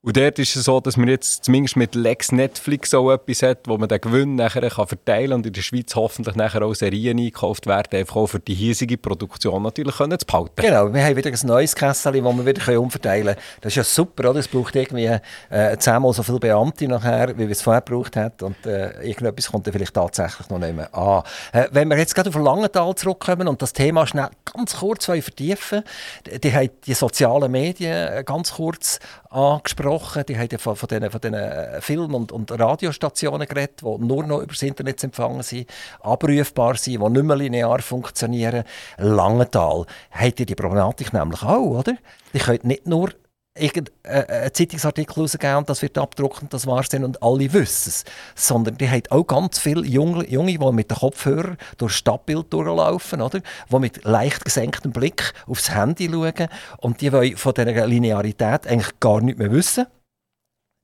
Und 0.00 0.16
dort 0.16 0.38
ist 0.38 0.54
es 0.54 0.64
so, 0.64 0.78
dass 0.78 0.96
man 0.96 1.08
jetzt 1.08 1.44
zumindest 1.44 1.76
mit 1.76 1.96
Lex 1.96 2.30
Netflix 2.30 2.90
so 2.90 3.10
etwas 3.10 3.42
hat, 3.42 3.66
wo 3.66 3.76
man 3.78 3.88
den 3.88 4.00
Gewinn 4.00 4.36
nachher 4.36 4.70
kann 4.70 4.86
verteilen 4.86 5.32
und 5.32 5.46
in 5.46 5.52
der 5.52 5.60
Schweiz 5.62 5.96
hoffentlich 5.96 6.36
nachher 6.36 6.62
auch 6.62 6.72
Serien 6.72 7.18
eingekauft 7.18 7.66
werden, 7.66 7.98
einfach 7.98 8.14
auch 8.14 8.28
für 8.28 8.38
die 8.38 8.54
hiesige 8.54 8.96
Produktion 8.96 9.60
natürlich 9.60 9.96
können 9.96 10.16
zu 10.16 10.24
behalten. 10.24 10.52
Genau, 10.54 10.94
wir 10.94 11.04
haben 11.04 11.16
wieder 11.16 11.30
ein 11.30 11.46
neues 11.48 11.74
Kessel, 11.74 12.12
das 12.12 12.36
wir 12.36 12.46
wieder 12.46 12.80
umverteilen 12.80 13.34
können. 13.34 13.46
Das 13.60 13.72
ist 13.72 13.76
ja 13.76 13.82
super, 13.82 14.30
oder? 14.30 14.38
Es 14.38 14.46
braucht 14.46 14.76
irgendwie 14.76 15.18
äh, 15.50 15.76
zehnmal 15.78 16.12
so 16.12 16.22
viele 16.22 16.38
Beamte 16.38 16.86
nachher, 16.86 17.36
wie 17.36 17.48
wir 17.48 17.50
es 17.50 17.62
vorher 17.62 17.82
gebraucht 17.82 18.14
haben 18.14 18.34
und 18.42 18.66
äh, 18.66 19.02
irgendetwas 19.02 19.50
kommt 19.50 19.66
dann 19.66 19.72
vielleicht 19.72 19.94
tatsächlich 19.94 20.48
noch 20.48 20.60
nicht 20.60 20.76
mehr 20.76 20.94
an. 20.94 21.24
Äh, 21.52 21.66
wenn 21.72 21.88
wir 21.88 21.98
jetzt 21.98 22.14
gerade 22.14 22.28
auf 22.28 22.36
Langenthal 22.36 22.94
zurückkommen 22.94 23.48
und 23.48 23.60
das 23.62 23.72
Thema 23.72 24.06
schnell 24.06 24.28
ganz 24.44 24.76
kurz 24.76 25.06
vertiefen 25.06 25.82
die, 26.24 26.38
die 26.38 26.54
haben 26.54 26.70
die 26.86 26.94
sozialen 26.94 27.50
Medien 27.50 28.24
ganz 28.24 28.52
kurz 28.52 29.00
angesprochen. 29.30 30.24
Die 30.28 30.38
haben 30.38 30.58
von, 30.58 30.76
von 30.76 30.88
von 30.88 31.20
diesen 31.20 31.34
äh, 31.34 31.80
Film- 31.80 32.14
und, 32.14 32.32
und 32.32 32.50
Radiostationen 32.50 33.46
geredet, 33.46 33.80
die 33.80 34.04
nur 34.04 34.26
noch 34.26 34.38
über 34.38 34.52
das 34.52 34.62
Internet 34.62 35.00
zu 35.00 35.06
empfangen 35.06 35.42
sind, 35.42 35.68
abrufbar 36.00 36.76
sind, 36.76 37.02
die 37.02 37.08
nicht 37.10 37.24
mehr 37.24 37.36
linear 37.36 37.80
funktionieren. 37.80 38.64
Langenthal 38.96 39.86
hat 40.10 40.38
die 40.38 40.54
Problematik 40.54 41.12
nämlich 41.12 41.42
auch, 41.42 41.78
oder? 41.78 41.94
Die 42.32 42.38
können 42.38 42.60
nicht 42.62 42.86
nur 42.86 43.10
irgendeinen 43.58 44.52
Zeitungsartikel 44.52 45.22
rausgeben 45.22 45.56
und 45.56 45.68
das 45.68 45.82
wird 45.82 45.98
abgedruckt 45.98 46.42
und 46.42 46.54
das 46.54 46.66
war's 46.66 46.88
dann 46.88 47.04
und 47.04 47.22
alle 47.22 47.52
wissen 47.52 47.88
es. 47.88 48.04
Sondern 48.34 48.78
die 48.78 48.88
haben 48.88 49.02
auch 49.10 49.24
ganz 49.24 49.58
viele 49.58 49.84
Junge, 49.84 50.28
Junge 50.28 50.52
die 50.52 50.72
mit 50.72 50.90
den 50.90 50.96
Kopfhörern 50.96 51.56
durch 51.76 51.92
das 51.92 51.98
Stadtbild 51.98 52.52
durchlaufen, 52.52 53.20
oder? 53.20 53.40
die 53.40 53.78
mit 53.78 54.04
leicht 54.04 54.44
gesenktem 54.44 54.92
Blick 54.92 55.32
aufs 55.46 55.74
Handy 55.74 56.08
schauen 56.08 56.48
und 56.78 57.00
die 57.00 57.12
wollen 57.12 57.36
von 57.36 57.54
dieser 57.54 57.86
Linearität 57.86 58.66
eigentlich 58.66 59.00
gar 59.00 59.20
nicht 59.20 59.38
mehr 59.38 59.50
wissen. 59.50 59.86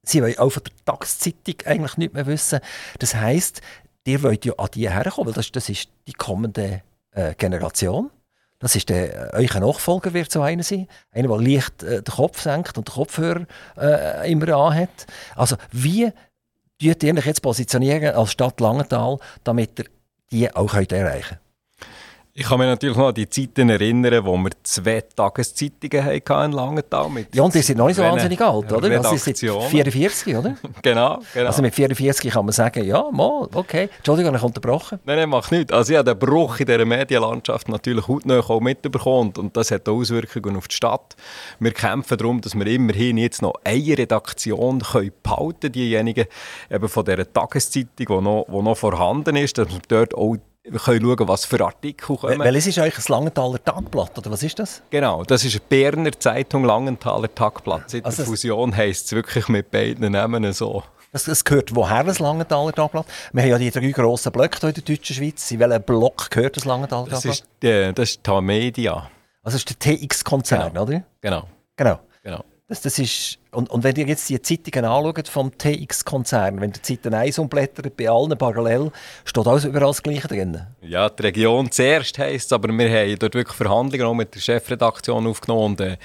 Sie 0.04 0.22
wollen 0.22 0.38
auch 0.38 0.50
von 0.50 0.62
der 0.62 0.84
Tageszeitung 0.84 1.54
eigentlich 1.64 1.96
nicht 1.96 2.14
mehr 2.14 2.26
wissen. 2.26 2.60
Das 2.98 3.14
heisst, 3.14 3.62
ihr 4.06 4.22
wollt 4.22 4.44
ja 4.44 4.52
an 4.58 4.68
die 4.74 4.90
herkommen, 4.90 5.28
weil 5.28 5.34
das, 5.34 5.50
das 5.50 5.68
ist 5.68 5.88
die 6.06 6.12
kommende 6.12 6.82
äh, 7.12 7.34
Generation. 7.34 8.10
Das 8.64 8.74
ist 8.77 8.88
der, 8.88 9.35
äh, 9.35 9.46
euer 9.46 9.61
Nachfolger 9.61 10.14
wird 10.14 10.33
so 10.33 10.40
einer 10.40 10.62
sein. 10.62 10.88
Einer, 11.12 11.29
der 11.29 11.38
leicht 11.38 11.83
äh, 11.83 12.00
den 12.00 12.14
Kopf 12.14 12.40
senkt 12.40 12.79
und 12.79 12.88
den 12.88 12.94
Kopfhörer 12.94 13.44
äh, 13.77 14.33
immer 14.33 14.57
anhat. 14.57 14.88
Also 15.37 15.57
wie 15.70 16.11
tut 16.81 17.03
ihr 17.03 17.14
euch 17.14 17.27
jetzt 17.27 17.42
positionieren 17.42 18.14
als 18.14 18.33
Stadt 18.33 18.61
Langenthal, 18.61 19.18
damit 19.44 19.79
ihr 19.81 19.85
die 20.31 20.57
auch 20.57 20.72
könnt 20.72 20.92
erreichen 20.92 21.29
könnt? 21.29 21.43
Ich 22.37 22.47
kann 22.47 22.59
mich 22.59 22.66
natürlich 22.66 22.97
noch 22.97 23.07
an 23.07 23.14
die 23.14 23.29
Zeiten 23.29 23.68
erinnern, 23.68 24.27
wo 24.27 24.37
wir 24.37 24.51
zwei 24.64 25.01
Tageszeitungen 25.03 26.05
hatten 26.05 26.47
in 26.47 26.53
Langenthal. 26.53 27.09
Mit 27.09 27.33
ja, 27.33 27.44
und 27.44 27.55
die 27.55 27.62
sind 27.62 27.79
noch 27.79 27.87
nicht 27.87 27.94
so 27.94 28.03
wahnsinnig 28.03 28.40
alt, 28.40 28.73
oder? 28.73 28.90
Also 28.99 29.16
sind 29.16 29.38
44, 29.38 30.37
oder? 30.37 30.57
genau, 30.83 31.20
genau. 31.33 31.47
Also 31.47 31.62
mit 31.62 31.73
44 31.73 32.33
kann 32.33 32.44
man 32.44 32.53
sagen, 32.53 32.85
ja, 32.85 33.09
mal, 33.12 33.49
okay. 33.55 33.88
Entschuldigung, 33.99 34.35
ich 34.35 34.42
unterbrochen. 34.42 34.99
Nein, 35.05 35.18
nein, 35.18 35.29
macht 35.29 35.53
nichts. 35.53 35.73
Also 35.73 35.92
ich 35.92 35.97
habe 35.97 36.12
den 36.12 36.18
Bruch 36.18 36.59
in 36.59 36.66
dieser 36.66 36.85
Medienlandschaft 36.85 37.68
natürlich 37.68 38.09
hautnah 38.09 38.40
auch 38.40 38.61
mitbekommen 38.61 39.33
und 39.38 39.57
das 39.57 39.70
hat 39.70 39.88
Auswirkungen 39.88 40.57
auf 40.57 40.66
die 40.66 40.75
Stadt. 40.75 41.14
Wir 41.61 41.70
kämpfen 41.70 42.18
darum, 42.18 42.40
dass 42.40 42.57
wir 42.57 42.66
immerhin 42.66 43.16
jetzt 43.16 43.42
noch 43.42 43.55
eine 43.62 43.97
Redaktion 43.97 44.81
können 44.81 45.12
behalten 45.23 45.70
diejenigen 45.70 46.27
eben 46.68 46.88
von 46.88 47.05
dieser 47.05 47.33
Tageszeitung, 47.33 47.90
die 47.97 48.07
noch, 48.07 48.47
die 48.49 48.61
noch 48.61 48.77
vorhanden 48.77 49.37
ist, 49.37 49.57
dass 49.57 49.68
wir 49.68 49.79
dort 49.87 50.16
auch 50.16 50.37
wir 50.64 50.81
können 50.81 51.05
schauen, 51.05 51.29
was 51.29 51.44
für 51.44 51.62
Artikel 51.64 52.16
kommen. 52.16 52.38
Welches 52.38 52.68
ist 52.68 52.79
eigentlich 52.79 52.94
das 52.94 53.09
Langenthaler 53.11 53.62
Tagblatt, 53.62 54.16
oder 54.16 54.31
was 54.31 54.42
ist 54.42 54.59
das? 54.59 54.83
Genau, 54.88 55.22
das 55.22 55.44
ist 55.44 55.55
eine 55.55 55.62
Berner 55.68 56.18
Zeitung 56.18 56.64
Langenthaler 56.64 57.33
Tagblatt. 57.35 57.90
Seit 57.90 58.05
also 58.05 58.16
der 58.16 58.27
Fusion 58.27 58.74
heisst 58.74 59.07
es 59.07 59.12
wirklich 59.12 59.48
mit 59.48 59.70
beiden 59.70 60.12
Namen 60.12 60.50
so. 60.53 60.83
Das, 61.12 61.24
das 61.24 61.44
gehört 61.44 61.74
woher, 61.74 62.03
das 62.03 62.18
Langenthaler 62.18 62.72
Tagblatt? 62.72 63.07
Wir 63.33 63.42
haben 63.42 63.50
ja 63.50 63.59
die 63.59 63.70
drei 63.70 63.90
grossen 63.90 64.33
Blöcke 64.33 64.59
hier 64.61 64.68
in 64.70 64.74
der 64.74 64.85
deutschen 64.85 65.14
Schweiz. 65.14 65.50
In 65.50 65.61
welchem 65.61 65.83
Block 65.83 66.31
gehört 66.31 66.57
das 66.57 66.64
Langenthaler 66.64 67.09
Tagblatt? 67.09 67.24
Das 67.24 67.40
ist, 67.40 67.44
die, 67.62 67.92
das 67.94 68.11
ist 68.11 68.24
Tamedia. 68.24 69.11
Also 69.42 69.57
das 69.59 69.64
ist 69.70 69.85
der 69.85 69.96
TX-Konzern, 69.98 70.70
genau. 70.70 70.83
oder? 70.83 71.05
Genau. 71.20 71.48
Genau. 71.77 72.00
genau. 72.22 72.44
Das, 72.68 72.81
das 72.81 72.98
ist 72.98 73.38
Und, 73.55 73.71
und 73.71 73.85
wenn 73.85 73.97
ihr 73.97 74.07
jetzt 74.07 74.29
die 74.29 74.40
Zeitungen 74.40 74.85
anschaut 74.85 75.29
vom 75.29 75.57
TX-Konzern, 75.57 76.61
wenn 76.61 76.71
ihr 76.71 76.75
die 76.75 76.83
Zeiten 76.83 77.14
1 77.14 77.38
umblättert, 77.38 77.97
bei 77.97 78.09
allen 78.09 78.37
parallel, 78.37 78.90
steht 79.25 79.47
alles 79.47 79.64
überall 79.64 79.88
das 79.88 80.03
Gleiche 80.03 80.29
drin? 80.29 80.61
Ja, 80.83 81.09
die 81.09 81.23
Region 81.23 81.71
zuerst 81.71 82.19
heisst 82.19 82.53
aber 82.53 82.69
wir 82.69 82.90
haben 82.90 83.19
dort 83.19 83.35
wirklich 83.35 83.57
Verhandlungen 83.57 84.07
auch 84.07 84.14
mit 84.14 84.35
der 84.35 84.40
Chefredaktion 84.40 85.27
aufgenommen 85.27 85.64
und 85.64 85.81
äh, 85.81 85.97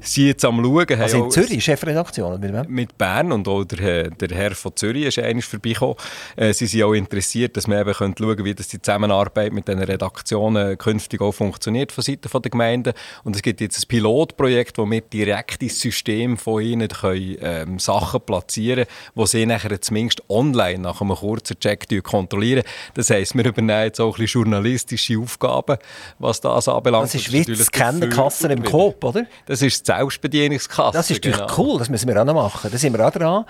sie 0.00 0.28
jetzt 0.28 0.44
am 0.44 0.62
Schauen. 0.62 1.00
Also 1.00 1.24
in 1.24 1.30
Zürich, 1.30 1.64
Chefredaktion? 1.64 2.40
Mit 2.40 2.52
wem? 2.52 2.64
Mit 2.68 2.98
Bern 2.98 3.32
und 3.32 3.46
auch 3.48 3.64
der, 3.64 4.10
der 4.10 4.36
Herr 4.36 4.54
von 4.54 4.74
Zürich 4.76 5.06
ist 5.06 5.18
eigentlich 5.18 5.44
vorbeigekommen. 5.44 5.96
Äh, 6.36 6.52
sie 6.52 6.66
sind 6.66 6.82
auch 6.82 6.92
interessiert, 6.92 7.56
dass 7.56 7.66
wir 7.66 7.80
eben 7.80 7.94
schauen 7.94 8.14
können, 8.14 8.44
wie 8.44 8.54
das 8.54 8.68
die 8.68 8.80
Zusammenarbeit 8.80 9.52
mit 9.52 9.68
den 9.68 9.78
Redaktionen 9.78 10.78
künftig 10.78 11.20
auch 11.20 11.32
funktioniert 11.32 11.92
von 11.92 12.02
Seiten 12.02 12.28
der 12.30 12.50
Gemeinden. 12.50 12.92
Und 13.24 13.36
es 13.36 13.42
gibt 13.42 13.60
jetzt 13.60 13.78
ein 13.78 13.88
Pilotprojekt, 13.88 14.78
wo 14.78 14.88
wir 14.90 15.00
direkt 15.00 15.62
ins 15.62 15.80
System 15.80 16.36
von 16.36 16.62
ihnen 16.62 16.88
können, 17.00 17.36
ähm, 17.40 17.78
Sachen 17.78 18.20
platzieren 18.20 18.84
können, 18.84 19.12
wo 19.14 19.26
sie 19.26 19.46
nachher 19.46 19.80
zumindest 19.80 20.22
online 20.28 20.78
nach 20.78 21.00
einem 21.00 21.14
kurzen 21.14 21.58
Check 21.58 21.86
kontrollieren. 22.02 22.62
Das 22.94 23.10
heisst, 23.10 23.34
wir 23.34 23.44
übernehmen 23.44 23.84
jetzt 23.84 24.00
auch 24.00 24.16
ein 24.16 24.20
bisschen 24.20 24.42
journalistische 24.42 25.18
Aufgaben, 25.18 25.78
was 26.18 26.40
das 26.40 26.68
anbelangt. 26.68 27.04
Das 27.04 27.14
ist 27.14 27.32
wie 27.32 27.44
das 27.44 27.66
Scannerkassen 27.66 28.50
im 28.50 28.62
Coop, 28.62 29.02
oder? 29.04 29.26
Das 29.46 29.62
ist 29.62 29.86
die 29.86 29.92
Selbstbedienungskasse. 29.92 30.96
Das 30.96 31.10
ist 31.10 31.22
genau. 31.22 31.46
cool, 31.56 31.78
das 31.78 31.88
müssen 31.88 32.08
wir 32.08 32.20
auch 32.20 32.24
noch 32.24 32.34
machen. 32.34 32.70
Da 32.70 32.78
sind 32.78 32.96
wir 32.96 33.06
auch 33.06 33.12
dran. 33.12 33.44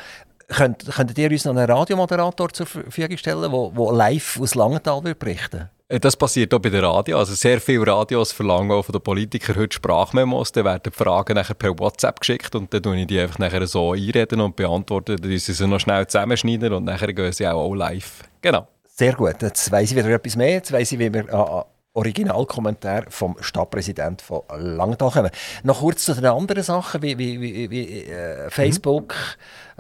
Könnt, 0.49 0.87
könntet 0.87 1.19
ihr 1.19 1.31
uns 1.31 1.45
noch 1.45 1.57
einen 1.57 1.69
Radiomoderator 1.69 2.53
zur 2.53 2.67
Verfügung 2.67 3.17
stellen, 3.17 3.51
der 3.51 3.93
live 3.93 4.41
aus 4.41 4.55
Langenthal 4.55 5.01
berichten 5.15 5.63
äh, 5.63 5.76
das 5.89 6.17
passiert 6.17 6.53
auch 6.53 6.59
bei 6.59 6.71
der 6.71 6.83
Radio. 6.83 7.19
Also 7.19 7.35
sehr 7.35 7.61
viele 7.61 7.87
Radios 7.87 8.33
verlangen 8.33 8.73
auch 8.73 8.83
von 8.83 8.93
den 8.93 9.03
Politikern 9.03 9.57
heute 9.57 9.75
Sprachmemos. 9.75 10.51
Dann 10.51 10.65
werden 10.65 10.83
die 10.87 10.91
Fragen 10.91 11.35
nachher 11.35 11.55
per 11.55 11.79
WhatsApp 11.79 12.21
geschickt 12.21 12.55
und 12.57 12.75
dann 12.75 12.83
tue 12.83 12.97
ich 12.99 13.07
die 13.07 13.21
einfach 13.21 13.39
nachher 13.39 13.67
so 13.67 13.93
einreden 13.93 14.41
und 14.41 14.57
beantworten. 14.57 15.17
Dann 15.17 15.39
sie 15.39 15.53
sie 15.53 15.67
noch 15.67 15.79
schnell 15.79 16.07
zusammenschneiden 16.07 16.73
und 16.73 16.85
nachher 16.85 17.13
gehen 17.13 17.33
sie 17.33 17.47
auch, 17.47 17.63
auch 17.63 17.75
live. 17.75 18.25
Genau. 18.43 18.67
Sehr 18.85 19.13
gut. 19.13 19.41
Jetzt 19.41 19.71
weiss 19.71 19.91
ich 19.91 19.97
wieder 19.97 20.09
etwas 20.09 20.37
mehr. 20.37 20.55
Jetzt 20.55 20.73
weiss 20.73 20.91
ich, 20.91 20.99
wie 20.99 21.13
wir 21.13 21.33
an 21.33 21.65
Originalkommentar 21.93 23.05
vom 23.09 23.37
Stadtpräsidenten 23.41 24.25
von 24.27 24.43
Langenthal 24.59 25.11
kommen. 25.11 25.31
Noch 25.63 25.81
kurz 25.81 26.05
zu 26.05 26.15
den 26.15 26.27
anderen 26.27 26.63
Sachen 26.63 27.01
wie, 27.01 27.17
wie, 27.17 27.41
wie, 27.41 27.71
wie 27.71 28.03
äh, 28.05 28.51
Facebook, 28.51 29.15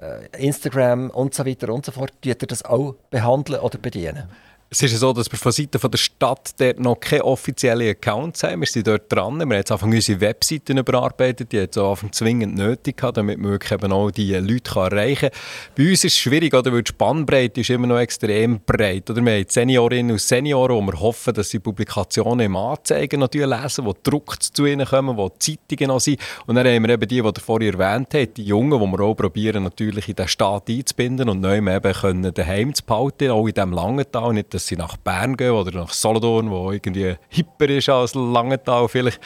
mhm. 0.00 0.06
äh, 0.38 0.46
Instagram 0.46 1.10
und 1.10 1.34
so 1.34 1.44
weiter 1.44 1.72
und 1.72 1.84
so 1.84 1.92
fort. 1.92 2.12
Tut 2.22 2.26
ihr 2.26 2.34
das 2.36 2.64
auch 2.64 2.94
behandeln 3.10 3.60
oder 3.60 3.78
bedienen? 3.78 4.28
Es 4.68 4.82
ist 4.82 4.98
so, 4.98 5.12
dass 5.12 5.30
wir 5.30 5.38
von 5.38 5.52
Seiten 5.52 5.78
der 5.78 5.96
Stadt 5.96 6.50
dort 6.58 6.80
noch 6.80 6.98
keine 6.98 7.24
offiziellen 7.24 7.88
Accounts 7.88 8.42
haben. 8.42 8.60
Wir 8.62 8.66
sind 8.66 8.88
dort 8.88 9.12
dran. 9.12 9.36
Wir 9.36 9.42
haben 9.42 9.52
jetzt 9.52 9.70
einfach 9.70 9.86
unsere 9.86 10.20
Webseiten 10.20 10.76
überarbeitet. 10.76 11.52
Die 11.52 11.60
hat 11.60 11.76
es 11.76 12.10
zwingend 12.10 12.56
nötig 12.56 12.96
gehabt, 12.96 13.16
damit 13.16 13.38
wir 13.38 13.50
wirklich 13.50 13.70
eben 13.70 13.92
auch 13.92 14.10
die 14.10 14.34
Leute 14.34 14.80
erreichen 14.80 15.30
kann. 15.30 15.40
Bei 15.76 15.88
uns 15.88 16.02
ist 16.02 16.14
es 16.14 16.18
schwierig, 16.18 16.52
oder? 16.52 16.72
weil 16.72 16.82
die 16.82 16.88
Spannbreite 16.88 17.60
ist 17.60 17.70
immer 17.70 17.86
noch 17.86 18.00
extrem 18.00 18.58
breit. 18.58 19.08
Oder? 19.08 19.24
Wir 19.24 19.34
haben 19.34 19.46
Seniorinnen 19.48 20.10
und 20.10 20.20
Senioren, 20.20 20.74
wo 20.74 20.80
wir 20.80 20.98
hoffen, 20.98 21.32
dass 21.32 21.48
sie 21.48 21.60
Publikationen 21.60 22.46
im 22.46 22.56
Anzeigen 22.56 23.20
natürlich 23.20 23.48
lesen, 23.48 23.84
die 23.84 23.92
gedruckt 23.92 24.42
zu 24.42 24.66
ihnen 24.66 24.84
kommen, 24.84 25.16
wo 25.16 25.28
Zeitungen 25.28 25.88
noch 25.88 26.00
sind. 26.00 26.18
Und 26.46 26.56
dann 26.56 26.66
haben 26.66 26.82
wir 26.82 26.92
eben 26.92 27.06
die, 27.06 27.22
die 27.22 27.24
ihr 27.24 27.40
vorhin 27.40 27.78
erwähnt 27.78 28.08
habt, 28.14 28.36
die 28.36 28.42
Jungen, 28.42 28.80
die 28.80 28.98
wir 28.98 29.04
auch 29.04 29.14
probieren, 29.14 29.62
natürlich 29.62 30.08
in 30.08 30.16
den 30.16 30.26
Staat 30.26 30.68
einzubinden 30.68 31.28
und 31.28 31.40
neu 31.40 31.58
eben 31.58 31.92
können 31.92 32.34
daheim 32.34 32.74
zu 32.74 32.84
behalten, 32.84 33.30
auch 33.30 33.46
in 33.46 33.54
diesem 33.54 33.72
langen 33.72 34.04
Tal. 34.10 34.32
Nicht, 34.32 34.55
dass 34.56 34.66
sie 34.66 34.76
nach 34.76 34.96
Bern 34.96 35.36
gehen 35.36 35.52
oder 35.52 35.70
nach 35.70 35.92
Solothurn, 35.92 36.50
wo 36.50 36.72
irgendwie 36.72 37.14
hipper 37.28 37.68
ist 37.68 37.88
als 37.88 38.14
Langenthal 38.14 38.88
vielleicht. 38.88 39.20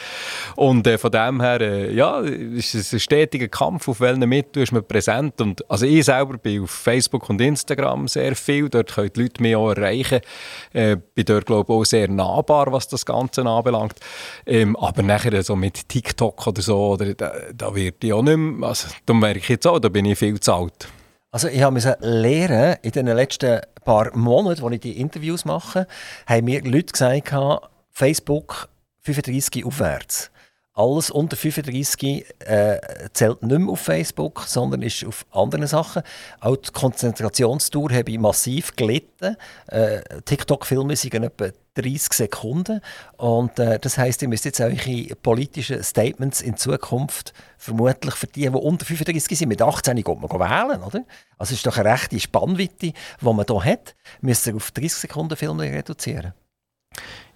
Und 0.57 0.85
äh, 0.85 0.97
von 0.97 1.09
dem 1.09 1.41
her, 1.41 1.61
äh, 1.61 1.93
ja, 1.93 2.19
ist 2.19 2.75
es 2.75 2.91
ein 2.93 2.99
stetiger 2.99 3.47
Kampf, 3.47 3.87
auf 3.87 4.01
welchen 4.01 4.27
Mitteln 4.27 4.63
ist 4.63 4.73
man 4.73 4.85
präsent. 4.85 5.39
Und, 5.39 5.69
also 5.69 5.85
ich 5.85 6.05
selber 6.05 6.37
bin 6.37 6.63
auf 6.63 6.71
Facebook 6.71 7.29
und 7.29 7.39
Instagram 7.39 8.07
sehr 8.07 8.35
viel, 8.35 8.67
dort 8.67 8.93
können 8.93 9.11
die 9.15 9.21
Leute 9.21 9.41
mich 9.41 9.55
auch 9.55 9.71
erreichen. 9.71 10.19
Äh, 10.73 10.97
bin 11.15 11.25
dort, 11.25 11.45
glaube 11.45 11.71
ich, 11.71 11.79
auch 11.79 11.85
sehr 11.85 12.09
nahbar, 12.09 12.71
was 12.71 12.89
das 12.89 13.05
Ganze 13.05 13.45
anbelangt. 13.45 13.95
Ähm, 14.45 14.75
aber 14.75 15.01
nachher 15.01 15.41
so 15.43 15.55
mit 15.55 15.87
TikTok 15.87 16.45
oder 16.45 16.61
so, 16.61 16.91
oder, 16.91 17.13
da, 17.13 17.31
da 17.55 17.73
wird 17.73 18.03
ich 18.03 18.11
auch 18.11 18.21
nicht 18.21 18.35
mehr, 18.37 18.67
also 18.67 18.89
da 19.05 19.13
merke 19.13 19.39
ich 19.39 19.49
jetzt 19.49 19.65
auch, 19.65 19.79
da 19.79 19.87
bin 19.87 20.05
ich 20.05 20.19
viel 20.19 20.39
zu 20.39 20.53
alt. 20.53 20.89
Also 21.33 21.47
ich 21.47 21.61
musste 21.69 21.97
lernen, 22.01 22.75
in 22.81 22.91
den 22.91 23.07
letzten 23.07 23.61
paar 23.85 24.13
Monaten, 24.17 24.61
wo 24.61 24.69
ich 24.69 24.81
die 24.81 24.99
Interviews 24.99 25.45
mache, 25.45 25.87
haben 26.27 26.43
mir 26.43 26.61
Leute 26.61 26.91
gesagt, 26.91 27.33
Facebook 27.89 28.67
35 28.99 29.65
aufwärts. 29.65 30.29
Alles 30.73 31.11
unter 31.11 31.35
35 31.35 32.25
äh, 32.39 32.79
zählt 33.11 33.43
nicht 33.43 33.59
mehr 33.59 33.69
auf 33.69 33.81
Facebook, 33.81 34.43
sondern 34.47 34.81
ist 34.81 35.05
auf 35.05 35.25
anderen 35.31 35.67
Sachen. 35.67 36.01
Auch 36.39 36.55
die 36.55 36.71
Konzentrationstour 36.71 37.91
habe 37.91 38.09
ich 38.09 38.17
massiv 38.17 38.75
gelitten. 38.77 39.35
Äh, 39.67 40.01
TikTok-Filme 40.23 40.95
sind 40.95 41.13
etwa 41.15 41.49
30 41.73 42.13
Sekunden. 42.13 42.79
Und 43.17 43.59
äh, 43.59 43.79
das 43.79 43.97
heisst, 43.97 44.21
ihr 44.21 44.29
müsst 44.29 44.45
jetzt 44.45 44.61
eure 44.61 45.15
politischen 45.21 45.83
Statements 45.83 46.41
in 46.41 46.55
Zukunft 46.55 47.33
vermutlich 47.57 48.15
für 48.15 48.27
die, 48.27 48.41
die 48.41 48.49
unter 48.49 48.85
35 48.85 49.37
sind, 49.37 49.49
mit 49.49 49.61
18 49.61 49.97
geht 49.97 50.07
man 50.07 50.29
wählen, 50.29 50.83
oder? 50.83 51.03
Also 51.37 51.53
ist 51.53 51.65
doch 51.65 51.77
eine 51.77 51.91
rechte 51.91 52.19
Spannweite, 52.19 52.71
die 52.79 52.93
man 53.19 53.45
hier 53.45 53.65
hat. 53.65 53.95
Müsst 54.21 54.47
ihr 54.47 54.55
auf 54.55 54.71
30 54.71 54.93
Sekunden 54.93 55.35
Filme 55.35 55.63
reduzieren. 55.63 56.33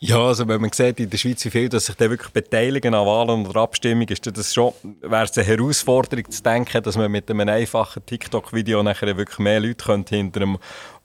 Ja, 0.08 0.20
also 0.20 0.48
wenn 0.48 0.62
man 0.62 0.72
sieht 0.72 1.00
in 1.00 1.10
der 1.10 1.18
Schweiz, 1.18 1.44
wie 1.46 1.50
viel 1.50 1.68
dass 1.68 1.88
sich 1.88 1.96
da 1.96 2.08
wirklich 2.08 2.32
beteiligen 2.32 2.94
an 2.94 3.08
Wahlen 3.08 3.48
oder 3.48 3.62
Abstimmungen, 3.62 4.10
ist 4.10 4.28
das 4.38 4.54
schon, 4.54 4.72
wäre 5.02 5.24
es 5.24 5.36
eine 5.36 5.48
Herausforderung 5.48 6.30
zu 6.30 6.44
denken, 6.44 6.84
dass 6.84 6.96
man 6.96 7.12
mit 7.12 7.28
einem 7.32 7.50
einfachen 7.50 8.06
TikTok-Video 8.06 8.84
nachher 8.84 9.18
wirklich 9.18 9.40
mehr 9.40 9.60
Leute 9.60 9.84
könnte 9.84 10.16
hinter 10.16 10.42
einem 10.42 10.60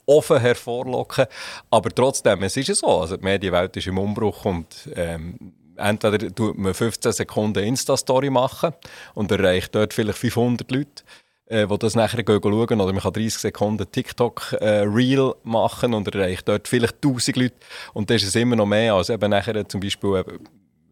offen 0.04 0.38
hervorlocken. 0.38 1.24
Aber 1.70 1.88
trotzdem, 1.88 2.42
es 2.42 2.58
ist 2.58 2.68
ja 2.68 2.74
so, 2.74 3.00
also 3.00 3.16
die 3.16 3.24
Medienwelt 3.24 3.74
ist 3.78 3.86
im 3.86 3.96
Umbruch 3.96 4.44
und 4.44 4.66
ähm, 4.94 5.54
entweder 5.76 6.34
tut 6.34 6.58
man 6.58 6.74
15 6.74 7.12
Sekunden 7.12 7.64
Insta-Story 7.64 8.28
machen 8.28 8.74
und 9.14 9.30
erreicht 9.30 9.74
dort 9.74 9.94
vielleicht 9.94 10.18
500 10.18 10.70
Leute 10.70 11.04
äh, 11.50 11.66
die 11.66 11.78
das 11.78 11.94
nachher 11.94 12.22
schauen. 12.26 12.54
Oder 12.54 12.92
man 12.92 13.02
kann 13.02 13.12
30 13.12 13.34
Sekunden 13.38 13.90
TikTok-Reel 13.90 15.30
äh, 15.30 15.48
machen 15.48 15.94
und 15.94 16.14
erreicht 16.14 16.48
dort 16.48 16.68
vielleicht 16.68 17.04
1000 17.04 17.36
Leute. 17.36 17.56
Und 17.92 18.08
das 18.08 18.22
ist 18.22 18.28
es 18.28 18.36
immer 18.36 18.56
noch 18.56 18.66
mehr, 18.66 18.94
als 18.94 19.10
eben 19.10 19.30
nachher 19.30 19.68
zum 19.68 19.80
Beispiel 19.80 20.24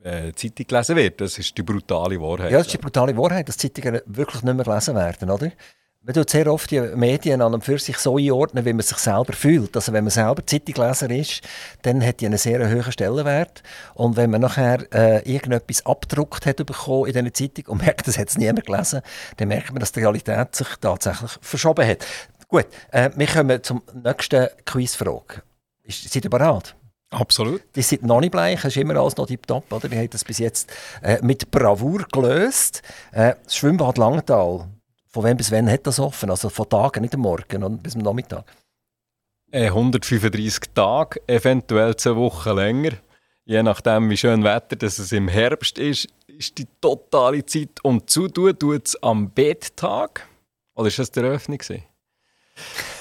äh, 0.02 0.32
Zeitung 0.34 0.66
gelesen 0.66 0.96
wird. 0.96 1.20
Das 1.20 1.38
ist 1.38 1.56
die 1.56 1.62
brutale 1.62 2.20
Wahrheit. 2.20 2.50
Ja, 2.50 2.58
das 2.58 2.66
ist 2.66 2.74
die 2.74 2.78
brutale 2.78 3.16
Wahrheit, 3.16 3.48
dass 3.48 3.56
Zeitungen 3.56 4.00
wirklich 4.06 4.42
nicht 4.42 4.54
mehr 4.54 4.64
gelesen 4.64 4.94
werden, 4.94 5.30
oder? 5.30 5.52
Man 6.00 6.14
tut 6.14 6.30
sehr 6.30 6.46
oft 6.46 6.70
die 6.70 6.80
Medien 6.80 7.42
an 7.42 7.54
und 7.54 7.64
für 7.64 7.78
sich 7.78 7.98
so 7.98 8.18
einordnen, 8.18 8.64
wie 8.64 8.72
man 8.72 8.82
sich 8.82 8.98
selber 8.98 9.32
fühlt. 9.32 9.74
Also 9.74 9.92
wenn 9.92 10.04
man 10.04 10.12
selber 10.12 10.46
Zeitungleser 10.46 11.10
ist, 11.10 11.42
dann 11.82 12.04
hat 12.04 12.20
die 12.20 12.26
einen 12.26 12.38
sehr 12.38 12.70
hohen 12.70 12.92
Stellenwert. 12.92 13.64
Und 13.94 14.16
wenn 14.16 14.30
man 14.30 14.42
nachher 14.42 14.86
äh, 14.94 15.28
irgendetwas 15.30 15.84
abgedruckt 15.84 16.46
hat 16.46 16.64
bekommen 16.64 17.06
in 17.06 17.12
dieser 17.14 17.34
Zeitung 17.34 17.72
und 17.72 17.82
merkt, 17.82 18.06
das 18.06 18.16
hat 18.16 18.28
es 18.28 18.38
niemand 18.38 18.66
gelesen, 18.66 19.00
dann 19.38 19.48
merkt 19.48 19.72
man, 19.72 19.80
dass 19.80 19.90
die 19.90 20.00
Realität 20.00 20.54
sich 20.54 20.68
tatsächlich 20.80 21.32
verschoben 21.40 21.86
hat. 21.86 22.06
Gut, 22.46 22.66
äh, 22.92 23.10
wir 23.16 23.26
kommen 23.26 23.62
zur 23.62 23.82
nächsten 23.92 24.48
Quizfrage. 24.64 25.42
seid 25.88 26.24
ihr 26.24 26.30
bereit? 26.30 26.76
Absolut. 27.10 27.62
Die 27.74 27.82
sind 27.82 28.04
noch 28.04 28.20
nicht 28.20 28.30
bleich, 28.30 28.60
es 28.60 28.66
ist 28.66 28.76
immer 28.76 28.96
alles 28.96 29.16
noch 29.16 29.26
tiptop, 29.26 29.70
oder? 29.72 29.90
Wir 29.90 29.98
haben 29.98 30.10
das 30.10 30.24
bis 30.24 30.38
jetzt 30.38 30.70
äh, 31.02 31.18
mit 31.22 31.50
Bravour 31.50 32.04
gelöst. 32.12 32.82
Äh, 33.12 33.34
das 33.44 33.56
Schwimmbad 33.56 33.98
Langenthal 33.98 34.68
von 35.08 35.24
wann 35.24 35.36
bis 35.36 35.50
wann 35.50 35.70
hat 35.70 35.86
das 35.86 35.98
offen? 36.00 36.30
Also 36.30 36.48
von 36.48 36.68
Tagen, 36.68 37.02
nicht 37.02 37.14
am 37.14 37.20
Morgen 37.20 37.64
und 37.64 37.82
bis 37.82 37.96
am 37.96 38.02
Nachmittag? 38.02 38.44
135 39.52 40.62
äh, 40.62 40.66
Tage, 40.74 41.20
eventuell 41.26 41.96
zwei 41.96 42.16
Wochen 42.16 42.54
länger. 42.54 42.92
Je 43.44 43.62
nachdem, 43.62 44.10
wie 44.10 44.16
schön 44.16 44.44
Wetter 44.44 44.76
dass 44.76 44.98
es 44.98 45.10
im 45.12 45.26
Herbst 45.26 45.78
ist, 45.78 46.08
ist 46.26 46.58
die 46.58 46.66
totale 46.80 47.44
Zeit. 47.46 47.82
Und 47.82 48.10
zutun 48.10 48.58
tut 48.58 48.86
es 48.86 49.02
am 49.02 49.30
Betttag. 49.30 50.28
Oder 50.74 50.88
ist 50.88 50.98
das 50.98 51.10
die 51.10 51.20
Eröffnung? 51.20 51.58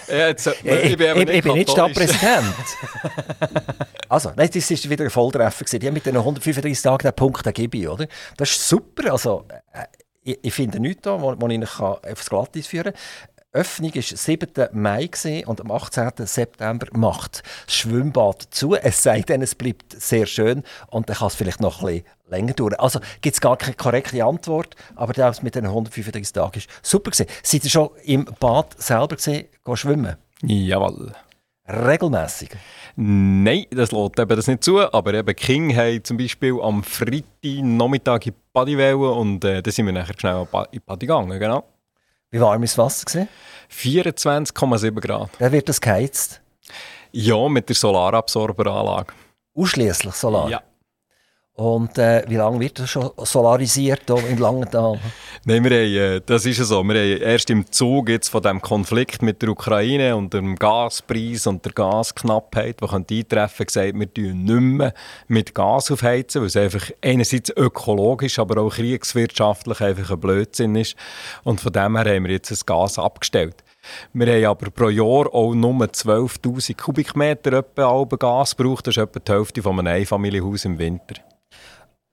Ja, 0.07 0.29
jetzt, 0.29 0.47
ich, 0.47 0.63
ich, 0.63 0.97
bin, 0.97 1.17
ich, 1.17 1.29
ich 1.29 1.43
bin 1.43 1.53
nicht 1.53 1.69
Stadtpräsident. 1.69 2.55
also, 4.07 4.31
nein, 4.37 4.49
das 4.53 4.71
war 4.71 4.89
wieder 4.91 5.03
ein 5.03 5.09
Volltreffer. 5.09 5.79
Die 5.79 5.85
haben 5.85 5.95
mit 5.95 6.05
den 6.05 6.15
135 6.15 6.81
Tagen 6.81 7.03
den 7.03 7.13
Punkt, 7.13 7.45
den 7.45 7.51
gebe 7.51 7.77
ich, 7.77 7.89
oder? 7.89 8.07
Das 8.37 8.51
ist 8.51 8.69
super. 8.69 9.11
Also, 9.11 9.45
äh, 9.73 9.83
ich, 10.27 10.39
ich 10.41 10.53
finde 10.53 10.79
nichts 10.79 11.03
da, 11.03 11.21
wo, 11.21 11.33
wo 11.39 11.47
ich 11.47 11.53
Ihnen 11.53 11.67
aufs 11.67 12.29
Glatteis 12.29 12.67
führen 12.67 12.93
kann. 12.93 13.01
Öffnung 13.53 13.95
war 13.95 14.01
7. 14.03 14.49
Mai 14.73 15.09
und 15.45 15.61
am 15.61 15.71
18. 15.71 16.11
September 16.25 16.85
macht 16.91 17.43
das 17.65 17.75
Schwimmbad 17.75 18.47
zu. 18.51 18.75
Es 18.75 19.01
sei 19.01 19.21
denn, 19.21 19.41
es 19.41 19.55
bleibt 19.55 19.99
sehr 19.99 20.25
schön 20.27 20.63
und 20.91 21.09
dann 21.09 21.15
kann 21.15 21.27
es 21.29 21.35
vielleicht 21.35 21.61
noch 21.61 21.81
ein 21.81 21.87
bisschen 21.87 22.05
länger 22.27 22.53
dauern. 22.53 22.75
Also 22.75 22.99
gibt 23.21 23.35
es 23.35 23.41
gar 23.41 23.57
keine 23.57 23.73
korrekte 23.73 24.23
Antwort, 24.23 24.75
aber 24.95 25.13
das 25.13 25.41
mit 25.41 25.55
den 25.55 25.65
135 25.65 26.33
Tagen 26.33 26.59
ist 26.59 26.69
super 26.83 27.09
gewesen. 27.09 27.27
Seid 27.41 27.63
ihr 27.63 27.69
schon 27.69 27.89
im 28.03 28.25
Bad 28.39 28.79
selber 28.79 29.15
gesehen, 29.15 29.47
schwimmen? 29.73 30.17
Jawohl. 30.43 31.13
Regelmäßig? 31.67 32.49
Nein, 32.95 33.65
das 33.71 33.91
lässt 33.91 34.19
eben 34.19 34.35
das 34.35 34.47
nicht 34.47 34.63
zu. 34.63 34.79
Aber 34.93 35.13
eben 35.13 35.35
King 35.35 35.75
haben 35.75 36.03
zum 36.03 36.17
Beispiel 36.17 36.59
am 36.61 36.83
Freitag 36.83 37.25
Nachmittag 37.43 38.27
in 38.27 38.33
Paddy 38.53 38.93
und 38.93 39.43
äh, 39.43 39.61
dann 39.61 39.71
sind 39.71 39.85
wir 39.85 39.93
nachher 39.93 40.15
schnell 40.17 40.47
in 40.71 40.81
Paddy 40.81 41.05
gegangen, 41.05 41.39
genau. 41.39 41.63
Wie 42.29 42.39
warm 42.41 42.63
ist 42.63 42.77
das 42.77 43.05
Wasser? 43.05 43.27
24,7 43.71 44.99
Grad. 44.99 45.29
Dann 45.39 45.51
wird 45.51 45.69
das 45.69 45.79
geheizt? 45.79 46.41
Ja, 47.11 47.47
mit 47.47 47.69
der 47.69 47.75
Solarabsorberanlage. 47.75 49.13
Ausschließlich 49.55 50.13
Solar? 50.13 50.49
Ja. 50.49 50.61
Und 51.59 51.97
äh, 51.97 52.23
wie 52.27 52.35
lange 52.35 52.59
wird 52.59 52.77
das 52.77 52.91
schon 52.91 53.09
solarisiert 53.17 54.03
hier 54.05 54.29
in 54.29 54.37
Langenthal? 54.37 54.99
Nein, 55.43 55.63
wir 55.63 55.71
haben, 55.71 56.17
äh, 56.17 56.21
das 56.23 56.45
ist 56.45 56.57
so. 56.57 56.83
Wir 56.83 56.93
haben 56.93 57.21
erst 57.21 57.49
im 57.49 57.71
Zug 57.71 58.09
jetzt 58.09 58.29
von 58.29 58.43
dem 58.43 58.61
Konflikt 58.61 59.23
mit 59.23 59.41
der 59.41 59.49
Ukraine 59.49 60.15
und 60.15 60.35
dem 60.35 60.55
Gaspreis 60.55 61.47
und 61.47 61.65
der 61.65 61.71
Gasknappheit, 61.71 62.79
die 62.79 62.85
könnte 62.85 63.15
eintreffen, 63.15 63.65
gesagt, 63.65 63.99
wir 63.99 64.13
tun 64.13 64.43
nicht 64.43 64.77
mehr 64.77 64.93
mit 65.27 65.55
Gas 65.55 65.89
aufheizen, 65.89 66.41
weil 66.41 66.47
es 66.47 66.55
einfach 66.55 66.91
einerseits 67.01 67.49
ökologisch, 67.57 68.37
aber 68.37 68.61
auch 68.61 68.75
kriegswirtschaftlich 68.75 69.81
einfach 69.81 70.11
ein 70.11 70.19
Blödsinn 70.19 70.75
ist. 70.75 70.95
Und 71.43 71.59
von 71.59 71.73
dem 71.73 71.97
her 71.97 72.15
haben 72.15 72.25
wir 72.25 72.33
jetzt 72.33 72.51
das 72.51 72.67
Gas 72.67 72.99
abgestellt. 72.99 73.63
Wir 74.13 74.27
haben 74.27 74.45
aber 74.45 74.69
pro 74.69 74.89
Jahr 74.89 75.33
auch 75.33 75.55
nur 75.55 75.73
12'000 75.73 76.77
Kubikmeter 76.77 77.63
Gas 78.19 78.55
gebraucht. 78.55 78.85
Das 78.85 78.95
ist 78.95 79.01
etwa 79.01 79.19
die 79.19 79.31
Hälfte 79.31 79.63
von 79.63 79.79
einem 79.79 79.87
Einfamilienhaus 79.87 80.65
im 80.65 80.77
Winter. 80.77 81.15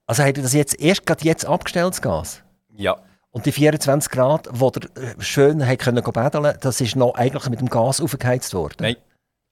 Also 0.06 0.22
habt 0.22 0.36
ihr 0.36 0.42
das 0.42 0.52
jetzt 0.52 0.78
erst 0.80 1.06
gerade 1.06 1.24
jetzt 1.24 1.46
abgestellt, 1.46 1.90
das 1.90 2.02
Gas? 2.02 2.42
Ja. 2.76 2.96
Und 3.30 3.46
die 3.46 3.52
24 3.52 4.10
Grad, 4.12 4.48
die 4.52 4.80
ihr 5.00 5.22
schön 5.22 5.66
haben 5.66 5.78
können 5.78 6.02
baden, 6.02 6.54
das 6.60 6.80
ist 6.80 6.94
noch 6.94 7.14
eigentlich 7.14 7.48
mit 7.48 7.60
dem 7.60 7.68
Gas 7.68 8.00
aufgeheizt 8.00 8.54
worden? 8.54 8.76
Nein. 8.80 8.96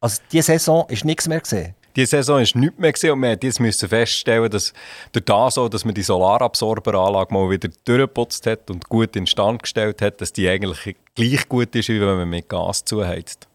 Also 0.01 0.21
diese 0.31 0.53
Saison 0.53 0.87
ist 0.89 1.05
nichts 1.05 1.29
mehr 1.29 1.41
gesehen? 1.41 1.75
Diese 1.95 2.17
Saison 2.17 2.41
ist 2.41 2.57
nichts 2.57 2.79
mehr 2.79 2.93
gesehen 2.93 3.13
und 3.13 3.23
wir 3.23 3.37
mussten 3.43 3.65
jetzt 3.65 3.85
feststellen, 3.85 4.51
dass 4.51 4.73
durch 5.13 5.25
das 5.25 5.59
auch, 5.59 5.69
dass 5.69 5.85
man 5.85 5.95
die 5.95 6.03
Solarabsorberanlage 6.03 7.35
mal 7.35 7.51
wieder 7.51 7.69
durchgeputzt 7.85 8.47
hat 8.47 8.71
und 8.71 8.89
gut 8.89 9.15
instand 9.15 9.63
gestellt 9.63 10.01
hat, 10.01 10.21
dass 10.21 10.33
die 10.33 10.49
eigentlich 10.49 10.97
gleich 11.15 11.49
gut 11.49 11.75
ist, 11.75 11.89
wie 11.89 12.01
wenn 12.01 12.17
man 12.17 12.31
mit 12.31 12.49
Gas 12.49 12.85
zuheizt. 12.85 13.47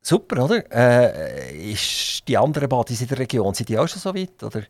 Super, 0.00 0.44
oder? 0.44 0.64
Äh, 0.70 1.72
ist 1.72 2.26
die 2.28 2.36
anderen 2.36 2.68
Badis 2.68 3.00
in 3.00 3.08
der 3.08 3.20
Region, 3.20 3.54
sind 3.54 3.68
die 3.68 3.78
auch 3.78 3.88
schon 3.88 4.00
so 4.00 4.14
weit? 4.14 4.42
Oder 4.42 4.62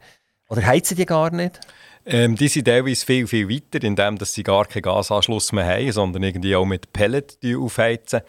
oder 0.55 0.67
heizen 0.67 0.97
die 0.97 1.07
gar 1.07 1.31
nicht? 1.31 1.61
Ähm, 2.07 2.37
die 2.37 2.49
sind 2.49 2.67
teilweise 2.67 3.05
viel, 3.05 3.27
viel 3.27 3.49
weiter, 3.49 3.83
indem 3.83 4.19
dass 4.19 4.35
sie 4.35 4.43
gar 4.43 4.67
keinen 4.67 4.83
Gasanschluss 4.83 5.53
mehr 5.53 5.67
haben, 5.67 5.91
sondern 5.91 6.23
irgendwie 6.23 6.55
auch 6.55 6.67
mit 6.67 6.93
Pellet 6.93 7.39
aufheizen, 7.57 8.21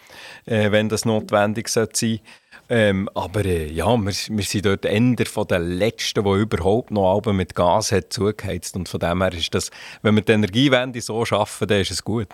äh, 0.46 0.72
wenn 0.72 0.88
das 0.88 1.06
notwendig 1.06 1.68
sein 1.68 1.90
sollte. 1.94 2.22
Ähm, 2.68 3.10
aber 3.14 3.46
äh, 3.46 3.72
ja, 3.72 3.96
wir, 3.98 4.14
wir 4.14 4.44
sind 4.44 4.66
dort 4.66 4.86
Ende 4.86 5.26
von 5.26 5.48
den 5.48 5.78
Letzten, 5.78 6.24
die 6.24 6.40
überhaupt 6.42 6.90
noch 6.90 7.14
Alben 7.14 7.36
mit 7.36 7.54
Gas 7.54 7.92
hat 7.92 8.12
zugeheizt. 8.12 8.76
Und 8.76 8.90
von 8.90 9.00
dem 9.00 9.22
her 9.22 9.34
ist 9.34 9.54
das, 9.54 9.70
wenn 10.02 10.16
wir 10.16 10.24
die 10.24 10.32
Energiewende 10.32 11.02
so 11.02 11.24
schaffen, 11.26 11.68
dann 11.68 11.82
ist 11.82 11.92
es 11.92 12.04
gut. 12.04 12.30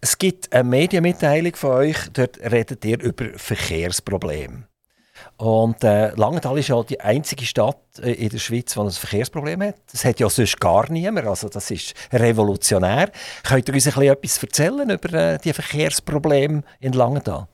Es 0.00 0.18
gibt 0.18 0.52
eine 0.52 0.62
Medienmitteilung 0.62 1.56
von 1.56 1.70
euch, 1.70 1.96
dort 2.12 2.38
redet 2.38 2.84
ihr 2.84 3.00
über 3.00 3.30
Verkehrsprobleme. 3.36 4.68
Und 5.36 5.82
äh, 5.84 6.10
Langenthal 6.14 6.58
ist 6.58 6.68
ja 6.68 6.82
die 6.82 7.00
einzige 7.00 7.44
Stadt 7.44 7.78
äh, 8.02 8.12
in 8.12 8.28
der 8.28 8.38
Schweiz, 8.38 8.74
die 8.74 8.80
ein 8.80 8.90
Verkehrsproblem 8.90 9.62
hat. 9.62 9.76
Das 9.92 10.04
hat 10.04 10.20
ja 10.20 10.28
sonst 10.28 10.58
gar 10.60 10.90
niemand. 10.90 11.26
Also 11.26 11.48
das 11.48 11.70
ist 11.70 11.94
revolutionär. 12.12 13.10
Könnt 13.42 13.68
ihr 13.68 13.74
uns 13.74 13.86
ein 13.86 13.92
bisschen 13.92 14.12
etwas 14.12 14.42
erzählen 14.42 14.90
über 14.90 15.12
äh, 15.12 15.38
die 15.38 15.52
Verkehrsprobleme 15.52 16.62
in 16.80 16.92
Langenthal? 16.92 17.48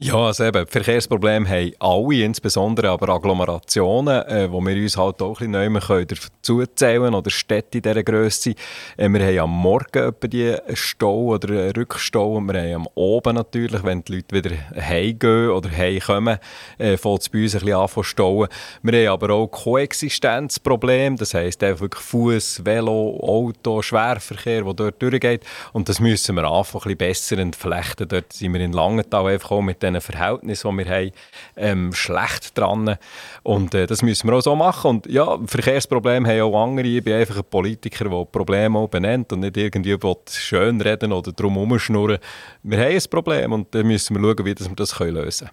Ja, 0.00 0.14
also 0.14 0.44
eben, 0.44 0.64
Verkehrsprobleme 0.64 1.48
haben 1.48 1.72
alle, 1.80 2.22
insbesondere 2.22 2.90
aber 2.90 3.08
Agglomerationen, 3.08 4.24
äh, 4.28 4.48
wo 4.48 4.64
wir 4.64 4.76
uns 4.76 4.96
halt 4.96 5.20
auch 5.20 5.40
ein 5.40 5.50
bisschen 5.50 5.72
mehr 5.72 6.06
dazu 6.06 6.64
zählen 6.66 7.12
oder 7.12 7.30
Städte 7.30 7.78
in 7.78 7.82
dieser 7.82 8.04
Grösse. 8.04 8.54
Äh, 8.96 9.08
wir 9.08 9.26
haben 9.26 9.38
am 9.40 9.60
Morgen 9.60 9.98
etwa 9.98 10.28
die 10.28 10.54
Stau 10.74 11.34
oder 11.34 11.76
Rückstau 11.76 12.36
und 12.36 12.46
wir 12.46 12.62
haben 12.62 12.74
am 12.82 12.88
Oben 12.94 13.34
natürlich, 13.34 13.82
wenn 13.82 14.04
die 14.04 14.12
Leute 14.12 14.36
wieder 14.36 14.56
heimgehen 14.80 15.50
oder 15.50 15.68
heimkommen, 15.68 16.38
äh, 16.78 16.96
fängt 16.96 17.22
es 17.22 17.28
bei 17.28 17.42
uns 17.42 17.56
ein 17.56 17.62
bisschen 17.62 17.76
an 17.76 17.88
zu 17.88 18.02
stauen. 18.04 18.48
Wir 18.84 19.00
haben 19.00 19.14
aber 19.14 19.34
auch 19.34 19.48
Koexistenzprobleme, 19.48 21.16
das 21.16 21.34
heisst 21.34 21.60
einfach 21.64 21.80
wirklich 21.80 22.04
Fuß, 22.04 22.64
Velo, 22.64 23.18
Auto, 23.20 23.82
Schwerverkehr, 23.82 24.62
der 24.62 24.74
dort 24.74 25.02
durchgeht 25.02 25.44
und 25.72 25.88
das 25.88 25.98
müssen 25.98 26.36
wir 26.36 26.48
einfach 26.48 26.86
ein 26.86 26.96
bisschen 26.96 26.98
besser 26.98 27.38
entflechten. 27.38 28.06
Dort 28.06 28.32
sind 28.32 28.54
wir 28.54 28.60
in 28.60 28.72
Langenthal 28.72 29.26
einfach 29.26 29.50
auch 29.50 29.60
mit 29.60 29.87
diesen 29.94 30.12
Verhältnissen, 30.12 30.70
die 30.70 30.84
wir 30.84 30.94
haben, 30.94 31.10
ähm, 31.56 31.92
schlecht 31.92 32.56
dran. 32.56 32.96
Und 33.42 33.74
äh, 33.74 33.86
das 33.86 34.02
müssen 34.02 34.28
wir 34.28 34.36
auch 34.36 34.42
so 34.42 34.56
machen. 34.56 34.90
Und 34.90 35.06
ja, 35.06 35.38
Verkehrsprobleme 35.46 36.28
haben 36.28 36.40
auch 36.40 36.64
andere. 36.64 36.86
Ich 36.86 37.02
bin 37.04 37.14
einfach 37.14 37.36
ein 37.36 37.44
Politiker, 37.44 38.08
der 38.08 38.24
Probleme 38.24 38.78
auch 38.78 38.88
benennt 38.88 39.32
und 39.32 39.40
nicht 39.40 39.56
irgendwie 39.56 39.96
schön 40.30 40.80
reden 40.80 41.12
oder 41.12 41.32
drum 41.32 41.54
herumschnurren. 41.54 42.18
Wir 42.62 42.78
haben 42.78 42.94
ein 42.94 43.10
Problem 43.10 43.52
und 43.52 43.74
dann 43.74 43.86
müssen 43.86 44.14
wir 44.16 44.22
schauen, 44.22 44.46
wie 44.46 44.58
wir 44.58 44.76
das 44.76 44.98
lösen 44.98 45.48
können. 45.48 45.50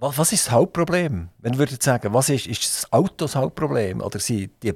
Was 0.00 0.32
ist 0.32 0.46
das 0.46 0.52
Hauptproblem? 0.52 1.28
Wenn 1.38 1.58
wir 1.58 1.66
sagen, 1.80 2.14
was 2.14 2.28
ist, 2.28 2.46
ist 2.46 2.64
das 2.64 2.92
Auto 2.92 3.24
das 3.24 3.34
Hauptproblem 3.34 4.00
oder 4.00 4.20
sind 4.20 4.52
die 4.62 4.72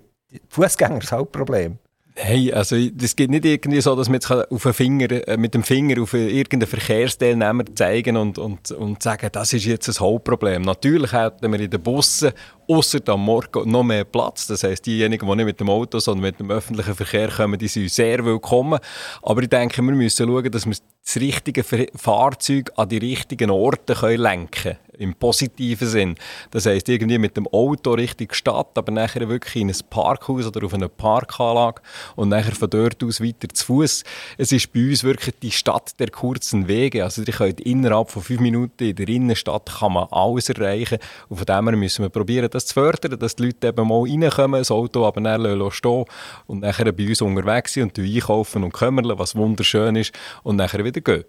Fußgänger 0.49 0.99
das 0.99 1.13
Hauptproblem? 1.13 1.79
Hey, 2.15 2.53
also 2.53 2.77
es 2.77 3.17
geht 3.17 3.31
nicht 3.31 3.47
irgendwie 3.47 3.81
so, 3.81 3.97
dass 3.97 4.09
man 4.09 4.17
jetzt 4.17 4.31
auf 4.31 4.63
Finger, 4.77 5.11
äh, 5.27 5.39
mit 5.39 5.55
dem 5.55 5.63
Finger 5.63 6.03
auf 6.03 6.13
irgendeinen 6.13 6.69
Verkehrsteilnehmer 6.69 7.65
zeigen 7.75 8.19
und, 8.19 8.37
und, 8.37 8.71
und 8.71 9.03
sagen, 9.03 9.31
das 9.33 9.55
ist 9.55 9.65
jetzt 9.65 9.89
ein 9.89 9.99
Hauptproblem. 9.99 10.61
Natürlich 10.61 11.13
hätten 11.13 11.51
wir 11.51 11.59
in 11.59 11.71
den 11.71 11.83
Bussen 11.83 12.33
außer 12.69 12.99
am 13.07 13.25
Morgen 13.25 13.71
noch 13.71 13.83
mehr 13.83 14.05
Platz. 14.05 14.47
Das 14.47 14.63
heisst, 14.63 14.85
diejenigen, 14.85 15.27
die 15.27 15.37
nicht 15.37 15.47
mit 15.47 15.61
dem 15.61 15.71
Auto, 15.71 16.01
sondern 16.01 16.23
mit 16.23 16.39
dem 16.39 16.51
öffentlichen 16.51 16.95
Verkehr 16.95 17.29
kommen, 17.29 17.59
die 17.59 17.69
sind 17.69 17.91
sehr 17.91 18.23
willkommen. 18.23 18.79
Aber 19.23 19.43
ich 19.43 19.49
denke, 19.49 19.81
wir 19.81 19.93
müssen 19.93 20.27
schauen, 20.27 20.51
dass 20.51 20.67
wir 20.67 20.77
das 21.05 21.17
richtige 21.17 21.65
Fahrzeug 21.95 22.73
an 22.77 22.91
die 22.91 22.99
richtigen 22.99 23.51
Orte 23.51 23.95
lenken 24.17 24.51
können. 24.51 24.79
Im 25.03 25.15
positiven 25.15 25.89
Sinn. 25.89 26.15
Das 26.51 26.67
heisst, 26.67 26.89
irgendwie 26.89 27.19
mit 27.19 27.37
dem 27.37 27.49
Auto 27.49 27.93
Richtung 27.93 28.29
Stadt, 28.33 28.71
aber 28.77 28.93
nachher 28.93 29.29
wirklich 29.29 29.57
in 29.57 29.69
ein 29.69 29.77
Parkhaus 29.91 30.47
oder 30.47 30.65
auf 30.65 30.75
eine 30.75 30.89
Parkanlage 30.89 31.83
und 32.17 32.29
nachher 32.29 32.55
von 32.55 32.71
dort 32.71 33.03
aus 33.03 33.21
weiter 33.21 33.49
zu 33.49 33.67
Fuß. 33.67 34.05
Es 34.39 34.53
ist 34.53 34.73
bei 34.73 34.89
uns 34.89 35.05
wirklich 35.05 35.35
die 35.43 35.51
Stadt 35.51 35.99
der 35.99 36.11
kurzen 36.11 36.69
Wege. 36.69 37.05
Also, 37.05 37.23
ihr 37.23 37.33
könnt 37.33 37.61
innerhalb 37.61 38.11
von 38.11 38.23
fünf 38.23 38.41
Minuten 38.41 38.85
in 38.85 38.97
der 38.97 39.09
Innenstadt 39.09 39.71
kann 39.79 39.93
man 39.93 40.07
alles 40.11 40.49
erreichen. 40.49 40.99
Und 41.29 41.39
von 41.39 41.47
dem 41.47 41.69
her 41.69 41.77
müssen 41.77 42.03
wir 42.03 42.11
probieren, 42.11 42.49
das 42.51 42.67
zu 42.67 42.75
fördern, 42.75 43.19
dass 43.19 43.37
die 43.37 43.47
Leute 43.47 43.69
eben 43.69 43.89
mal 43.89 44.03
reinkommen, 44.03 44.61
das 44.61 44.71
Auto 44.71 45.05
aber 45.05 45.21
dann 45.21 45.71
stehen 45.71 46.05
und 46.47 46.61
nachher 46.61 46.93
bei 46.93 47.09
uns 47.09 47.21
unterwegs 47.23 47.73
sind 47.73 47.99
und 47.99 48.05
einkaufen 48.05 48.65
und 48.65 48.73
kümmern, 48.73 49.19
was 49.19 49.35
wunderschön 49.35 49.97
ist, 49.97 50.13
und 50.43 50.57
nachher 50.57 50.85
wieder 50.85 51.01
gehen. 51.01 51.25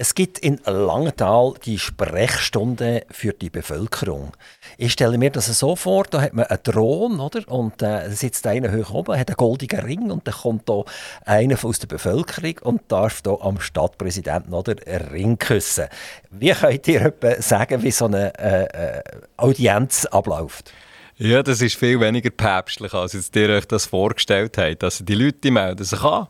Es 0.00 0.14
gibt 0.14 0.38
in 0.38 0.60
Langenthal 0.64 1.54
die 1.64 1.76
Sprechstunde 1.76 3.04
für 3.10 3.32
die 3.32 3.50
Bevölkerung. 3.50 4.30
Ich 4.76 4.92
stelle 4.92 5.18
mir 5.18 5.30
das 5.30 5.46
so 5.46 5.74
vor, 5.74 6.04
da 6.04 6.20
hat 6.20 6.34
man 6.34 6.44
einen 6.44 6.62
Thron, 6.62 7.18
oder? 7.18 7.42
Und 7.48 7.82
äh, 7.82 8.08
sitzt 8.10 8.46
einer 8.46 8.72
hoch 8.72 8.94
oben, 8.94 9.18
hat 9.18 9.28
einen 9.28 9.36
goldenen 9.36 9.84
Ring 9.84 10.10
und 10.12 10.24
dann 10.28 10.34
kommt 10.34 10.68
da 10.68 10.84
einer 11.24 11.56
aus 11.64 11.80
der 11.80 11.88
Bevölkerung 11.88 12.58
und 12.62 12.82
darf 12.86 13.22
da 13.22 13.34
am 13.40 13.58
Stadtpräsidenten 13.58 14.54
oder 14.54 14.76
einen 14.86 15.08
Ring 15.08 15.36
küssen. 15.36 15.88
Wie 16.30 16.52
könnt 16.52 16.86
ihr 16.86 17.12
sagen, 17.40 17.82
wie 17.82 17.90
so 17.90 18.04
eine 18.04 18.38
äh, 18.38 18.66
äh 18.66 19.02
Audienz 19.36 20.06
abläuft? 20.06 20.72
Ja, 21.20 21.42
das 21.42 21.60
ist 21.60 21.74
viel 21.74 21.98
weniger 21.98 22.30
päpstlich, 22.30 22.94
als 22.94 23.12
jetzt 23.12 23.34
ihr 23.34 23.48
euch 23.48 23.66
das 23.66 23.86
vorgestellt 23.86 24.56
habt. 24.56 24.84
Also 24.84 25.04
die 25.04 25.16
Leute 25.16 25.50
melden 25.50 25.82
sich 25.82 26.00
an, 26.00 26.28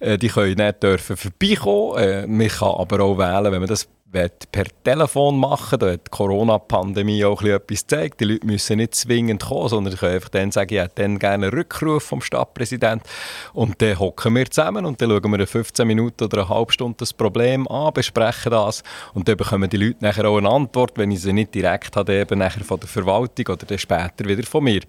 äh, 0.00 0.16
die 0.16 0.28
können 0.28 0.56
nicht 0.56 0.82
dürfen 0.82 1.18
vorbeikommen. 1.18 1.98
Äh, 1.98 2.26
man 2.26 2.48
kann 2.48 2.70
aber 2.70 3.00
auch 3.00 3.18
wählen, 3.18 3.52
wenn 3.52 3.60
man 3.60 3.68
das 3.68 3.86
per 4.12 4.64
Telefon 4.84 5.38
machen. 5.38 5.78
Da 5.78 5.92
hat 5.92 6.06
die 6.06 6.10
Corona-Pandemie 6.10 7.24
auch 7.24 7.42
etwas 7.42 7.80
gezeigt. 7.80 8.20
Die 8.20 8.24
Leute 8.24 8.46
müssen 8.46 8.76
nicht 8.76 8.94
zwingend 8.94 9.42
kommen, 9.42 9.68
sondern 9.68 9.96
können 9.96 10.14
einfach 10.14 10.28
dann 10.28 10.52
sagen, 10.52 10.74
ich 10.74 10.80
hätte 10.80 11.02
gerne 11.18 11.46
einen 11.46 11.54
Rückruf 11.54 12.02
vom 12.04 12.20
Stadtpräsidenten. 12.20 13.08
Und 13.54 13.80
dann 13.80 13.98
hocken 13.98 14.34
wir 14.36 14.50
zusammen 14.50 14.84
und 14.84 15.00
dann 15.00 15.10
schauen 15.10 15.30
wir 15.30 15.40
in 15.40 15.46
15 15.46 15.86
Minuten 15.86 16.24
oder 16.24 16.42
eine 16.42 16.48
halbe 16.48 16.72
Stunde 16.72 16.96
das 16.98 17.12
Problem 17.12 17.66
an, 17.68 17.92
besprechen 17.92 18.52
das 18.52 18.82
und 19.14 19.28
dann 19.28 19.36
bekommen 19.36 19.70
die 19.70 19.78
Leute 19.78 20.04
nachher 20.04 20.28
auch 20.28 20.38
eine 20.38 20.48
Antwort, 20.48 20.92
wenn 20.96 21.10
ich 21.10 21.22
sie 21.22 21.32
nicht 21.32 21.54
direkt 21.54 21.96
habe, 21.96 22.14
eben 22.14 22.38
nachher 22.38 22.64
von 22.64 22.78
der 22.78 22.88
Verwaltung 22.88 23.46
oder 23.48 23.66
dann 23.66 23.78
später 23.78 24.24
wieder 24.26 24.42
von 24.42 24.64
mir. 24.64 24.82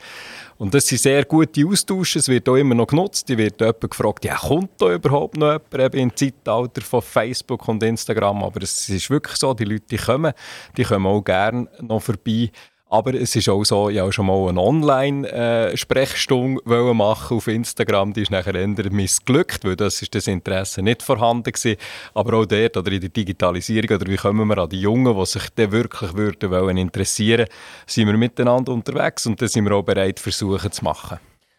Und 0.57 0.73
das 0.73 0.87
sind 0.87 1.01
sehr 1.01 1.25
gute 1.25 1.65
Austausche, 1.65 2.19
es 2.19 2.27
wird 2.27 2.47
auch 2.47 2.55
immer 2.55 2.75
noch 2.75 2.87
genutzt. 2.87 3.27
Die 3.27 3.37
wird 3.37 3.59
jemand 3.59 3.81
gefragt, 3.81 4.25
ja, 4.25 4.35
kommt 4.35 4.71
da 4.79 4.93
überhaupt 4.93 5.37
noch 5.37 5.53
jemand 5.53 5.95
eben 5.95 5.97
im 6.09 6.15
Zeitalter 6.15 6.81
von 6.81 7.01
Facebook 7.01 7.67
und 7.67 7.81
Instagram? 7.83 8.43
Aber 8.43 8.61
es 8.61 8.87
ist 8.89 9.09
wirklich 9.09 9.37
so, 9.37 9.53
die 9.53 9.65
Leute 9.65 9.85
die 9.89 9.97
kommen, 9.97 10.33
die 10.77 10.83
kommen 10.83 11.05
auch 11.05 11.21
gerne 11.21 11.67
noch 11.81 12.01
vorbei. 12.01 12.51
Aber 12.93 13.13
es 13.15 13.35
ist 13.35 13.49
auch 13.49 13.63
so, 13.63 13.89
ich 13.89 13.97
habe 13.97 14.13
schon 14.13 14.27
mal 14.27 14.49
eine 14.49 14.61
Online-Sprechstunde 14.61 16.61
machen 16.93 17.37
auf 17.37 17.47
Instagram. 17.47 18.13
Die 18.13 18.21
ist 18.21 18.29
nachher 18.29 18.53
eher 18.53 18.91
missglückt, 18.91 19.65
weil 19.65 19.75
das 19.75 20.03
ist 20.03 20.13
das 20.13 20.27
Interesse 20.27 20.83
nicht 20.83 21.01
vorhanden 21.01 21.51
gewesen. 21.51 21.77
Aber 22.13 22.37
auch 22.37 22.45
dort 22.45 22.77
oder 22.77 22.91
in 22.91 23.01
der 23.01 23.09
Digitalisierung 23.09 23.97
oder 23.97 24.11
wie 24.11 24.15
kommen 24.15 24.47
wir 24.47 24.59
an 24.59 24.69
die 24.69 24.81
Jungen, 24.81 25.17
die 25.17 25.25
sich 25.25 25.49
dann 25.55 25.71
wirklich 25.71 26.13
würden 26.13 26.51
wollen 26.51 26.77
interessieren, 26.77 27.47
sind 27.87 28.05
wir 28.05 28.15
miteinander 28.15 28.71
unterwegs 28.71 29.25
und 29.25 29.41
dann 29.41 29.49
sind 29.49 29.65
wir 29.65 29.71
auch 29.71 29.81
bereit, 29.81 30.19
versuchen 30.19 30.71
zu 30.71 30.83
machen. 30.83 31.17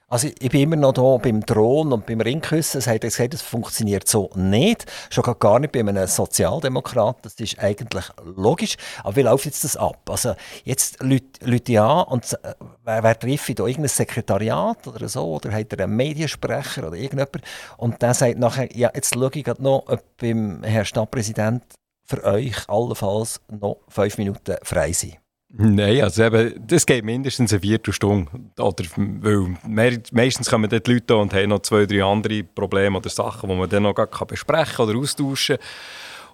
Also 0.08 0.28
ich 0.38 0.50
bin 0.50 0.62
immer 0.62 0.76
noch 0.76 0.94
hier 0.94 1.18
beim 1.22 1.40
Drohnen 1.40 1.92
und 1.92 2.06
beim 2.06 2.20
Ringküssen. 2.20 2.78
Es 2.78 2.86
hat 2.86 3.00
gesagt, 3.00 3.34
es 3.34 3.42
funktioniert 3.42 4.06
so 4.06 4.30
nicht. 4.34 4.84
Schon 5.10 5.24
gar 5.38 5.58
nicht 5.58 5.72
bei 5.72 5.80
einem 5.80 6.06
Sozialdemokrat. 6.06 7.18
Das 7.22 7.34
ist 7.34 7.58
eigentlich 7.58 8.04
logisch. 8.22 8.76
Aber 9.02 9.16
wie 9.16 9.22
läuft 9.22 9.46
jetzt 9.46 9.64
das 9.64 9.76
ab? 9.76 10.08
Also 10.08 10.34
jetzt 10.64 11.02
Leute 11.02 11.72
ja 11.72 12.00
und 12.00 12.32
äh, 12.42 12.54
wer, 12.84 13.02
wer 13.02 13.18
trifft 13.18 13.58
da 13.58 13.66
irgendein 13.66 13.88
Sekretariat 13.88 14.86
oder 14.86 15.08
so? 15.08 15.24
Oder 15.24 15.52
hat 15.52 15.72
er 15.72 15.84
einen 15.84 15.96
Mediensprecher 15.96 16.86
oder 16.86 16.96
irgendjemand? 16.96 17.42
Und 17.78 18.00
der 18.02 18.14
sagt 18.14 18.38
nachher, 18.38 18.74
ja, 18.76 18.90
jetzt 18.94 19.14
schaue 19.14 19.30
ich 19.32 19.46
noch, 19.58 19.84
ob 19.88 20.02
beim 20.18 20.62
Herrn 20.62 20.84
Stadtpräsident 20.84 21.62
für 22.04 22.22
euch 22.24 22.68
allenfalls 22.68 23.40
noch 23.48 23.78
fünf 23.88 24.18
Minuten 24.18 24.56
frei 24.62 24.92
sind. 24.92 25.23
Nein, 25.56 26.02
also 26.02 26.24
eben, 26.24 26.66
das 26.66 26.84
geht 26.84 27.04
mindestens 27.04 27.52
eine 27.52 27.60
Viertelstunde. 27.60 28.28
Oder, 28.58 28.84
weil 28.96 30.02
meistens 30.10 30.50
kommen 30.50 30.68
dort 30.68 30.88
Leute 30.88 31.16
und 31.16 31.32
haben 31.32 31.50
noch 31.50 31.60
zwei, 31.60 31.86
drei 31.86 32.02
andere 32.02 32.42
Probleme 32.42 32.98
oder 32.98 33.08
Sachen, 33.08 33.48
die 33.48 33.54
man 33.54 33.68
dann 33.68 33.84
noch 33.84 33.94
besprechen 34.26 34.84
oder 34.84 34.98
austauschen 34.98 35.56
kann. 35.56 35.66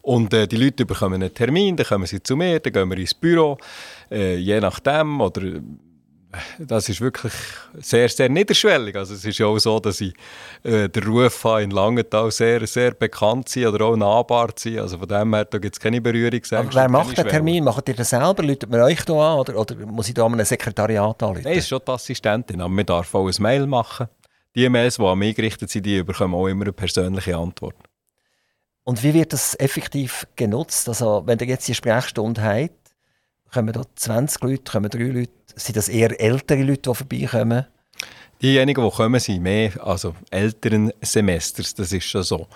Und 0.03 0.33
äh, 0.33 0.47
die 0.47 0.57
Leute 0.57 0.87
bekommen 0.87 1.23
einen 1.23 1.35
Termin, 1.35 1.77
dann 1.77 1.87
kommen 1.87 2.07
sie 2.07 2.23
zu 2.23 2.35
mir, 2.35 2.61
dann 2.61 2.73
gehen 2.73 2.89
wir 2.89 2.97
ins 2.97 3.13
Büro, 3.13 3.59
äh, 4.11 4.37
je 4.37 4.59
nachdem. 4.59 5.21
Oder 5.21 5.61
das 6.59 6.89
ist 6.89 7.01
wirklich 7.01 7.33
sehr, 7.75 8.09
sehr 8.09 8.29
niederschwellig. 8.29 8.95
Also 8.97 9.15
es 9.15 9.25
ist 9.25 9.39
ja 9.39 9.47
auch 9.47 9.59
so, 9.59 9.81
dass 9.81 10.01
ich 10.01 10.15
äh, 10.63 10.89
den 10.89 11.03
Ruf 11.05 11.45
habe, 11.45 11.63
in 11.63 11.71
Langenthal 11.71 12.31
sehr, 12.31 12.67
sehr 12.67 12.93
bekannt 12.93 13.49
sein 13.49 13.67
oder 13.67 13.87
auch 13.87 13.97
nahbar 13.97 14.55
zu 14.55 14.71
sein. 14.71 14.81
Also 14.81 14.99
von 14.99 15.09
dem 15.09 15.35
her 15.35 15.45
gibt 15.45 15.75
es 15.75 15.81
keine 15.81 16.01
Berührungsängste. 16.01 16.75
Wer 16.75 16.89
macht 16.89 17.19
den 17.19 17.29
Termin? 17.29 17.65
Macht 17.65 17.89
ihr 17.89 17.95
das 17.95 18.11
selber? 18.11 18.43
Läutet 18.43 18.71
man 18.71 18.81
euch 18.83 19.05
da 19.05 19.35
an 19.35 19.39
oder, 19.41 19.57
oder 19.57 19.75
muss 19.87 20.09
ich 20.09 20.15
da 20.15 20.25
an 20.25 20.35
einem 20.35 20.45
Sekretariat 20.45 21.23
anrufen? 21.23 21.43
Nein, 21.45 21.53
es 21.53 21.65
ist 21.65 21.69
schon 21.69 21.81
die 21.87 21.91
Assistentin, 21.91 22.61
aber 22.61 22.71
man 22.71 22.87
darf 22.87 23.15
auch 23.15 23.27
ein 23.27 23.43
Mail 23.43 23.67
machen. 23.67 24.09
Die 24.55 24.69
Mails, 24.69 24.97
die 24.97 25.03
an 25.05 25.19
mich 25.19 25.37
gerichtet 25.37 25.71
sind, 25.71 25.87
die 25.87 26.03
bekommen 26.03 26.35
auch 26.35 26.47
immer 26.47 26.65
eine 26.65 26.73
persönliche 26.73 27.37
Antwort. 27.37 27.77
Und 28.85 29.03
wie 29.03 29.15
wird 29.15 29.33
das 29.33 29.55
effektiv 29.61 30.27
genutzt? 30.37 30.89
Also 30.89 31.23
wenn 31.27 31.39
ihr 31.39 31.47
jetzt 31.47 31.69
die 31.69 31.75
Sprechstunde 31.75 32.43
habt, 32.43 32.80
kommen 33.53 33.73
da 33.73 33.83
20 33.95 34.43
Leute, 34.43 34.73
kommen 34.73 34.91
3 34.91 34.99
Leute, 35.05 35.33
sind 35.57 35.77
das 35.77 35.89
eher 35.89 36.19
ältere 36.21 36.63
Leute, 36.63 36.91
die 36.91 36.95
vorbeikommen? 36.95 37.67
Diejenigen, 38.41 38.83
die 38.83 38.91
kommen, 38.91 39.21
sind 39.21 39.43
mehr, 39.43 39.73
also 39.85 40.15
älteren 40.31 40.93
Semesters, 41.03 41.75
das 41.75 41.93
ist 41.93 42.05
schon 42.05 42.23
so 42.23 42.47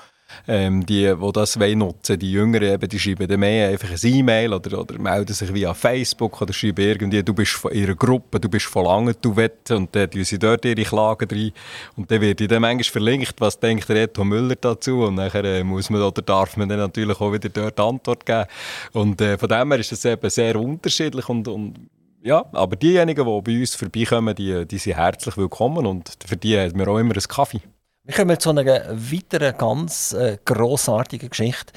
ähm, 0.47 0.85
die, 0.85 1.13
die 1.15 1.33
das 1.33 1.57
nutzen 1.57 2.19
die 2.19 2.33
Jüngeren, 2.33 2.75
eben, 2.75 2.89
die 2.89 2.99
schreiben 2.99 3.29
dann 3.29 3.41
mehr 3.41 3.69
einfach 3.69 3.91
ein 3.91 3.99
E-Mail 4.03 4.53
oder, 4.53 4.81
oder 4.81 4.99
melden 4.99 5.33
sich 5.33 5.53
via 5.53 5.75
Facebook 5.75 6.41
oder 6.41 6.53
schreiben 6.53 6.85
irgendwie, 6.85 7.23
du 7.23 7.35
bist 7.35 7.53
von 7.53 7.73
ihrer 7.73 7.95
Gruppe, 7.95 8.41
du 8.41 8.49
bist 8.49 8.67
von 8.67 8.85
lange, 8.85 9.15
du 9.15 9.37
willst, 9.37 9.71
und 9.71 9.95
dann 9.95 10.11
tun 10.11 10.25
sie 10.25 10.39
dort 10.39 10.65
ihre 10.65 10.83
Klagen 10.83 11.29
rein. 11.31 11.53
Und 11.97 12.11
dann 12.11 12.21
wird 12.21 12.41
dann 12.51 12.63
manchmal 12.63 12.85
verlinkt, 12.85 13.35
was 13.39 13.59
denkt 13.59 13.89
der 13.89 14.05
Eto 14.05 14.25
Müller 14.25 14.57
dazu 14.57 15.03
und 15.05 15.17
nachher 15.17 15.45
äh, 15.45 15.65
muss 15.65 15.91
man 15.91 16.03
oder 16.03 16.23
darf 16.23 16.57
man 16.57 16.69
dann 16.69 16.79
natürlich 16.79 17.21
auch 17.21 17.33
wieder 17.33 17.49
dort 17.49 17.79
Antwort 17.81 18.27
geben. 18.27 18.47
Und 18.93 19.21
äh, 19.21 19.39
von 19.39 19.49
dem 19.49 19.71
her 19.71 19.81
ist 19.81 19.93
es 19.93 20.05
eben 20.05 20.31
sehr 20.31 20.57
unterschiedlich 20.57 21.29
und, 21.29 21.49
und 21.49 21.75
ja, 22.23 22.45
aber 22.53 22.77
diejenigen, 22.77 23.27
die 23.27 23.43
bei 23.43 23.61
uns 23.61 23.75
vorbeikommen, 23.75 24.35
die, 24.35 24.67
die 24.67 24.79
sind 24.79 24.97
herzlich 24.97 25.37
willkommen 25.37 25.85
und 25.85 26.11
für 26.27 26.37
die 26.37 26.59
haben 26.59 26.79
wir 26.79 26.89
auch 26.89 26.99
immer 26.99 27.13
einen 27.13 27.29
Kaffee. 27.29 27.61
Wir 28.07 28.15
kommen 28.15 28.39
zu 28.39 28.51
einer 28.51 28.67
weiteren 28.67 29.57
ganz 29.57 30.13
äh, 30.13 30.37
grossartigen 30.45 31.31
Geschichte. 31.31 31.73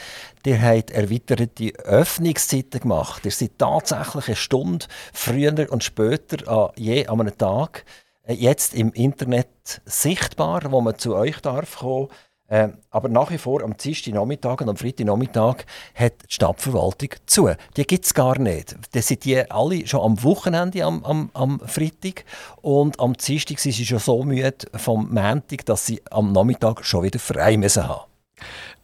Ihr 0.46 0.62
habt 0.62 0.92
erweiterte 0.92 1.72
Öffnungszeiten 1.86 2.82
gemacht. 2.82 3.24
Ihr 3.24 3.32
seid 3.32 3.58
tatsächlich 3.58 4.28
eine 4.28 4.36
Stunde 4.36 4.88
früher 5.14 5.72
und 5.72 5.86
später 5.86 6.46
an 6.50 6.72
je 6.76 7.08
an 7.08 7.22
einem 7.22 7.38
Tag 7.38 7.86
äh, 8.24 8.34
jetzt 8.34 8.74
im 8.74 8.92
Internet 8.92 9.82
sichtbar, 9.86 10.70
wo 10.70 10.82
man 10.82 11.00
zu 11.00 11.16
euch 11.16 11.40
darf 11.40 11.78
kommen 11.78 12.10
äh, 12.50 12.70
aber 12.92 13.10
nach 13.10 13.30
wie 13.32 13.38
vor 13.38 13.62
am 13.62 13.76
Nachmittag 14.08 14.62
und 14.62 14.70
am 14.70 14.78
Freitagnachmittag 14.78 15.66
hat 15.96 16.14
die 16.30 16.34
Stadtverwaltung 16.34 17.10
zu. 17.26 17.50
Die 17.76 17.84
gibt 17.84 18.06
es 18.06 18.14
gar 18.14 18.40
nicht. 18.40 18.76
Die 18.94 19.02
sind 19.02 19.26
die 19.26 19.50
alle 19.52 19.86
schon 19.86 20.02
am 20.02 20.24
Wochenende 20.24 20.84
am, 20.84 21.04
am, 21.04 21.30
am 21.34 21.60
Freitag 21.60 22.24
und 22.62 23.00
am 23.00 23.14
Dienstag 23.14 23.60
sind 23.60 23.74
sie 23.74 23.86
schon 23.86 24.00
so 24.00 24.24
müde 24.24 24.66
vom 24.76 25.14
Montag, 25.14 25.66
dass 25.66 25.86
sie 25.86 26.02
am 26.10 26.32
Nachmittag 26.32 26.86
schon 26.86 27.04
wieder 27.04 27.20
frei 27.20 27.58
müssen 27.58 27.88
haben. 27.88 28.06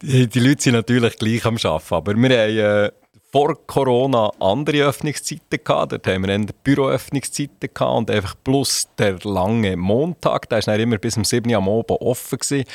Die, 0.01 0.27
die 0.27 0.39
Leute 0.39 0.61
sind 0.61 0.73
natürlich 0.73 1.17
gleich 1.17 1.45
am 1.45 1.57
Arbeiten, 1.57 1.93
aber 1.95 2.15
wir 2.15 2.29
haben... 2.29 2.89
Äh 2.89 3.02
vor 3.33 3.57
Corona 3.65 4.29
andere 4.39 4.83
Öffnungszeiten 4.83 5.59
gehabt. 5.63 5.91
Dort 5.91 6.05
haben 6.05 6.27
wir 6.27 6.45
Büroöffnungszeiten 6.63 7.67
gehabt 7.73 7.97
und 7.97 8.11
einfach 8.11 8.35
plus 8.43 8.87
der 8.99 9.17
lange 9.23 9.75
Montag. 9.75 10.47
Der 10.49 10.65
war 10.67 10.77
immer 10.77 10.99
bis 10.99 11.17
um 11.17 11.25
7 11.25 11.49
Uhr 11.49 11.57
am 11.57 11.67
Abend 11.67 11.89
offen 11.89 12.37
gewesen. 12.37 12.65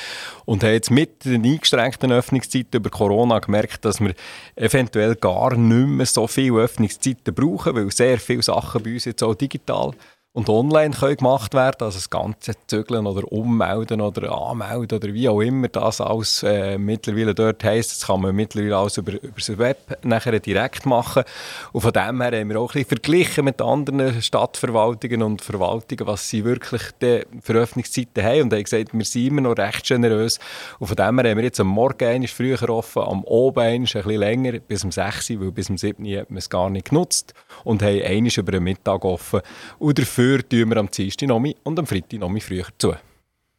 Und 0.46 0.64
haben 0.64 0.72
jetzt 0.72 0.90
mit 0.90 1.24
den 1.24 1.44
eingeschränkten 1.44 2.10
Öffnungszeiten 2.10 2.80
über 2.80 2.90
Corona 2.90 3.38
gemerkt, 3.38 3.84
dass 3.84 4.00
wir 4.00 4.14
eventuell 4.56 5.14
gar 5.14 5.54
nicht 5.56 5.88
mehr 5.88 6.06
so 6.06 6.26
viele 6.26 6.58
Öffnungszeiten 6.62 7.32
brauchen, 7.32 7.76
weil 7.76 7.92
sehr 7.92 8.18
viele 8.18 8.42
Sachen 8.42 8.82
bei 8.82 8.94
uns 8.94 9.04
jetzt 9.04 9.22
auch 9.22 9.36
digital 9.36 9.92
und 10.34 10.48
online 10.50 10.94
können 10.94 11.16
gemacht 11.16 11.54
werden, 11.54 11.78
also 11.80 11.96
das 11.96 12.10
ganze 12.10 12.52
Zügeln 12.66 13.06
oder 13.06 13.32
Ummelden 13.32 14.00
oder 14.00 14.30
Anmelden 14.30 14.98
oder 14.98 15.12
wie 15.14 15.28
auch 15.28 15.40
immer 15.40 15.68
das 15.68 16.00
alles 16.00 16.42
äh, 16.42 16.76
mittlerweile 16.76 17.34
dort 17.34 17.64
heisst, 17.64 17.92
das 17.92 18.06
kann 18.06 18.20
man 18.20 18.36
mittlerweile 18.36 18.76
alles 18.76 18.98
über, 18.98 19.12
über 19.14 19.32
das 19.34 19.56
Web 19.56 19.98
nachher 20.04 20.38
direkt 20.38 20.84
machen. 20.84 21.24
Und 21.72 21.80
von 21.80 21.92
dem 21.92 22.20
her 22.20 22.38
haben 22.38 22.48
wir 22.50 22.60
auch 22.60 22.74
ein 22.74 22.84
bisschen 22.84 22.88
verglichen 22.88 23.46
mit 23.46 23.60
anderen 23.62 24.20
Stadtverwaltungen 24.20 25.22
und 25.22 25.40
Verwaltungen, 25.40 26.06
was 26.06 26.28
sie 26.28 26.44
wirklich 26.44 26.82
für 27.00 27.52
Öffnungszeiten 27.54 28.22
haben 28.22 28.42
und 28.42 28.52
haben 28.52 28.62
gesagt, 28.62 28.92
wir 28.92 29.04
sind 29.04 29.26
immer 29.26 29.40
noch 29.40 29.56
recht 29.56 29.86
generös. 29.86 30.38
Und 30.78 30.88
von 30.88 30.96
dem 30.96 31.18
her 31.18 31.30
haben 31.30 31.38
wir 31.38 31.44
jetzt 31.44 31.58
am 31.58 31.68
Morgen 31.68 32.28
früher 32.28 32.68
offen, 32.68 33.02
am 33.02 33.24
Oben 33.24 33.60
ein 33.60 33.82
bisschen 33.82 34.10
länger, 34.10 34.58
bis 34.60 34.84
um 34.84 34.92
6 34.92 35.30
Uhr, 35.30 35.40
weil 35.40 35.52
bis 35.52 35.70
um 35.70 35.78
7 35.78 36.04
Uhr 36.04 36.20
hat 36.20 36.30
man 36.30 36.38
es 36.38 36.50
gar 36.50 36.68
nicht 36.68 36.90
genutzt 36.90 37.32
und 37.64 37.82
haben 37.82 38.02
einmal 38.02 38.32
über 38.36 38.52
den 38.52 38.62
Mittag 38.62 39.04
offen. 39.04 39.40
Und 39.78 39.98
dafür 40.18 40.48
tun 40.48 40.70
wir 40.70 40.76
am 40.78 40.90
Dienstag 40.90 41.30
und 41.30 41.78
am 41.78 41.86
Freitag 41.86 42.18
noch 42.18 42.42
früher 42.42 42.66
zu. 42.76 42.94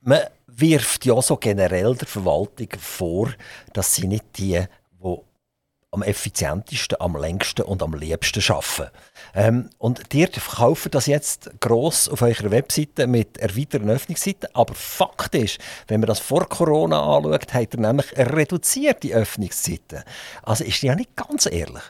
Man 0.01 0.19
wirft 0.47 1.05
ja 1.05 1.21
so 1.21 1.37
generell 1.37 1.95
der 1.95 2.07
Verwaltung 2.07 2.67
vor, 2.77 3.29
dass 3.71 3.95
sie 3.95 4.07
nicht 4.07 4.25
die, 4.37 4.59
die 5.01 5.17
am 5.91 6.03
effizientesten, 6.03 6.99
am 7.01 7.15
längsten 7.15 7.63
und 7.63 7.81
am 7.81 7.93
liebsten 7.93 8.43
arbeiten. 8.51 8.91
Ähm, 9.33 9.69
und 9.79 10.13
ihr 10.13 10.29
verkauft 10.31 10.93
das 10.93 11.07
jetzt 11.07 11.49
gross 11.59 12.07
auf 12.07 12.21
eurer 12.21 12.51
Webseite 12.51 13.07
mit 13.07 13.37
erweiterten 13.37 13.89
Öffnungszeiten. 13.89 14.49
Aber 14.53 14.75
Fakt 14.75 15.33
ist, 15.35 15.59
wenn 15.87 15.99
man 15.99 16.07
das 16.07 16.19
vor 16.19 16.47
Corona 16.47 17.17
anschaut, 17.17 17.53
hat 17.53 17.73
er 17.73 17.79
nämlich 17.79 18.05
reduzierte 18.15 19.09
Öffnungszeiten. 19.09 20.03
Also 20.43 20.63
ist 20.63 20.81
ja 20.83 20.95
nicht 20.95 21.15
ganz 21.15 21.47
ehrlich. 21.47 21.83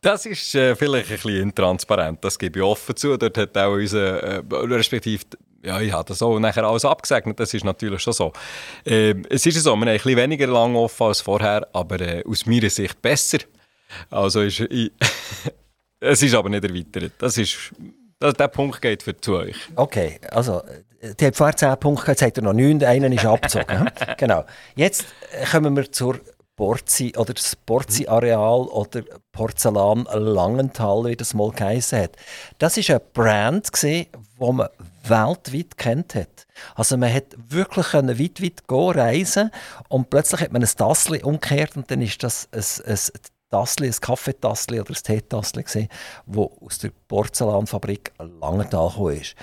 Das 0.00 0.26
ist 0.26 0.54
äh, 0.54 0.76
vielleicht 0.76 1.10
ein 1.10 1.16
bisschen 1.16 1.42
intransparent, 1.42 2.24
das 2.24 2.38
gebe 2.38 2.60
ich 2.60 2.64
offen 2.64 2.96
zu. 2.96 3.16
Dort 3.16 3.38
hat 3.38 3.56
auch 3.56 3.72
unser, 3.72 4.22
äh, 4.22 4.42
respektive 4.50 5.24
ja, 5.62 5.80
ich 5.80 5.92
habe 5.92 6.04
das 6.08 6.20
auch 6.22 6.38
nachher 6.38 6.64
alles 6.64 6.84
abgesegnet, 6.84 7.38
das 7.38 7.54
ist 7.54 7.64
natürlich 7.64 8.02
schon 8.02 8.12
so. 8.12 8.32
Äh, 8.84 9.14
es 9.30 9.46
ist 9.46 9.62
so, 9.62 9.70
wir 9.70 9.72
haben 9.72 9.88
ein 9.88 9.94
bisschen 9.94 10.16
weniger 10.16 10.46
lang 10.48 10.74
offen 10.74 11.06
als 11.06 11.20
vorher, 11.20 11.66
aber 11.72 12.00
äh, 12.00 12.24
aus 12.26 12.46
meiner 12.46 12.70
Sicht 12.70 13.00
besser. 13.00 13.38
Also 14.10 14.42
ist, 14.42 14.60
ich, 14.60 14.90
es 16.00 16.22
ist 16.22 16.34
aber 16.34 16.48
nicht 16.48 16.64
erweitert. 16.64 17.12
Das 17.18 17.38
ist, 17.38 17.72
das, 18.18 18.34
der 18.34 18.48
Punkt 18.48 18.82
geht 18.82 19.02
für 19.02 19.16
zu 19.16 19.36
euch. 19.36 19.56
Okay, 19.76 20.18
also 20.30 20.62
die 21.02 21.26
hat 21.26 21.36
vorher 21.36 21.56
10 21.56 21.76
Punkte, 21.78 22.12
jetzt 22.12 22.22
hat 22.22 22.36
er 22.36 22.44
noch 22.44 22.52
9, 22.52 22.82
einer 22.84 23.10
ist 23.10 23.24
abgezogen. 23.24 23.90
genau. 24.18 24.44
Jetzt 24.76 25.06
kommen 25.50 25.76
wir 25.76 25.90
zur 25.90 26.20
Porzi 26.56 27.12
oder 27.16 27.34
das 27.34 27.56
Porzi-Areal 27.56 28.62
oder 28.66 29.02
Porzellan 29.32 30.06
Langenthal, 30.12 31.04
wie 31.06 31.16
das 31.16 31.34
mal 31.34 31.50
geheißen 31.50 32.02
hat. 32.02 32.16
Das 32.58 32.76
ist 32.76 32.90
ein 32.90 33.00
Brand, 33.14 33.72
gewesen, 33.72 34.06
wo 34.36 34.52
man 34.52 34.68
weltweit 35.04 35.76
kennt 35.76 36.14
hat. 36.14 36.46
Also 36.74 36.96
man 36.96 37.12
hat 37.12 37.34
wirklich 37.48 37.92
weit, 38.18 38.42
weit 38.42 38.68
gehen, 38.68 38.90
reisen 38.90 39.50
und 39.88 40.10
plötzlich 40.10 40.40
hat 40.42 40.52
man 40.52 40.62
ein 40.62 40.68
Tassel 40.68 41.22
umgekehrt 41.22 41.76
und 41.76 41.90
dann 41.90 42.02
ist 42.02 42.22
das 42.22 42.48
ein, 42.52 42.92
ein 42.92 42.98
Tassli, 43.50 43.88
ein 43.88 44.00
Kaffeetassli 44.00 44.80
oder 44.80 44.90
ein 44.90 45.02
Teetassli 45.02 45.88
das 46.26 46.36
aus 46.36 46.78
der 46.78 46.90
Porzellanfabrik 47.08 48.12
Langenthal 48.18 48.88
gekommen 48.88 49.20
ist. 49.20 49.34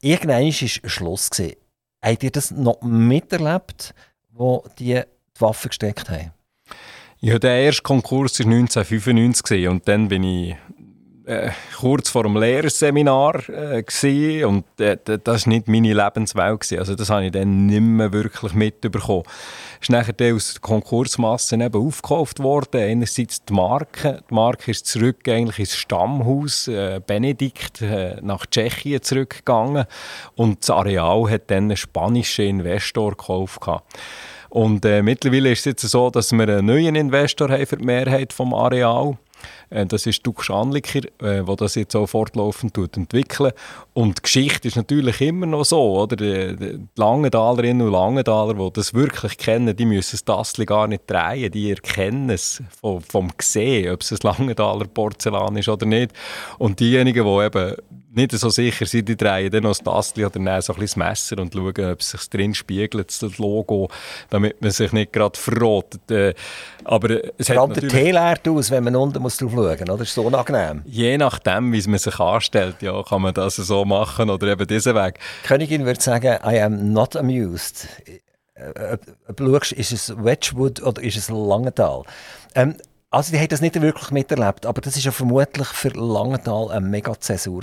Irgendwann 0.00 0.44
war 0.44 0.90
Schluss. 0.90 1.30
Gewesen. 1.30 1.56
Habt 2.04 2.24
ihr 2.24 2.32
das 2.32 2.50
noch 2.50 2.82
miterlebt, 2.82 3.94
wo 4.30 4.64
die 4.78 5.00
die 5.36 5.40
Waffe 5.40 5.68
gesteckt 5.68 6.10
haben? 6.10 6.32
Ja, 7.24 7.38
der 7.38 7.62
erste 7.62 7.82
Konkurs 7.82 8.40
war 8.40 8.46
1995 8.46 9.68
und 9.68 9.86
dann 9.86 10.08
bin 10.08 10.24
ich 10.24 10.56
äh, 11.24 11.50
kurz 11.78 12.10
vor 12.10 12.24
dem 12.24 12.36
Lehrerseminar 12.36 13.48
äh, 13.48 14.44
und 14.44 14.64
äh, 14.80 14.96
das 15.22 15.46
war 15.46 15.52
nicht 15.52 15.68
meine 15.68 15.94
Lebenswelt. 15.94 16.72
Also 16.76 16.96
das 16.96 17.10
habe 17.10 17.26
ich 17.26 17.30
dann 17.30 17.66
nicht 17.66 17.80
mehr 17.80 18.12
wirklich 18.12 18.54
mitbekommen. 18.54 19.22
Es 19.80 19.82
ist 19.82 19.90
nachher 19.90 20.34
aus 20.34 20.54
der 20.54 20.62
Konkursmasse 20.62 21.54
eben 21.54 21.86
aufgekauft 21.86 22.40
worden. 22.40 22.80
Einerseits 22.80 23.44
die 23.44 23.52
Marke. 23.52 24.24
Die 24.28 24.34
Marke 24.34 24.72
ist 24.72 24.88
zurück 24.88 25.28
eigentlich 25.28 25.60
ins 25.60 25.76
Stammhaus 25.76 26.66
äh, 26.66 27.00
Benedikt 27.06 27.82
äh, 27.82 28.16
nach 28.20 28.46
Tschechien 28.46 29.00
zurückgegangen 29.00 29.84
und 30.34 30.62
das 30.62 30.70
Areal 30.70 31.30
hat 31.30 31.52
dann 31.52 31.66
einen 31.66 31.76
spanischen 31.76 32.46
Investor 32.46 33.12
gekauft. 33.12 33.60
Und 34.52 34.84
äh, 34.84 35.02
mittlerweile 35.02 35.50
ist 35.50 35.60
es 35.60 35.64
jetzt 35.64 35.88
so, 35.88 36.10
dass 36.10 36.30
wir 36.30 36.42
einen 36.42 36.66
neuen 36.66 36.94
Investor 36.94 37.48
haben 37.48 37.64
für 37.64 37.78
die 37.78 37.86
Mehrheit 37.86 38.34
vom 38.34 38.52
Areal. 38.52 39.16
Äh, 39.70 39.86
das 39.86 40.04
ist 40.04 40.26
Duck 40.26 40.44
Schanliker, 40.44 41.00
der 41.22 41.48
äh, 41.48 41.56
das 41.56 41.74
jetzt 41.74 41.96
auch 41.96 42.06
fortlaufend 42.06 42.76
entwickelt. 42.76 43.54
Und 43.94 44.18
die 44.18 44.22
Geschichte 44.22 44.68
ist 44.68 44.76
natürlich 44.76 45.22
immer 45.22 45.46
noch 45.46 45.64
so, 45.64 46.02
oder? 46.02 46.16
Die 46.16 46.78
Langendalerinnen 46.96 47.86
und 47.86 47.92
Langendaler, 47.94 48.52
die 48.52 48.72
das 48.74 48.92
wirklich 48.92 49.38
kennen, 49.38 49.74
die 49.74 49.86
müssen 49.86 50.16
das 50.16 50.24
Tassel 50.26 50.66
gar 50.66 50.86
nicht 50.86 51.10
drehen, 51.10 51.50
die 51.50 51.70
erkennen 51.70 52.28
es 52.28 52.62
vom, 52.78 53.00
vom 53.00 53.30
Gesehen, 53.34 53.90
ob 53.90 54.02
es 54.02 54.12
ein 54.12 54.18
Langendaler 54.22 54.84
Porzellan 54.84 55.56
ist 55.56 55.70
oder 55.70 55.86
nicht. 55.86 56.12
Und 56.58 56.78
diejenigen, 56.78 57.24
die 57.24 57.46
eben 57.46 57.76
nicht 58.14 58.32
so 58.32 58.50
sicher 58.50 58.86
sind, 58.86 59.08
die 59.08 59.16
drehen 59.16 59.50
dann 59.50 59.62
noch 59.62 59.70
das 59.70 59.82
Tassel 59.82 60.24
oder 60.24 60.38
nehmen 60.38 60.60
so 60.60 60.72
ein 60.72 60.80
bisschen 60.80 61.00
das 61.00 61.08
Messer 61.08 61.38
und 61.38 61.52
schauen, 61.52 61.92
ob 61.92 62.00
es 62.00 62.10
sich 62.10 62.28
drin 62.28 62.54
spiegelt, 62.54 63.22
das 63.22 63.38
Logo, 63.38 63.88
damit 64.30 64.60
man 64.60 64.70
sich 64.70 64.92
nicht 64.92 65.12
gerade 65.12 65.38
verrotet. 65.38 66.10
Äh, 66.10 66.34
aber 66.84 67.20
es 67.38 67.48
Vor 67.48 67.58
allem 67.58 67.72
der 67.72 67.88
Tee 67.88 68.10
leert 68.10 68.46
aus, 68.48 68.70
wenn 68.70 68.84
man 68.84 68.96
unten 68.96 69.22
muss 69.22 69.36
drauf 69.36 69.52
schauen 69.52 69.64
muss, 69.64 69.80
oder? 69.80 69.96
Das 69.96 70.08
ist 70.08 70.14
so 70.14 70.22
unangenehm. 70.22 70.82
Je 70.84 71.16
nachdem, 71.18 71.72
wie 71.72 71.82
man 71.88 71.98
sich 71.98 72.18
anstellt, 72.18 72.82
ja, 72.82 73.02
kann 73.02 73.22
man 73.22 73.34
das 73.34 73.56
so 73.56 73.84
machen 73.84 74.30
oder 74.30 74.48
eben 74.48 74.66
diesen 74.66 74.94
Weg. 74.94 75.18
Die 75.44 75.48
Königin 75.48 75.84
würde 75.84 76.00
sagen, 76.00 76.38
I 76.44 76.60
am 76.60 76.92
not 76.92 77.16
amused. 77.16 77.88
Ob, 78.92 79.00
ob 79.28 79.36
du 79.36 79.54
schaust, 79.54 79.72
ist 79.72 79.92
es 79.92 80.14
Wedgwood 80.16 80.82
oder 80.82 81.02
ist 81.02 81.16
es 81.16 81.30
Langenthal? 81.30 82.02
Ähm, 82.54 82.76
also 83.12 83.30
die 83.30 83.38
haben 83.38 83.48
das 83.48 83.60
nicht 83.60 83.80
wirklich 83.80 84.10
miterlebt, 84.10 84.64
aber 84.64 84.80
das 84.80 84.96
ist 84.96 85.04
ja 85.04 85.12
vermutlich 85.12 85.68
für 85.68 85.90
Langenthal 85.90 86.70
eine 86.70 86.86
Mega-Zäsur. 86.86 87.62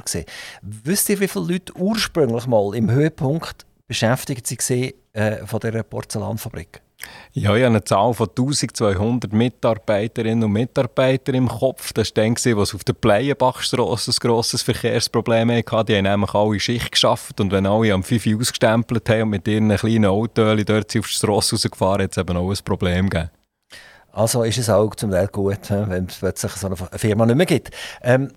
Wisst 0.61 1.09
ihr, 1.09 1.19
wie 1.19 1.27
viele 1.27 1.45
Leute 1.45 1.75
ursprünglich 1.75 2.45
mal 2.45 2.75
im 2.75 2.91
Höhepunkt 2.91 3.65
beschäftigt 3.87 4.49
waren 4.51 4.93
äh, 5.13 5.45
von 5.47 5.59
dieser 5.59 5.83
Porzellanfabrik? 5.83 6.81
Ja, 7.31 7.55
ich 7.55 7.63
habe 7.63 7.67
eine 7.67 7.83
Zahl 7.83 8.13
von 8.13 8.27
1200 8.29 9.33
Mitarbeiterinnen 9.33 10.43
und 10.43 10.51
Mitarbeitern 10.51 11.33
im 11.33 11.47
Kopf. 11.47 11.93
Das 11.93 12.15
war 12.15 12.23
dann, 12.25 12.35
was 12.57 12.75
auf 12.75 12.83
der 12.83 12.93
Pleienbachstrasse 12.93 14.11
ein 14.11 14.15
grosses 14.19 14.61
Verkehrsproblem 14.61 15.49
hatte. 15.49 15.85
Die 15.85 15.95
haben 15.95 16.03
nämlich 16.03 16.33
alle 16.33 16.59
Schicht 16.59 16.91
geschafft 16.91 17.39
und 17.39 17.51
wenn 17.51 17.65
alle 17.65 17.93
am 17.93 18.03
5 18.03 18.25
Uhr 18.27 18.39
ausgestempelt 18.41 19.09
haben 19.09 19.23
und 19.23 19.29
mit 19.29 19.47
ihren 19.47 19.75
kleinen 19.75 20.05
Autos 20.05 20.63
dort 20.65 20.97
auf 20.97 21.07
die 21.07 21.13
Strasse 21.13 21.55
rausgefahren, 21.55 22.03
hat 22.03 22.11
es 22.11 22.17
eben 22.17 22.37
auch 22.37 22.51
ein 22.51 22.57
Problem 22.63 23.09
gegeben. 23.09 23.31
Also 24.11 24.43
ist 24.43 24.57
es 24.57 24.69
auch 24.69 24.95
zum 24.95 25.11
Teil 25.11 25.27
gut, 25.27 25.69
wenn 25.69 26.05
es 26.05 26.17
plötzlich 26.17 26.51
so 26.53 26.67
eine 26.67 26.75
Firma 26.75 27.25
nicht 27.25 27.35
mehr 27.35 27.45
gibt. 27.45 27.71
Ähm, 28.01 28.31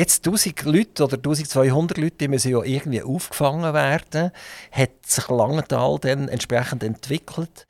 Jetzt 0.00 0.26
1000 0.26 0.62
Leute 0.62 1.04
oder 1.04 1.16
1200 1.16 1.98
Leute, 1.98 2.16
die 2.20 2.28
müssen 2.28 2.52
ja 2.52 2.62
irgendwie 2.62 3.02
aufgefangen 3.02 3.74
werden. 3.74 4.30
Hat 4.72 4.90
sich 5.04 5.28
Langenthal 5.28 5.98
dann 6.00 6.28
entsprechend 6.28 6.82
entwickelt? 6.82 7.66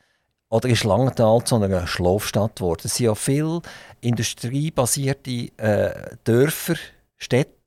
Oder 0.49 0.69
ist 0.69 0.85
Langenthal 0.85 1.43
zu 1.43 1.57
einer 1.57 1.89
Schlafstadt 1.89 2.57
geworden? 2.57 2.83
Es 2.85 2.95
sind 2.95 3.07
ja 3.07 3.15
viele 3.17 3.63
industriebasierte 4.01 5.51
äh, 5.57 6.17
Dörfer, 6.23 6.77
Städte, 7.17 7.60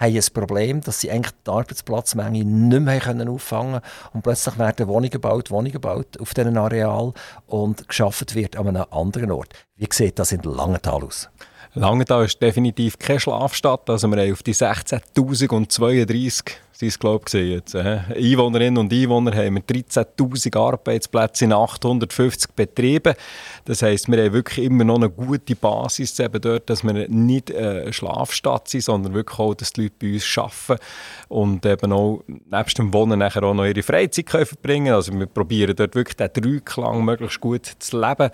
haben 0.00 0.16
ein 0.16 0.24
Problem, 0.32 0.80
dass 0.80 1.00
sie 1.00 1.10
eigentlich 1.10 1.34
die 1.46 1.50
Arbeitsplatzmenge 1.50 2.44
nicht 2.44 2.80
mehr 2.80 3.00
können 3.00 3.28
auffangen 3.28 3.80
können. 3.80 3.84
Und 4.14 4.22
plötzlich 4.22 4.58
werden 4.58 4.88
Wohnungen 4.88 5.10
gebaut, 5.10 5.50
Wohnungen 5.50 5.72
gebaut 5.72 6.18
auf 6.20 6.34
diesem 6.34 6.56
Areal 6.56 7.12
und 7.46 7.86
geschaffen 7.86 8.26
wird 8.34 8.56
an 8.56 8.68
einem 8.68 8.86
anderen 8.90 9.30
Ort. 9.30 9.52
Wie 9.76 9.88
sieht 9.92 10.18
das 10.18 10.32
in 10.32 10.42
Langenthal 10.42 11.04
aus? 11.04 11.28
Langenthal 11.74 12.24
ist 12.24 12.42
definitiv 12.42 12.98
keine 12.98 13.20
Schlafstadt. 13.20 13.88
Also 13.88 14.08
wir 14.08 14.20
haben 14.20 14.32
auf 14.32 14.42
die 14.42 14.54
16.032 14.54 16.50
sind 16.72 16.88
es, 16.88 16.98
glaube 16.98 17.24
jetzt. 17.38 17.76
Einwohnerinnen 17.76 18.78
und 18.78 18.92
Einwohner 18.92 19.34
haben 19.34 19.56
wir 19.56 19.62
13'000 19.62 20.56
Arbeitsplätze 20.56 21.44
in 21.44 21.52
850 21.52 22.52
Betrieben. 22.52 23.14
Das 23.66 23.82
heisst, 23.82 24.10
wir 24.10 24.24
haben 24.24 24.32
wirklich 24.32 24.64
immer 24.64 24.84
noch 24.84 24.96
eine 24.96 25.10
gute 25.10 25.54
Basis 25.54 26.18
eben 26.18 26.40
dort, 26.40 26.70
dass 26.70 26.82
wir 26.82 27.08
nicht 27.08 27.50
äh, 27.50 27.92
Schlafstadt 27.92 28.68
sind, 28.68 28.84
sondern 28.84 29.14
wirklich 29.14 29.38
auch, 29.38 29.54
dass 29.54 29.72
die 29.72 29.82
Leute 29.82 29.94
bei 30.00 30.12
uns 30.14 30.38
arbeiten 30.38 30.82
und 31.28 31.66
eben 31.66 31.92
auch 31.92 32.24
nebst 32.50 32.78
dem 32.78 32.92
Wohnen 32.94 33.18
nachher 33.18 33.42
auch 33.42 33.54
noch 33.54 33.66
ihre 33.66 33.82
Freizeit 33.82 34.26
können 34.26 34.46
verbringen 34.46 34.94
Also 34.94 35.12
wir 35.12 35.26
probieren 35.26 35.76
dort 35.76 35.94
wirklich 35.94 36.16
den 36.16 36.32
Dreiklang 36.32 37.04
möglichst 37.04 37.40
gut 37.40 37.66
zu 37.78 38.00
leben 38.00 38.30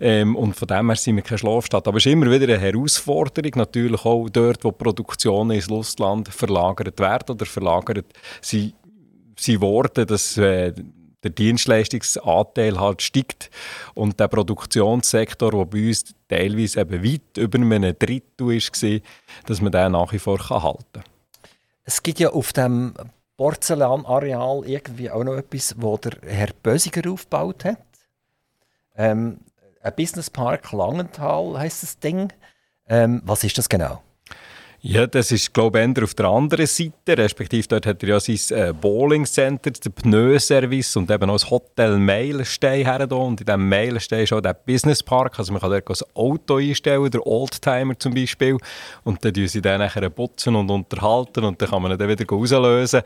ähm, 0.00 0.36
und 0.36 0.54
von 0.54 0.68
dem 0.68 0.88
her 0.88 0.96
sind 0.96 1.16
wir 1.16 1.22
keine 1.22 1.38
Schlafstadt. 1.38 1.88
Aber 1.88 1.96
es 1.96 2.06
ist 2.06 2.12
immer 2.12 2.30
wieder 2.30 2.52
eine 2.52 2.58
Herausforderung, 2.58 3.52
natürlich 3.56 4.04
auch 4.04 4.28
dort, 4.30 4.62
wo 4.62 4.70
Produktionen 4.72 5.52
ins 5.52 5.68
Lustland 5.68 6.28
verlagert 6.28 7.00
werden 7.00 7.34
oder 7.34 7.46
verlagert 7.46 7.87
gelagert 7.94 8.12
sind, 8.40 8.74
sind 9.36 9.60
worden, 9.60 10.06
dass 10.06 10.36
äh, 10.36 10.72
der 11.22 11.30
Dienstleistungsanteil 11.30 12.78
halt 12.78 13.02
steigt 13.02 13.50
und 13.94 14.20
der 14.20 14.28
Produktionssektor, 14.28 15.50
der 15.50 15.64
bei 15.64 15.88
uns 15.88 16.14
teilweise 16.28 16.80
eben 16.80 17.04
weit 17.04 17.36
über 17.36 17.58
einem 17.58 17.98
Drittel 17.98 18.46
war, 18.46 19.00
dass 19.46 19.60
man 19.60 19.72
den 19.72 19.92
nach 19.92 20.12
wie 20.12 20.18
vor 20.18 20.38
halten 20.48 20.84
kann. 20.92 21.04
Es 21.84 22.02
gibt 22.02 22.20
ja 22.20 22.30
auf 22.30 22.52
dem 22.52 22.94
Porzellanareal 23.36 24.62
irgendwie 24.66 25.10
auch 25.10 25.24
noch 25.24 25.36
etwas, 25.36 25.74
wo 25.78 25.96
der 25.96 26.18
Herr 26.22 26.50
Bösiger 26.62 27.10
aufgebaut 27.10 27.64
hat. 27.64 27.78
Ähm, 28.96 29.38
ein 29.80 29.94
Businesspark 29.94 30.72
Langenthal 30.72 31.58
heißt 31.58 31.82
das 31.82 31.98
Ding. 31.98 32.32
Ähm, 32.86 33.22
was 33.24 33.44
ist 33.44 33.56
das 33.58 33.68
genau? 33.68 34.02
Ja, 34.80 35.08
das 35.08 35.32
ist, 35.32 35.52
glaube 35.52 35.82
ich, 35.82 36.02
auf 36.04 36.14
der 36.14 36.26
anderen 36.26 36.66
Seite. 36.66 37.18
Respektive 37.18 37.66
dort 37.66 37.84
hat 37.84 38.00
er 38.04 38.10
ja 38.10 38.20
sein 38.20 38.38
äh, 38.56 38.72
Bowling 38.72 39.26
Center, 39.26 39.72
den 39.72 39.92
Pneuservice 39.92 40.96
und 40.96 41.10
eben 41.10 41.28
auch 41.28 41.34
das 41.34 41.50
Hotel 41.50 41.98
Meilenstein 41.98 42.84
her. 42.84 43.10
Und 43.10 43.40
in 43.40 43.46
diesem 43.46 43.68
Meilenstein 43.68 44.22
ist 44.22 44.32
auch 44.32 44.40
der 44.40 44.54
Business 44.54 45.02
Park. 45.02 45.36
Also 45.36 45.52
man 45.52 45.60
kann 45.60 45.70
dort 45.70 45.88
ein 45.90 46.06
Auto 46.14 46.58
einstellen, 46.58 47.10
der 47.10 47.26
Oldtimer 47.26 47.98
zum 47.98 48.14
Beispiel. 48.14 48.56
Und 49.02 49.24
dann 49.24 49.34
tun 49.34 49.48
sie 49.48 49.60
dann 49.60 49.80
nachher 49.80 50.08
putzen 50.10 50.54
und 50.54 50.70
unterhalten 50.70 51.42
und 51.42 51.60
dann 51.60 51.70
kann 51.70 51.82
man 51.82 51.90
ihn 51.90 51.98
dann 51.98 52.08
wieder 52.08 52.24
rauslösen. 52.24 53.02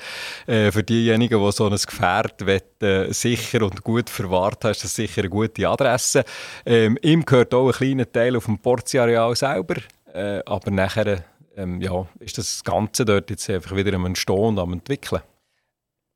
Äh, 0.47 0.71
für 0.71 0.83
diejenigen, 0.83 1.43
die 1.43 1.53
so 1.53 1.67
ein 1.67 1.75
Gefährt 1.75 2.47
wollen, 2.47 2.61
äh, 2.83 3.15
sicher 3.15 3.63
und 3.63 3.83
gut 3.83 4.11
verwahrt 4.11 4.63
haben, 4.65 4.73
ist 4.73 4.85
das 4.85 4.95
sicher 4.95 5.23
eine 5.23 5.31
gute 5.31 5.67
Adresse. 5.67 6.25
Ähm, 6.67 6.99
ihm 7.01 7.25
gehört 7.25 7.55
auch 7.55 7.69
ein 7.69 7.73
kleiner 7.73 8.13
Teil 8.13 8.37
auf 8.37 8.45
dem 8.45 8.59
Porzi-Areal 8.59 9.35
selber. 9.35 9.77
Äh, 10.13 10.43
aber 10.45 10.71
nachher 10.71 11.25
ähm, 11.57 11.81
ja, 11.81 12.07
ist 12.21 12.39
das 12.39 12.65
Ganze 12.65 13.05
dort 13.05 13.31
jetzt 13.31 13.49
einfach 13.51 13.77
wieder 13.77 13.95
am 13.95 14.07
Entstehen 14.07 14.37
und 14.37 14.59
am 14.59 14.73
Entwickeln. 14.73 15.23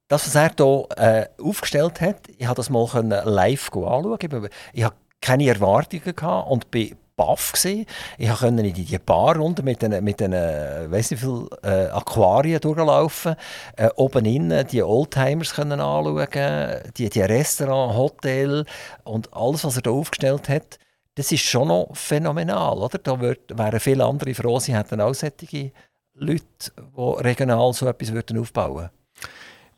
Das, 0.08 0.26
was 0.26 0.34
er 0.36 0.52
hier 0.56 0.86
äh, 0.96 1.26
aufgestellt 1.42 2.00
hat, 2.00 2.28
ich 2.38 2.46
habe 2.46 2.56
das 2.56 2.70
mal 2.70 2.86
live 3.24 3.70
anschauen. 3.72 4.48
Ich 4.72 4.84
habe 4.84 4.94
keine 5.20 5.48
Erwartungen 5.48 6.14
gehabt 6.14 6.50
und 6.50 6.70
bin 6.70 6.96
baff. 7.16 7.52
Ich 7.64 8.28
konnte 8.28 8.62
in 8.62 8.74
die 8.74 8.98
Bar 8.98 9.36
runter 9.36 9.62
mit 9.62 9.82
den, 9.82 10.04
mit 10.04 10.20
den 10.20 10.32
weiß 10.32 11.10
nicht 11.10 11.20
viel 11.20 11.48
äh, 11.62 11.86
Aquarien 11.86 12.60
durchlaufen, 12.60 13.34
äh, 13.76 13.88
oben 13.96 14.24
innen 14.26 14.66
die 14.66 14.82
Oldtimers 14.82 15.54
können 15.54 15.80
anschauen, 15.80 16.82
die, 16.96 17.08
die 17.08 17.22
Restaurant, 17.22 17.96
Hotel 17.96 18.64
und 19.04 19.32
alles, 19.32 19.64
was 19.64 19.76
er 19.76 19.82
da 19.82 19.90
aufgestellt 19.90 20.48
hat 20.48 20.78
das 21.16 21.32
ist 21.32 21.44
schon 21.44 21.68
noch 21.68 21.88
phänomenal. 21.94 22.78
Oder? 22.78 22.98
Da 22.98 23.20
wird, 23.20 23.58
wären 23.58 23.80
viele 23.80 24.04
andere 24.04 24.34
froh, 24.34 24.60
sie 24.60 24.74
hätten 24.74 25.00
auch 25.00 25.14
solche 25.14 25.72
Leute, 26.14 26.44
die 26.76 27.22
regional 27.22 27.72
so 27.72 27.86
etwas 27.88 28.12
würden 28.12 28.38
aufbauen 28.38 28.74
würden. 28.74 28.90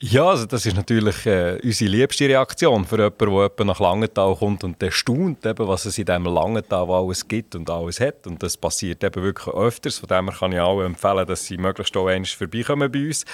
Ja, 0.00 0.26
also 0.26 0.46
das 0.46 0.64
ist 0.64 0.76
natürlich 0.76 1.26
äh, 1.26 1.58
unsere 1.60 1.90
liebste 1.90 2.28
Reaktion 2.28 2.84
für 2.84 2.98
jemanden, 2.98 3.50
der 3.56 3.66
nach 3.66 3.80
Langenthal 3.80 4.36
kommt 4.36 4.62
und 4.62 4.80
der 4.80 4.92
staunt, 4.92 5.44
eben, 5.44 5.66
was 5.66 5.86
es 5.86 5.98
in 5.98 6.04
diesem 6.04 6.26
Langenthal 6.26 6.88
alles 6.88 7.26
gibt 7.26 7.56
und 7.56 7.68
alles 7.68 7.98
hat. 7.98 8.24
Und 8.28 8.40
das 8.40 8.56
passiert 8.56 9.02
eben 9.02 9.24
wirklich 9.24 9.52
öfters. 9.52 9.98
Von 9.98 10.08
dem 10.08 10.30
kann 10.30 10.52
ich 10.52 10.60
auch 10.60 10.82
empfehlen, 10.82 11.26
dass 11.26 11.46
sie 11.46 11.58
möglichst 11.58 11.96
auch 11.96 12.06
einmal 12.06 12.26
vorbeikommen 12.26 12.92
bei 12.92 13.06
uns 13.06 13.24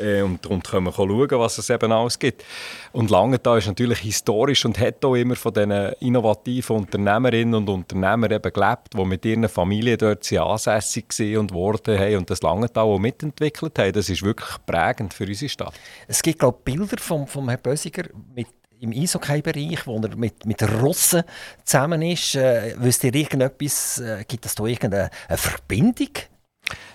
äh, 0.00 0.22
und, 0.22 0.46
und 0.46 0.66
können 0.66 0.92
schauen, 0.92 1.30
was 1.30 1.58
es 1.58 1.70
eben 1.70 1.92
alles 1.92 2.18
gibt. 2.18 2.44
Und 2.92 3.10
Langenthal 3.10 3.58
ist 3.58 3.66
natürlich 3.66 3.98
historisch 3.98 4.64
und 4.64 4.78
hat 4.78 5.04
auch 5.04 5.14
immer 5.14 5.36
von 5.36 5.52
diesen 5.52 5.72
innovativen 6.00 6.76
Unternehmerinnen 6.76 7.54
und 7.54 7.68
Unternehmern 7.68 8.30
eben 8.30 8.52
gelebt, 8.52 8.94
die 8.94 9.04
mit 9.04 9.24
ihren 9.24 9.48
Familien 9.48 9.98
dort 9.98 10.30
ansässig 10.32 11.06
waren 11.18 11.36
und 11.38 11.52
worden 11.52 11.98
haben 11.98 12.16
und 12.16 12.30
das 12.30 12.42
Langenthal 12.42 12.84
auch 12.84 12.98
mitentwickelt 12.98 13.78
haben. 13.78 13.92
Das 13.92 14.08
ist 14.08 14.22
wirklich 14.22 14.56
prägend 14.66 15.14
für 15.14 15.26
unsere 15.26 15.48
Stadt. 15.48 15.74
Es 16.08 16.22
gibt 16.22 16.38
glaube 16.38 16.58
Bilder 16.64 16.98
vom, 16.98 17.26
vom 17.26 17.48
Herrn 17.48 17.62
Bösiger 17.62 18.04
mit 18.34 18.46
im 18.80 18.92
Eishockey-Bereich, 18.92 19.86
wo 19.86 19.98
er 19.98 20.16
mit, 20.16 20.46
mit 20.46 20.62
Russen 20.62 21.22
zusammen 21.64 22.02
ist. 22.02 22.34
Äh, 22.34 22.74
wisst 22.78 23.04
ihr 23.04 23.14
irgendetwas, 23.14 23.98
äh, 23.98 24.24
gibt 24.26 24.46
es 24.46 24.54
da 24.54 24.64
irgendeine 24.64 25.10
Verbindung? 25.28 26.08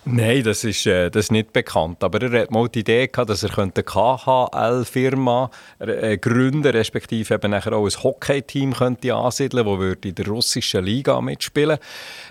Nein, 0.08 0.44
das 0.44 0.64
ist, 0.64 0.86
äh, 0.86 1.10
das 1.10 1.26
ist 1.26 1.32
nicht 1.32 1.52
bekannt. 1.52 2.04
Aber 2.04 2.22
er 2.22 2.42
hat 2.42 2.52
mal 2.52 2.70
die 2.70 2.82
Idee 2.82 3.08
gehabt, 3.08 3.30
dass 3.30 3.42
er 3.42 3.58
eine 3.58 3.72
KHL-Firma 3.72 5.50
äh, 5.80 6.18
gründen 6.18 6.72
respektive 6.72 7.34
eben 7.34 7.52
nachher 7.52 7.74
auch 7.74 7.86
ein 7.86 8.04
Hockey-Team 8.04 8.74
könnte 8.74 9.16
ansiedeln 9.16 9.66
könnte, 9.66 9.96
das 9.96 10.10
in 10.10 10.16
der 10.16 10.28
russischen 10.28 10.84
Liga 10.84 11.20
mitspielen 11.22 11.80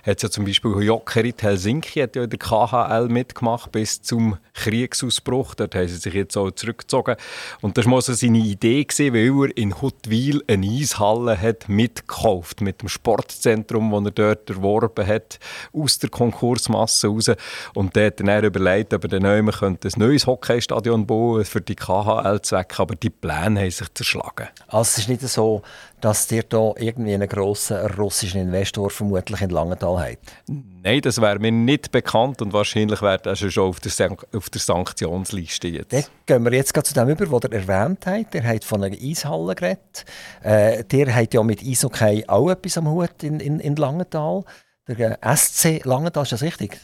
Hat 0.06 0.22
ja 0.22 0.30
zum 0.30 0.44
Beispiel 0.44 0.70
Jokerit 0.82 1.42
Helsinki 1.42 2.00
hat 2.00 2.14
ja 2.14 2.22
in 2.22 2.30
der 2.30 2.38
KHL 2.38 3.08
mitgemacht 3.08 3.72
bis 3.72 4.00
zum 4.00 4.38
Kriegsausbruch. 4.54 5.56
Dort 5.56 5.74
haben 5.74 5.88
sie 5.88 5.96
sich 5.96 6.14
jetzt 6.14 6.36
auch 6.36 6.52
zurückgezogen. 6.52 7.16
Und 7.60 7.76
das 7.76 7.86
war 7.86 8.00
so 8.02 8.12
seine 8.12 8.38
Idee, 8.38 8.84
gewesen, 8.84 9.14
weil 9.14 9.48
er 9.48 9.56
in 9.56 9.80
Huttwil 9.82 10.44
eine 10.46 10.66
Eishalle 10.66 11.40
hat 11.40 11.68
mitgekauft 11.68 12.60
mit 12.60 12.82
dem 12.82 12.88
Sportzentrum, 12.88 13.90
das 13.90 14.04
er 14.04 14.10
dort 14.12 14.50
erworben 14.50 15.06
hat, 15.06 15.40
aus 15.72 15.98
der 15.98 16.10
Konkursmasse 16.10 17.08
raus. 17.08 17.30
Und 17.74 17.96
der 17.96 18.06
hat 18.06 18.20
dann 18.20 18.44
überlegt, 18.44 18.94
ob 18.94 19.04
er 19.04 19.08
dann 19.08 19.26
ein 19.26 19.50
neues 19.96 20.26
Hockeystadion 20.26 21.06
bauen 21.06 21.44
für 21.44 21.60
die 21.60 21.76
KHL-Zwecke, 21.76 22.82
aber 22.82 22.94
die 22.96 23.10
Pläne 23.10 23.60
haben 23.60 23.70
sich 23.70 23.92
zerschlagen. 23.94 24.48
Also 24.68 24.82
es 24.82 24.98
ist 24.98 25.08
nicht 25.08 25.22
so, 25.22 25.62
dass 26.04 26.30
ihr 26.30 26.42
da 26.42 26.72
irgendwie 26.76 27.14
einen 27.14 27.26
grossen 27.26 27.78
russischen 27.96 28.42
Investor 28.42 28.90
vermutlich 28.90 29.40
in 29.40 29.48
Langenthal 29.48 29.98
habt? 29.98 30.18
Nein, 30.46 31.00
das 31.00 31.18
wäre 31.18 31.38
mir 31.38 31.50
nicht 31.50 31.92
bekannt 31.92 32.42
und 32.42 32.52
wahrscheinlich 32.52 33.00
wäre 33.00 33.18
das 33.18 33.38
schon 33.38 33.70
auf 33.70 33.80
der, 33.80 33.90
San 33.90 34.14
auf 34.34 34.50
der 34.50 34.60
Sanktionsliste 34.60 35.68
jetzt. 35.68 35.94
Dann 35.94 36.04
gehen 36.26 36.44
wir 36.44 36.52
jetzt 36.52 36.74
zu 36.74 36.92
dem 36.92 37.08
über, 37.08 37.30
was 37.30 37.44
ihr 37.44 37.52
erwähnt 37.52 38.04
habt. 38.04 38.34
Ihr 38.34 38.46
habt 38.46 38.64
von 38.64 38.84
einer 38.84 38.94
Eishalle 38.94 39.54
geredet. 39.54 40.04
Äh, 40.44 40.84
ihr 40.92 41.14
habt 41.14 41.32
ja 41.32 41.42
mit 41.42 41.62
Eishockey 41.62 42.24
auch 42.26 42.50
etwas 42.50 42.76
am 42.76 42.90
Hut 42.90 43.22
in, 43.22 43.40
in, 43.40 43.58
in 43.60 43.76
Langenthal. 43.76 44.44
Der 44.86 45.18
äh, 45.22 45.36
SC 45.36 45.86
Langenthal, 45.86 46.24
ist 46.24 46.32
das 46.32 46.42
richtig? 46.42 46.78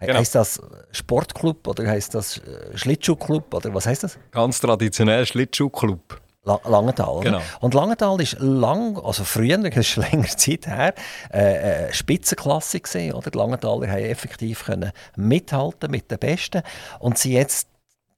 Genau. 0.00 0.14
Heißt 0.14 0.34
das 0.34 0.60
Sportclub 0.92 1.66
oder 1.66 1.86
heißt 1.88 2.14
das 2.14 2.38
äh, 2.38 2.76
Schlittschuhclub 2.76 3.52
oder 3.52 3.74
was 3.74 3.86
heißt 3.86 4.04
das? 4.04 4.18
Ganz 4.30 4.60
traditionell 4.60 5.26
Schlittschuhclub. 5.26 6.20
Langenthal. 6.44 7.08
Oder? 7.08 7.24
Genau. 7.24 7.42
Und 7.60 7.74
Langenthal 7.74 8.20
ist 8.20 8.36
lang, 8.38 8.98
also 8.98 9.24
früher, 9.24 9.58
das 9.58 9.76
ist 9.76 9.96
länger 10.10 10.28
Zeit 10.28 10.66
her, 10.66 10.94
äh, 11.32 11.88
äh, 11.88 11.92
Spitzenklasse 11.92 12.80
gesehen. 12.80 13.14
Oder? 13.14 13.30
Die 13.30 13.38
Langenthaler 13.38 13.88
haben 13.88 14.04
effektiv 14.04 14.64
können 14.64 14.92
mithalten 15.16 15.90
mit 15.90 16.10
den 16.10 16.18
Besten 16.18 16.62
und 17.00 17.18
sie 17.18 17.34
jetzt 17.34 17.68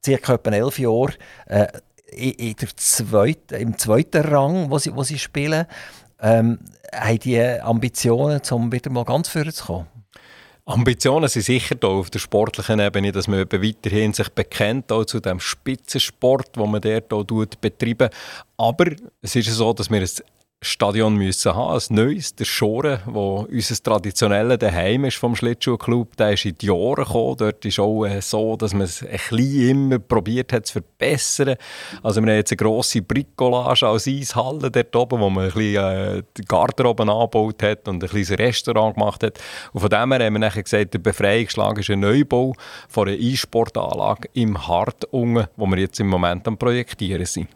circa 0.05 0.35
etwa 0.35 0.51
elf 0.51 0.79
Jahre 0.79 1.15
äh, 1.47 1.67
in, 2.13 2.33
in 2.33 2.57
der 2.57 2.69
zweiten, 2.77 3.55
im 3.55 3.79
zweiten 3.79 4.23
Rang, 4.23 4.71
wo 4.71 4.79
sie, 4.79 4.95
wo 4.95 5.03
sie 5.03 5.19
spielen, 5.19 5.67
ähm, 6.21 6.59
haben 6.93 7.19
die 7.21 7.41
Ambitionen, 7.41 8.41
um 8.51 8.73
wieder 8.73 8.91
mal 8.91 9.05
ganz 9.05 9.29
vorne 9.29 9.53
zu 9.53 9.65
kommen. 9.65 9.87
Ambitionen 10.67 11.29
sind 11.29 11.43
sicher 11.43 11.75
da 11.75 11.89
auf 11.89 12.11
der 12.11 12.19
sportlichen 12.19 12.81
Ebene, 12.81 13.13
dass 13.13 13.29
man 13.29 13.41
weiterhin 13.51 14.13
sich 14.13 14.29
bekennt 14.29 14.93
auch 14.93 15.05
zu 15.05 15.21
dem 15.21 15.41
Spitzensport, 15.41 16.51
wo 16.57 16.67
man 16.67 16.81
dort 16.81 17.61
betreiben. 17.61 18.11
Aber 18.57 18.87
es 19.23 19.37
ist 19.37 19.49
so, 19.49 19.73
dass 19.73 19.91
wir 19.91 20.01
ein 20.01 20.09
Stadion 20.63 21.15
müssen 21.15 21.55
haben, 21.55 21.81
ein 21.81 21.95
neues, 21.95 22.35
der 22.35 22.45
Schoren, 22.45 23.01
wo 23.07 23.47
unser 23.51 23.83
traditionelles 23.83 24.59
Daheim 24.59 25.07
ist 25.07 25.17
vom 25.17 25.35
Schlittschuhclub, 25.35 26.19
der 26.19 26.35
ist 26.35 26.45
in 26.45 26.59
die 26.59 26.67
Jahre 26.67 26.97
gekommen. 26.97 27.37
Dort 27.39 27.65
ist 27.65 27.81
auch 27.81 28.05
äh, 28.05 28.21
so, 28.21 28.57
dass 28.57 28.75
man 28.75 28.83
es 28.83 29.03
ein 29.03 29.09
bisschen 29.13 29.71
immer 29.71 29.99
probiert 29.99 30.53
hat 30.53 30.67
zu 30.67 30.75
verbessern. 30.75 31.57
Also 32.03 32.21
wir 32.21 32.33
haben 32.33 32.37
jetzt 32.37 32.53
eine 32.53 32.59
grosse 32.59 33.01
Bricolage 33.01 33.87
als 33.87 34.07
Eishalle 34.07 34.71
dort 34.71 34.95
oben, 34.95 35.21
wo 35.21 35.31
man 35.31 35.45
ein 35.45 35.53
bisschen 35.53 36.19
äh, 36.19 36.23
die 36.37 36.45
Garderobe 36.45 37.05
angebaut 37.05 37.63
hat 37.63 37.89
und 37.89 38.05
ein 38.05 38.11
kleines 38.11 38.31
Restaurant 38.33 38.97
gemacht 38.97 39.23
hat. 39.23 39.39
Und 39.73 39.81
von 39.81 39.89
dem 39.89 40.13
her 40.13 40.27
haben 40.27 40.35
wir 40.35 40.41
nachher 40.41 40.63
gesagt, 40.63 40.93
der 40.93 40.99
Befreiungsschlag 40.99 41.79
ist 41.79 41.89
ein 41.89 42.01
Neubau 42.01 42.53
von 42.87 43.09
einer 43.09 43.17
Einsportanlage 43.17 44.29
im 44.35 44.69
Hartungen, 44.69 45.47
wo 45.57 45.67
wir 45.67 45.79
jetzt 45.79 46.01
im 46.01 46.09
Moment 46.09 46.47
am 46.47 46.59
Projektieren 46.59 47.25
sind. 47.25 47.49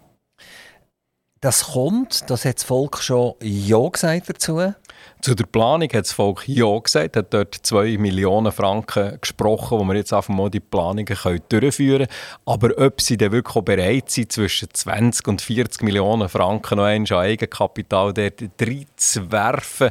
Das 1.45 1.72
kommt, 1.72 2.30
das 2.30 2.47
hat 2.47 2.57
das 2.57 2.64
Volk 2.64 3.03
schon 3.03 3.34
Ja 3.42 3.86
gesagt 3.90 4.30
dazu. 4.30 4.72
Zu 5.20 5.34
der 5.34 5.45
Planung 5.45 5.90
hat 5.90 6.07
das 6.07 6.12
Volk 6.12 6.49
Ja 6.49 6.78
gesagt, 6.78 7.18
hat 7.18 7.34
dort 7.34 7.55
2 7.55 7.99
Millionen 7.99 8.51
Franken 8.51 9.18
gesprochen, 9.20 9.78
wo 9.78 9.84
wir 9.84 9.95
jetzt 9.95 10.14
einfach 10.14 10.34
mal 10.34 10.49
die 10.49 10.61
Planungen 10.61 11.05
können 11.05 11.42
durchführen 11.51 12.07
können. 12.07 12.18
Aber 12.47 12.70
ob 12.78 12.99
sie 13.03 13.18
dann 13.18 13.32
wirklich 13.32 13.62
bereit 13.62 14.11
sind, 14.11 14.32
zwischen 14.32 14.70
20 14.72 15.28
und 15.28 15.42
40 15.42 15.82
Millionen 15.82 16.30
Franken 16.30 16.78
noch 16.78 16.84
einmal 16.84 17.12
an 17.12 17.24
Eigenkapital 17.26 18.14
dort 18.14 18.40
reinzuwerfen, 18.62 19.90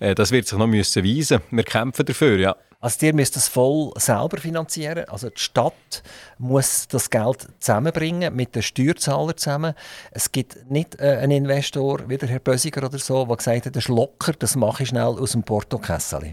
äh, 0.00 0.16
das 0.16 0.32
wird 0.32 0.48
sich 0.48 0.58
noch 0.58 0.66
müssen 0.66 1.04
weisen. 1.04 1.42
Wir 1.52 1.62
kämpfen 1.62 2.06
dafür, 2.06 2.40
ja. 2.40 2.56
Also 2.80 3.06
ihr 3.06 3.14
müsst 3.14 3.34
das 3.34 3.48
voll 3.48 3.90
selber 3.96 4.38
finanzieren. 4.38 5.04
Also 5.08 5.30
die 5.30 5.40
Stadt 5.40 6.02
muss 6.38 6.86
das 6.86 7.10
Geld 7.10 7.48
zusammenbringen 7.58 8.34
mit 8.34 8.54
den 8.54 8.62
Steuerzahlern 8.62 9.36
zusammen. 9.36 9.74
Es 10.12 10.30
gibt 10.30 10.70
nicht 10.70 11.00
äh, 11.00 11.16
einen 11.16 11.44
Investor 11.44 12.08
wie 12.08 12.16
der 12.16 12.28
Herr 12.28 12.38
Bösiger 12.38 12.86
oder 12.86 12.98
so, 12.98 13.24
der 13.24 13.36
gesagt 13.36 13.66
hat, 13.66 13.74
das 13.74 13.84
ist 13.84 13.88
locker, 13.88 14.32
das 14.38 14.54
mache 14.54 14.84
ich 14.84 14.90
schnell 14.90 15.02
aus 15.02 15.32
dem 15.32 15.42
Portokessel. 15.42 16.32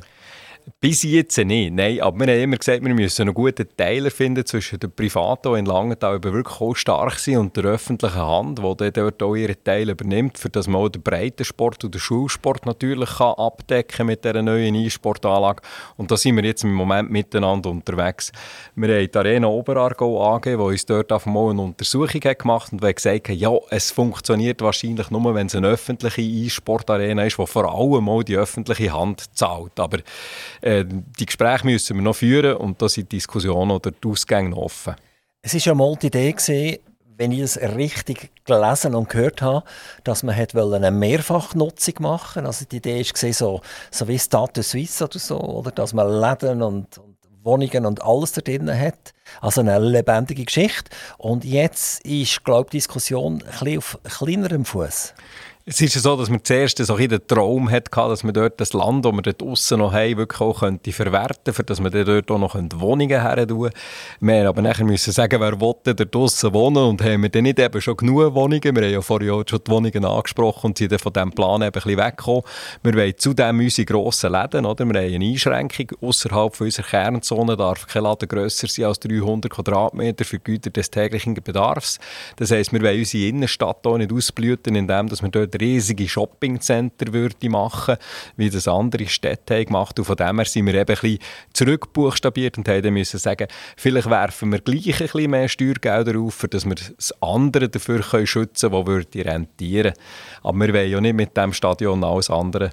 Bis 0.82 1.04
jetzt 1.04 1.38
nicht, 1.38 1.74
nein. 1.74 2.02
Aber 2.02 2.20
wir 2.20 2.34
haben 2.34 2.42
immer 2.42 2.58
gesagt, 2.58 2.84
wir 2.84 2.94
müssen 2.94 3.22
einen 3.22 3.36
guten 3.36 3.68
Teiler 3.78 4.10
finden 4.10 4.46
zwischen 4.48 4.80
den 4.80 4.92
Privaten, 4.92 5.56
in 5.56 5.66
Langenthal 5.66 6.24
wirklich 6.24 6.60
auch 6.60 6.74
stark 6.76 7.20
sind, 7.20 7.38
und 7.38 7.58
der 7.58 7.66
öffentlichen 7.66 8.16
Hand, 8.16 8.60
die 8.60 8.92
dort 8.92 9.22
auch 9.22 9.36
ihren 9.36 9.64
Teil 9.64 9.92
übernimmt, 9.92 10.40
für 10.40 10.50
dass 10.50 10.68
man 10.68 10.82
auch 10.82 10.90
den 10.90 11.04
Breitensport 11.04 11.84
und 11.84 11.94
den 11.94 12.02
Schulsport 12.02 12.66
natürlich 12.66 13.18
kann 13.18 13.36
abdecken 13.36 14.08
mit 14.08 14.26
dieser 14.26 14.42
neuen 14.42 14.74
E-Sportanlage. 14.74 15.62
Und 15.98 16.10
da 16.10 16.18
sind 16.18 16.36
wir 16.36 16.44
jetzt 16.44 16.64
im 16.64 16.74
Moment 16.74 17.12
miteinander 17.12 17.70
unterwegs. 17.70 18.32
Wir 18.76 18.96
haben 18.96 19.12
die 19.12 19.18
Arena 19.18 19.48
Oberargau 19.48 20.36
AG, 20.36 20.46
die 20.46 20.56
uns 20.56 20.86
dort 20.86 21.12
auf 21.12 21.28
einmal 21.28 21.52
eine 21.52 21.62
Untersuchung 21.62 22.22
hat 22.24 22.40
gemacht 22.40 22.72
und 22.72 22.82
gesagt 22.82 23.30
haben, 23.30 23.38
ja, 23.38 23.52
es 23.70 23.92
funktioniert 23.92 24.62
wahrscheinlich 24.62 25.12
nur, 25.12 25.36
wenn 25.36 25.46
es 25.46 25.56
eine 25.56 25.68
öffentliche 25.68 26.22
E-Sportarena 26.22 27.24
ist, 27.24 27.38
die 27.38 27.46
vor 27.46 27.72
allem 27.72 28.10
auch 28.10 28.24
die 28.24 28.36
öffentliche 28.36 28.92
Hand 28.92 29.36
zahlt. 29.36 29.80
Aber 29.80 30.00
äh, 30.66 30.84
die 30.86 31.26
Gespräche 31.26 31.66
müssen 31.66 31.96
wir 31.96 32.04
noch 32.04 32.16
führen 32.16 32.58
und 32.58 32.82
da 32.82 32.90
sind 32.90 33.12
die 33.12 33.18
Diskussionen 33.18 33.72
oder 33.72 33.92
die 33.92 34.08
Ausgänge 34.08 34.50
noch 34.50 34.58
offen. 34.58 34.96
Es 35.42 35.54
war 35.54 35.62
ja 35.62 35.76
mal 35.76 35.96
die 35.96 36.08
Idee, 36.08 36.32
gewesen, 36.32 36.80
wenn 37.18 37.32
ich 37.32 37.40
es 37.40 37.58
richtig 37.58 38.32
gelesen 38.44 38.96
und 38.96 39.08
gehört 39.08 39.42
habe, 39.42 39.64
dass 40.04 40.24
man 40.24 40.36
eine 40.36 40.92
Mehrfachnutzung 40.92 41.94
machen 42.00 42.44
wollte. 42.44 42.48
Also 42.48 42.66
die 42.66 42.78
Idee 42.78 43.06
war 43.06 43.34
so, 43.34 43.62
so 43.92 44.08
wie 44.08 44.20
Status 44.20 44.72
Suisse 44.72 45.04
oder 45.04 45.20
so, 45.20 45.40
oder 45.40 45.72
dass 45.72 45.94
man 45.94 46.10
Läden 46.20 46.62
und, 46.62 46.98
und 46.98 47.16
Wohnungen 47.44 47.86
und 47.86 48.04
alles 48.04 48.34
da 48.34 48.42
drin 48.42 48.78
hat. 48.78 49.14
Also 49.40 49.62
eine 49.62 49.78
lebendige 49.80 50.44
Geschichte. 50.44 50.90
Und 51.18 51.46
jetzt 51.46 52.04
ist, 52.06 52.44
glaube 52.44 52.66
ich, 52.66 52.72
die 52.72 52.78
Diskussion 52.78 53.44
ein 53.44 53.52
bisschen 53.52 53.78
auf 53.78 54.00
kleinerem 54.04 54.66
Fuß. 54.66 55.14
Es 55.68 55.82
ist 55.82 55.96
ja 55.96 56.02
so, 56.02 56.16
dass 56.16 56.30
man 56.30 56.44
zuerst 56.44 56.78
so 56.78 56.96
den 56.96 57.26
Traum 57.26 57.72
hatte, 57.72 57.90
dass 57.90 58.24
man 58.24 58.36
dort 58.36 58.62
das 58.62 58.74
Land, 58.74 59.04
das 59.04 59.12
wir 59.12 59.24
dort 59.24 59.42
draussen 59.42 59.80
noch 59.80 59.94
haben, 59.94 60.18
wirklich 60.18 60.40
auch 60.40 60.60
könnte 60.60 60.92
verwerten 60.92 61.56
könnte, 61.56 61.64
dass 61.64 61.80
man 61.80 61.92
dort 61.92 62.30
auch 62.30 62.38
noch 62.38 62.54
Wohnungen 62.54 63.20
her 63.20 63.48
tun 63.48 63.72
Wir 64.20 64.48
aber 64.48 64.62
nachher 64.62 64.86
müssen 64.86 65.12
sagen, 65.12 65.42
wer 65.42 65.60
will 65.60 65.74
dort 65.84 66.14
draussen 66.14 66.54
wohnen 66.54 66.84
und 66.86 67.02
haben 67.02 67.24
wir 67.24 67.30
dann 67.30 67.42
nicht 67.42 67.58
eben 67.58 67.82
schon 67.82 67.98
genug 67.98 68.36
Wohnungen. 68.36 68.62
Wir 68.62 68.84
haben 68.84 68.94
ja 68.94 69.02
vorher 69.02 69.34
auch 69.34 69.44
schon 69.50 69.60
die 69.66 69.72
Wohnungen 69.72 70.06
angesprochen 70.06 70.68
und 70.68 70.78
sind 70.78 70.92
dann 70.92 71.00
von 71.00 71.14
diesem 71.14 71.32
Plan 71.32 71.64
eben 71.64 71.66
ein 71.66 71.72
bisschen 71.72 71.98
weggekommen. 71.98 72.44
Wir 72.84 72.94
wollen 72.94 73.14
zudem 73.18 73.60
unsere 73.60 73.86
grossen 73.86 74.34
Läden, 74.34 74.68
oder? 74.68 74.86
wir 74.86 75.02
haben 75.02 75.16
eine 75.16 75.26
Einschränkung, 75.26 75.88
außerhalb 76.00 76.62
unserer 76.62 76.86
Kernzone 76.86 77.58
darf 77.58 77.88
kein 77.88 78.04
Laden 78.04 78.30
grösser 78.30 78.68
sein 78.68 78.86
als 78.86 79.00
300 79.00 79.52
Quadratmeter 79.52 80.26
für 80.26 80.38
Güter 80.38 80.70
des 80.70 80.92
täglichen 80.92 81.34
Bedarfs. 81.34 81.98
Das 82.36 82.52
heisst, 82.52 82.72
wir 82.72 82.84
wollen 82.84 83.00
unsere 83.00 83.26
Innenstadt 83.26 83.88
auch 83.88 83.98
nicht 83.98 84.14
ausblüten, 84.14 84.76
indem 84.76 85.10
wir 85.10 85.30
dort 85.30 85.55
riesige 85.60 86.08
Shoppingcenter 86.08 87.14
würde 87.14 87.50
machen, 87.50 87.98
wie 88.38 88.50
das 88.50 88.68
andere 88.68 89.08
Städte 89.08 89.56
haben 89.56 89.66
gemacht. 89.66 90.00
Und 90.00 90.06
von 90.06 90.16
dem 90.16 90.38
her 90.38 90.46
sind 90.46 90.66
wir 90.66 90.74
eben 90.74 90.82
ein 90.82 90.86
bisschen 90.86 91.20
zurückbuchstabiert 91.54 92.58
und 92.58 92.68
haben 92.68 92.94
müssen 92.94 93.20
sagen, 93.20 93.48
vielleicht 93.78 94.10
werfen 94.10 94.52
wir 94.52 94.60
gleich 94.60 94.88
ein 94.88 95.08
bisschen 95.08 95.32
mehr 95.32 95.48
Steuergelder 95.48 96.20
auf, 96.20 96.46
dass 96.50 96.66
wir 96.66 96.76
das 96.76 97.14
andere 97.22 97.70
dafür 97.70 98.02
können 98.02 98.28
schützen 98.28 98.72
können, 98.72 98.86
das 98.86 98.94
würde 98.94 99.26
rentieren. 99.26 99.94
Aber 100.44 100.60
wir 100.60 100.74
wollen 100.74 100.92
ja 100.92 101.02
nicht 101.02 101.16
mit 101.16 101.38
dem 101.38 101.54
Stadion 101.54 102.04
alles 102.04 102.30
andere 102.30 102.72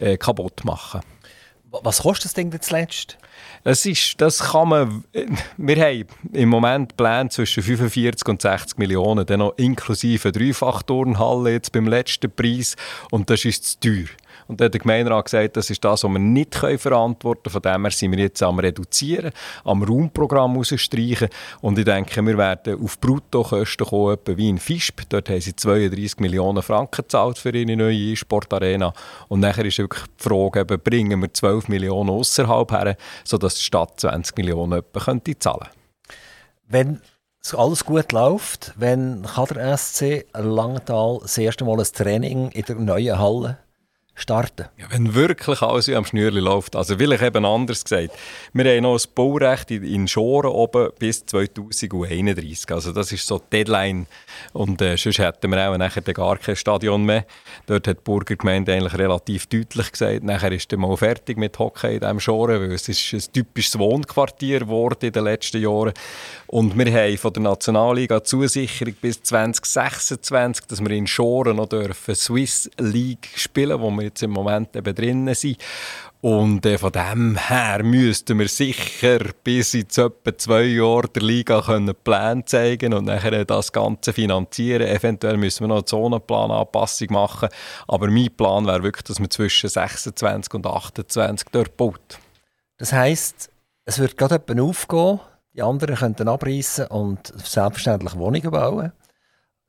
äh, 0.00 0.16
kaputt 0.16 0.64
machen. 0.64 1.00
Was 1.70 2.02
kostet 2.02 2.26
das 2.26 2.34
Ding 2.34 2.52
zuletzt? 2.60 3.16
Das, 3.62 3.84
ist, 3.84 4.20
das 4.20 4.38
kann 4.38 4.68
man. 4.68 5.04
Wir 5.56 5.76
haben 5.76 6.04
im 6.32 6.48
Moment 6.48 6.96
Pläne 6.96 7.28
zwischen 7.28 7.62
45 7.62 8.26
und 8.28 8.40
60 8.40 8.78
Millionen, 8.78 9.26
dann 9.26 9.40
noch 9.40 9.56
inklusive 9.58 10.32
Dreifachturnhalle 10.32 11.52
jetzt 11.52 11.72
beim 11.72 11.86
letzten 11.86 12.30
Preis. 12.30 12.76
Und 13.10 13.28
das 13.28 13.44
ist 13.44 13.64
zu 13.64 13.80
teuer. 13.80 14.08
Und 14.50 14.60
dann 14.60 14.64
hat 14.64 14.74
der 14.74 14.80
Gemeinderat 14.80 15.26
gesagt, 15.26 15.56
das 15.56 15.70
ist 15.70 15.84
das, 15.84 16.02
was 16.02 16.10
wir 16.10 16.18
nicht 16.18 16.56
verantworten 16.56 17.44
können. 17.44 17.52
Von 17.52 17.62
dem 17.62 17.82
her 17.84 17.90
sind 17.92 18.10
wir 18.10 18.18
jetzt 18.18 18.42
am 18.42 18.58
Reduzieren, 18.58 19.30
am 19.62 19.84
Raumprogramm 19.84 20.56
rausstreichen. 20.56 21.28
Und 21.60 21.78
ich 21.78 21.84
denke, 21.84 22.20
wir 22.26 22.36
werden 22.36 22.82
auf 22.82 22.98
Bruttokosten 22.98 23.86
kommen, 23.86 24.14
etwa 24.14 24.36
wie 24.36 24.48
in 24.48 24.58
Fischb. 24.58 25.02
Dort 25.08 25.28
haben 25.28 25.40
sie 25.40 25.54
32 25.54 26.18
Millionen 26.18 26.64
Franken 26.64 27.02
gezahlt 27.02 27.38
für 27.38 27.54
ihre 27.54 27.76
neue 27.76 28.16
Sportarena. 28.16 28.92
Und 29.28 29.38
nachher 29.38 29.64
ist 29.64 29.78
wirklich 29.78 30.02
die 30.18 30.28
Frage, 30.28 30.60
eben, 30.62 30.80
bringen 30.80 31.20
wir 31.20 31.32
12 31.32 31.68
Millionen 31.68 32.10
außerhalb 32.10 32.72
her, 32.72 32.96
sodass 33.22 33.54
die 33.54 33.62
Stadt 33.62 34.00
20 34.00 34.36
Millionen 34.36 34.80
etwa 34.80 34.98
könnte 34.98 35.38
zahlen 35.38 35.68
Wenn 36.66 37.00
alles 37.52 37.84
gut 37.84 38.10
läuft, 38.10 38.72
wenn 38.76 39.22
kann 39.22 39.46
der 39.54 39.78
SC 39.78 40.26
Langenthal 40.34 41.20
das 41.22 41.38
erste 41.38 41.64
Mal 41.64 41.78
ein 41.78 41.86
Training 41.86 42.50
in 42.50 42.64
der 42.64 42.74
neuen 42.74 43.16
Halle 43.16 43.58
starten? 44.20 44.66
Ja, 44.78 44.86
wenn 44.90 45.14
wirklich 45.14 45.62
alles 45.62 45.88
wie 45.88 45.96
am 45.96 46.04
Schnürli 46.04 46.40
läuft. 46.40 46.76
Also 46.76 46.96
vielleicht 46.96 47.22
eben 47.22 47.44
anders 47.44 47.84
gesagt. 47.84 48.10
Wir 48.52 48.64
haben 48.64 48.82
noch 48.82 48.98
ein 48.98 49.10
Baurecht 49.14 49.70
in 49.70 50.06
Schoren 50.08 50.50
oben 50.50 50.90
bis 50.98 51.24
2031. 51.26 52.70
Also 52.70 52.92
das 52.92 53.12
ist 53.12 53.26
so 53.26 53.38
die 53.38 53.64
Deadline. 53.64 54.06
Und 54.52 54.80
äh, 54.82 54.96
sonst 54.96 55.18
hätten 55.18 55.50
wir 55.50 55.70
auch 55.70 55.76
nachher 55.76 56.02
gar 56.02 56.36
kein 56.38 56.56
Stadion 56.56 57.04
mehr. 57.04 57.24
Dort 57.66 57.88
hat 57.88 57.98
die 57.98 58.02
Burgergemeinde 58.04 58.72
eigentlich 58.72 58.98
relativ 58.98 59.46
deutlich 59.46 59.92
gesagt, 59.92 60.24
nachher 60.24 60.52
ist 60.52 60.70
dann 60.72 60.80
mal 60.80 60.96
fertig 60.96 61.36
mit 61.36 61.58
Hockey 61.58 61.94
in 61.94 62.00
diesem 62.00 62.20
Schoren, 62.20 62.60
weil 62.60 62.72
es 62.72 62.88
ist 62.88 63.12
ein 63.12 63.32
typisches 63.32 63.78
Wohnquartier 63.78 64.60
geworden 64.60 65.06
in 65.06 65.12
den 65.12 65.24
letzten 65.24 65.62
Jahren. 65.62 65.92
Und 66.46 66.76
wir 66.76 66.92
haben 66.92 67.16
von 67.16 67.32
der 67.32 67.42
Nationalliga 67.42 68.22
Zusicherung 68.22 68.94
bis 69.00 69.22
2026, 69.22 70.66
dass 70.66 70.80
wir 70.80 70.90
in 70.90 71.06
Schoren 71.06 71.56
noch 71.56 71.68
dürfen 71.68 72.14
Swiss 72.14 72.70
League 72.78 73.28
spielen, 73.36 73.80
wo 73.80 73.90
wir 73.90 74.09
jetzt 74.10 74.22
im 74.22 74.30
Moment 74.30 74.76
eben 74.76 74.94
drinnen 74.94 75.34
sind. 75.34 75.58
Und 76.20 76.66
äh, 76.66 76.76
von 76.76 76.92
dem 76.92 77.36
her 77.36 77.82
müssten 77.82 78.38
wir 78.38 78.48
sicher 78.48 79.20
bis 79.42 79.72
in 79.72 79.86
etwa 79.86 80.36
zwei 80.36 80.62
Jahren 80.64 81.08
der 81.14 81.22
Liga 81.22 81.62
können 81.62 81.94
Pläne 81.94 82.44
zeigen 82.44 82.92
und 82.92 83.06
nachher 83.06 83.44
das 83.46 83.72
Ganze 83.72 84.12
finanzieren. 84.12 84.86
Eventuell 84.86 85.38
müssen 85.38 85.64
wir 85.64 85.68
noch 85.68 85.76
eine 85.76 85.84
Zonenplananpassung 85.86 87.08
machen. 87.10 87.48
Aber 87.88 88.08
mein 88.08 88.30
Plan 88.36 88.66
wäre 88.66 88.82
wirklich, 88.82 89.04
dass 89.04 89.18
man 89.18 89.30
zwischen 89.30 89.70
26 89.70 90.52
und 90.52 90.66
28 90.66 91.48
dort 91.52 91.76
baut. 91.78 92.18
Das 92.76 92.92
heisst, 92.92 93.50
es 93.86 93.98
wird 93.98 94.18
gerade 94.18 94.42
jemand 94.46 94.68
aufgehen, 94.68 95.20
die 95.54 95.62
anderen 95.62 95.96
könnten 95.96 96.28
abreißen 96.28 96.86
und 96.88 97.28
selbstverständlich 97.28 98.16
Wohnungen 98.16 98.50
bauen. 98.50 98.92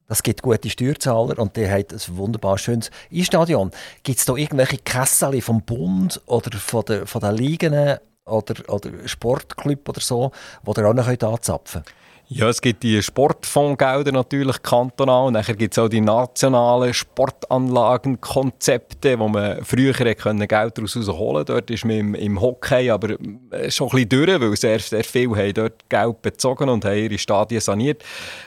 Das 0.07 0.23
gibt 0.23 0.41
gute 0.41 0.69
Steuerzahler 0.69 1.39
und 1.39 1.55
der 1.55 1.71
hat 1.71 1.93
ein 1.93 2.17
wunderbar 2.17 2.57
schönes 2.57 2.91
Einstadion. 3.13 3.71
Gibt 4.03 4.19
es 4.19 4.25
da 4.25 4.35
irgendwelche 4.35 4.77
Kessel 4.79 5.41
vom 5.41 5.61
Bund 5.61 6.21
oder 6.25 6.57
von 6.57 6.83
den, 6.85 7.07
von 7.07 7.21
den 7.21 7.35
Ligen 7.35 7.97
oder, 8.25 8.55
oder 8.67 9.07
Sportclub 9.07 9.87
oder 9.87 10.01
so, 10.01 10.31
die 10.65 10.79
ihr 10.79 10.89
auch 10.89 10.93
noch 10.93 11.07
anzapfen 11.07 11.83
könnt? 11.83 12.00
Ja, 12.33 12.47
es 12.47 12.61
gibt 12.61 12.83
die 12.83 13.03
Sportfondsgelder 13.03 14.13
natürlich 14.13 14.63
kantonal. 14.63 15.27
Und 15.27 15.33
nachher 15.33 15.53
gibt 15.53 15.73
es 15.73 15.79
auch 15.79 15.89
die 15.89 15.99
nationalen 15.99 16.93
Sportanlagenkonzepte, 16.93 19.19
wo 19.19 19.27
man 19.27 19.61
früher 19.65 19.91
können 19.91 20.47
Geld 20.47 20.77
daraus 20.77 20.95
holen 20.95 21.43
Dort 21.43 21.69
ist 21.69 21.83
man 21.83 21.97
im, 21.97 22.15
im 22.15 22.39
Hockey 22.39 22.89
aber 22.89 23.17
äh, 23.49 23.69
schon 23.69 23.89
ein 23.89 24.07
bisschen 24.07 24.07
durch, 24.07 24.39
weil 24.39 24.55
sehr, 24.55 24.79
sehr 24.79 25.03
viele 25.03 25.35
haben 25.35 25.53
dort 25.55 25.89
Geld 25.89 26.21
bezogen 26.21 26.69
und 26.69 26.85
haben 26.85 26.95
ihre 26.95 27.17
Stadien 27.17 27.59
saniert. 27.59 28.01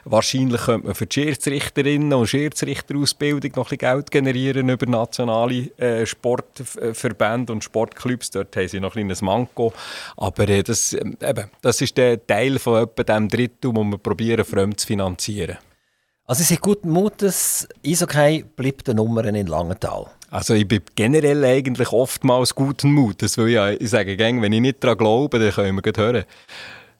Wahrscheinlich 0.06 0.62
könnte 0.62 0.86
man 0.86 0.94
für 0.94 1.04
die 1.04 1.20
Schiedsrichterinnen 1.20 2.14
und 2.14 2.26
Schiedsrichterausbildung 2.26 3.52
noch 3.54 3.70
ein 3.70 3.76
bisschen 3.76 3.96
Geld 3.96 4.10
generieren 4.10 4.70
über 4.70 4.86
nationale 4.86 5.70
äh, 5.76 6.06
Sportverbände 6.06 7.52
und 7.52 7.62
Sportclubs. 7.62 8.30
Dort 8.30 8.56
haben 8.56 8.66
sie 8.66 8.80
noch 8.80 8.92
ein 8.92 9.02
kleines 9.02 9.20
Manko. 9.20 9.74
Aber 10.16 10.48
äh, 10.48 10.62
das, 10.62 10.94
äh, 10.94 11.00
eben, 11.00 11.50
das 11.60 11.82
ist 11.82 11.98
der 11.98 12.26
Teil 12.26 12.58
von 12.58 12.82
etwa 12.82 13.02
dem 13.02 13.28
Drittel, 13.28 13.73
wo 13.74 13.84
wir 13.84 13.98
probieren, 13.98 14.44
fremd 14.44 14.80
zu 14.80 14.86
finanzieren. 14.86 15.58
Also 16.26 16.38
Sie 16.38 16.48
sind 16.48 16.62
guten 16.62 16.90
Mutes, 16.90 17.68
Eishockey 17.84 18.44
bleibt 18.56 18.86
der 18.86 18.94
Nummer 18.94 19.24
in 19.26 19.46
Langenthal. 19.46 20.06
Also 20.30 20.54
ich 20.54 20.66
bin 20.66 20.80
generell 20.94 21.44
eigentlich 21.44 21.92
oftmals 21.92 22.54
guten 22.54 22.92
Mutes, 22.92 23.36
weil 23.36 23.48
ja, 23.48 23.70
ich 23.70 23.90
sage 23.90 24.16
gerne, 24.16 24.40
wenn 24.40 24.52
ich 24.52 24.60
nicht 24.60 24.82
daran 24.82 24.98
glaube, 24.98 25.38
dann 25.38 25.52
können 25.52 25.76
wir 25.76 25.82
gut 25.82 25.98
hören. 25.98 26.24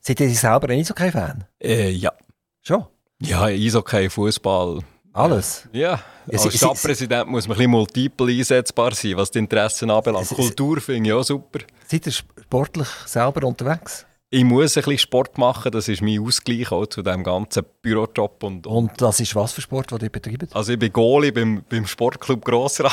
Sind 0.01 0.19
Sie 0.19 0.29
selber 0.35 0.69
ein 0.69 0.81
Eishockey-Fan? 0.81 1.45
Äh, 1.59 1.91
ja. 1.91 2.13
Schon? 2.61 2.85
Ja, 3.21 3.45
Eishockey, 3.45 4.11
Fußball. 4.11 4.81
Alles? 5.15 5.69
Ja. 5.73 6.03
Als 6.31 6.57
Stadtpräsident 6.57 7.29
muss 7.29 7.47
man 7.49 7.55
ein 7.55 7.59
bisschen 7.59 7.71
multiple 7.71 8.31
einsetzbar 8.31 8.95
sein, 8.95 9.17
was 9.17 9.31
die 9.31 9.39
Interessen 9.39 9.91
anbelangt. 9.91 10.29
Kultur 10.29 10.81
finde 10.81 11.09
ich 11.09 11.15
auch 11.15 11.23
super. 11.23 11.61
Seid 11.87 12.07
ihr 12.07 12.13
sportlich 12.13 12.89
selber 13.07 13.47
unterwegs? 13.47 14.07
Ich 14.35 14.45
muss 14.45 14.77
ein 14.77 14.83
bisschen 14.83 14.99
Sport 14.99 15.39
machen, 15.39 15.71
das 15.71 15.89
ist 15.89 16.03
mein 16.03 16.21
Ausgleich 16.21 16.73
auch 16.73 16.87
zu 16.87 17.03
diesem 17.03 17.23
ganzen 17.23 17.65
Bürojob. 17.83 18.43
Und, 18.43 18.67
und 18.67 18.91
das 19.01 19.21
ist 19.21 19.35
was 19.37 19.53
für 19.53 19.61
Sport, 19.61 19.93
den 19.93 20.01
ihr 20.01 20.11
betreibt? 20.11 20.55
Also 20.55 20.73
ich 20.73 20.79
bin 20.79 20.93
Goalie 20.93 21.31
beim, 21.31 21.63
beim 21.69 21.87
Sportclub 21.87 22.45
Grossrat. 22.45 22.93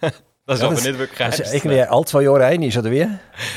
Das 0.48 0.60
ist 0.60 0.62
ja, 0.62 0.68
aber 0.68 0.80
nicht 0.80 0.98
wirklich 1.00 1.18
ernst. 1.18 1.40
Das 1.40 1.48
ist 1.48 1.54
irgendwie 1.54 1.80
alle 1.80 2.04
zwei 2.04 2.22
Jahre 2.22 2.44
einig, 2.44 2.78
oder 2.78 2.88
wie? 2.88 3.04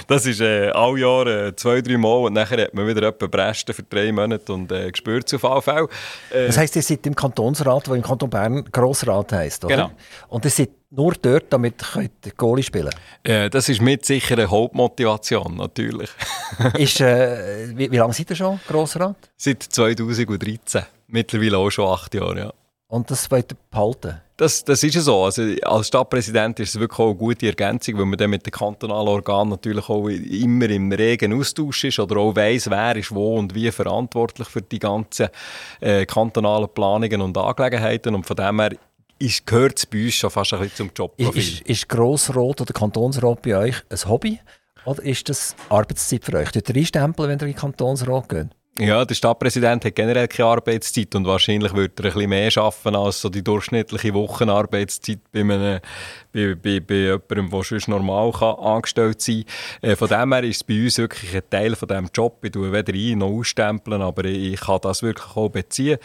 Das 0.08 0.26
ist 0.26 0.42
äh, 0.42 0.72
alle 0.72 1.00
Jahre 1.00 1.48
äh, 1.50 1.56
zwei, 1.56 1.82
drei 1.82 1.98
Mal 2.00 2.26
und 2.26 2.34
nachher 2.34 2.64
hat 2.64 2.74
man 2.74 2.88
wieder 2.88 3.02
jemanden 3.02 3.30
Bresten 3.30 3.76
für 3.76 3.84
drei 3.84 4.12
Monate 4.12 4.52
und 4.52 4.72
äh, 4.72 4.90
gespürt 4.90 5.32
auf 5.36 5.46
AV. 5.46 5.68
Äh, 5.68 6.48
das 6.48 6.58
heisst, 6.58 6.76
ihr 6.76 6.82
seid 6.82 7.06
im 7.06 7.16
Kantonsrat, 7.16 7.86
der 7.86 7.94
im 7.94 8.02
Kanton 8.02 8.32
Bern 8.32 8.66
Grossrat 8.72 9.34
heisst, 9.34 9.64
oder? 9.66 9.76
Genau. 9.76 9.92
Und 10.30 10.46
ihr 10.46 10.50
seid 10.50 10.70
nur 10.92 11.14
dort, 11.14 11.46
damit 11.50 11.84
ihr 11.96 12.32
Goalie 12.36 12.64
spielen 12.64 12.94
äh, 13.24 13.50
Das 13.50 13.70
ist 13.70 13.82
mit 13.82 14.06
sicher 14.06 14.38
eine 14.38 14.50
Hauptmotivation, 14.50 15.56
natürlich. 15.56 16.10
ist, 16.78 17.02
äh, 17.02 17.78
wie, 17.78 17.92
wie 17.92 17.98
lange 17.98 18.14
seid 18.14 18.30
ihr 18.32 18.36
schon 18.36 18.60
Grossrat? 18.68 19.30
Seit 19.38 19.64
2013. 19.64 20.84
Mittlerweile 21.08 21.58
auch 21.58 21.70
schon 21.70 21.88
acht 21.88 22.14
Jahre, 22.14 22.40
ja. 22.40 22.54
Und 22.88 23.12
das 23.12 23.30
wollt 23.30 23.52
ihr 23.52 23.58
behalten? 23.70 24.20
Das, 24.36 24.64
das 24.64 24.82
ist 24.84 24.96
ja 24.96 25.02
so. 25.02 25.26
Also, 25.26 25.44
als 25.64 25.88
Stadtpräsident 25.90 26.60
ist 26.60 26.74
es 26.74 26.80
wirklich 26.80 26.98
auch 26.98 27.10
eine 27.10 27.16
gute 27.16 27.46
Ergänzung, 27.46 27.98
weil 27.98 28.06
man 28.06 28.18
dann 28.18 28.30
mit 28.32 28.46
den 28.46 28.52
kantonalen 28.52 29.10
Organen 29.10 29.50
natürlich 29.50 29.88
auch 29.90 30.08
immer 30.08 30.70
im 30.70 30.92
regen 30.92 31.34
Austausch 31.34 31.84
ist 31.84 32.00
oder 32.00 32.18
auch 32.18 32.36
weiss, 32.36 32.70
wer 32.70 32.96
ist 32.96 33.14
wo 33.14 33.36
und 33.38 33.54
wie 33.54 33.70
verantwortlich 33.70 34.48
für 34.48 34.62
die 34.62 34.80
ganzen 34.80 35.28
äh, 35.82 36.06
kantonalen 36.06 36.70
Planungen 36.74 37.22
und 37.22 37.38
Angelegenheiten. 37.38 38.16
Und 38.16 38.26
von 38.26 38.38
dem 38.38 38.60
her 38.60 38.72
ist, 39.20 39.46
gehört 39.46 39.78
es 39.78 39.86
bei 39.86 40.06
uns 40.06 40.16
schon 40.16 40.30
fast 40.30 40.54
ein 40.54 40.60
bisschen 40.60 40.76
zum 40.76 40.92
Jobprofil. 40.96 41.42
Ist, 41.42 41.62
ist 41.62 41.90
Grossrot 41.90 42.62
oder 42.62 42.74
Kantonsrat 42.74 43.42
bei 43.42 43.58
euch 43.58 43.76
ein 43.90 44.10
Hobby 44.10 44.40
oder 44.86 45.04
ist 45.04 45.30
das 45.30 45.56
Arbeitszeit 45.70 46.24
für 46.24 46.34
euch? 46.38 46.50
Ihr 46.56 46.76
einstempeln, 46.76 47.30
wenn 47.30 47.38
ihr 47.38 47.48
in 47.48 47.54
den 47.54 47.56
Kantonsrat 47.56 48.30
geht? 48.30 48.48
Ja, 48.80 49.04
der 49.04 49.14
Stadtpräsident 49.14 49.84
hat 49.84 49.96
generell 49.96 50.30
keine 50.30 50.50
Arbeitszeit 50.50 51.14
und 51.14 51.26
wahrscheinlich 51.28 51.74
würde 51.74 51.94
er 51.98 52.06
ein 52.06 52.14
bisschen 52.14 52.30
mehr 52.30 52.58
arbeiten 52.58 52.96
als 52.96 53.20
so 53.20 53.28
die 53.28 53.44
durchschnittliche 53.44 54.14
Wochenarbeitszeit 54.14 55.20
bei, 55.34 55.42
einem, 55.42 55.82
bei, 56.32 56.56
bei, 56.56 56.80
bei 56.80 56.96
jemandem, 56.96 57.50
der 57.50 57.64
sonst 57.64 57.88
normal 57.88 58.32
kann, 58.32 58.56
angestellt 58.56 59.22
sein 59.22 59.46
kann. 59.82 59.92
Äh, 59.92 59.96
von 59.96 60.08
dem 60.08 60.34
her 60.34 60.44
ist 60.44 60.58
es 60.58 60.64
bei 60.64 60.84
uns 60.84 60.98
wirklich 60.98 61.36
ein 61.36 61.42
Teil 61.50 61.76
von 61.76 61.88
diesem 61.88 62.10
Job. 62.14 62.44
Ich 62.44 62.52
tue 62.52 62.72
weder 62.72 62.94
ein 62.94 63.18
noch 63.18 63.30
ausstempeln, 63.30 64.02
aber 64.02 64.26
ich 64.26 64.60
kann 64.60 64.80
das 64.82 65.02
wirklich 65.02 65.36
auch 65.36 65.50
beziehen, 65.50 65.98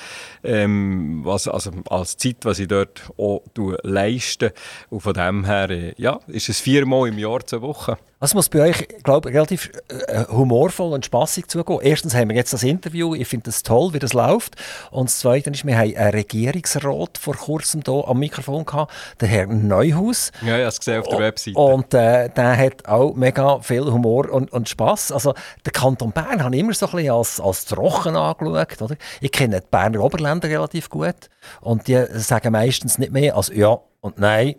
ähm, 0.43 1.21
was, 1.25 1.49
also 1.49 1.71
als 1.89 2.17
Zeit, 2.17 2.39
was 2.43 2.59
ich 2.59 2.69
dort 2.69 3.03
auch 3.17 3.43
leiste. 3.83 4.53
Und 4.91 5.01
von 5.01 5.15
dem 5.15 5.45
her 5.45 5.71
äh, 5.71 5.95
ja, 5.97 6.21
ist 6.29 6.49
es 6.49 6.61
viermal 6.61 7.09
im 7.09 7.19
Jahr 7.19 7.45
zwei 7.45 7.61
Wochen. 7.61 7.97
Das 8.25 8.33
muss 8.33 8.49
bei 8.49 8.63
euch, 8.63 8.89
glaube 9.03 9.29
relativ 9.29 9.71
äh, 9.89 10.25
humorvoll 10.29 10.95
und 10.95 11.05
spaßig 11.05 11.47
zugehen. 11.49 11.81
Erstens 11.83 12.15
haben 12.15 12.31
wir 12.31 12.37
jetzt 12.37 12.55
das 12.55 12.63
Interview, 12.63 13.15
ich 13.15 13.29
finde 13.29 13.51
es 13.51 13.63
toll, 13.63 13.93
wie 13.93 13.99
das 13.99 14.15
läuft. 14.15 14.57
Und 14.91 15.11
das 15.11 15.19
Zweite 15.19 15.51
ist, 15.51 15.67
wir 15.67 15.77
haben 15.77 15.95
einen 15.95 16.11
Regierungsrat 16.15 17.19
vor 17.19 17.35
kurzem 17.35 17.83
hier 17.85 18.09
am 18.09 18.19
Mikrofon 18.19 18.65
gehabt, 18.65 18.95
der 19.21 19.29
Herr 19.29 19.47
Neuhaus. 19.47 20.14
Ja, 20.41 20.49
ich 20.49 20.53
habe 20.53 20.63
es 20.65 20.79
gesehen 20.79 21.01
auf 21.01 21.09
der 21.09 21.19
Webseite. 21.19 21.59
Und 21.59 21.95
äh, 21.95 22.29
der 22.29 22.57
hat 22.57 22.87
auch 22.87 23.15
mega 23.15 23.61
viel 23.61 23.85
Humor 23.85 24.31
und, 24.31 24.53
und 24.53 24.69
Spass. 24.69 25.13
Also 25.13 25.35
der 25.65 25.73
Kanton 25.73 26.13
Bern 26.13 26.43
habe 26.43 26.55
ich 26.55 26.61
immer 26.61 26.75
so 26.75 26.87
ein 26.87 26.93
bisschen 26.93 27.13
als, 27.13 27.41
als 27.41 27.65
trocken 27.65 28.17
angeschaut. 28.17 28.83
Oder? 28.83 28.97
Ich 29.21 29.33
kenne 29.33 29.61
die 29.61 29.67
Berner 29.71 30.01
Oberländer 30.01 30.49
relativ 30.49 30.89
gut 30.89 31.29
und 31.61 31.89
die 31.89 32.05
sagen 32.13 32.53
meistens 32.53 32.99
nicht 32.99 33.13
mehr 33.13 33.37
als 33.37 33.51
ja 33.55 33.79
und 34.01 34.19
nein 34.19 34.57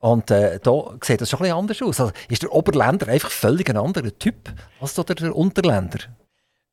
und 0.00 0.30
äh, 0.30 0.58
da 0.62 0.96
sieht 1.02 1.20
das 1.20 1.28
schon 1.28 1.40
ein 1.40 1.42
bisschen 1.42 1.58
anders 1.58 1.82
aus. 1.82 2.00
Also 2.00 2.12
ist 2.28 2.42
der 2.42 2.52
Oberländer 2.52 3.08
einfach 3.08 3.30
völlig 3.30 3.68
ein 3.68 3.76
anderer 3.76 4.18
Typ 4.18 4.52
als 4.80 4.94
der 4.94 5.36
Unterländer? 5.36 5.98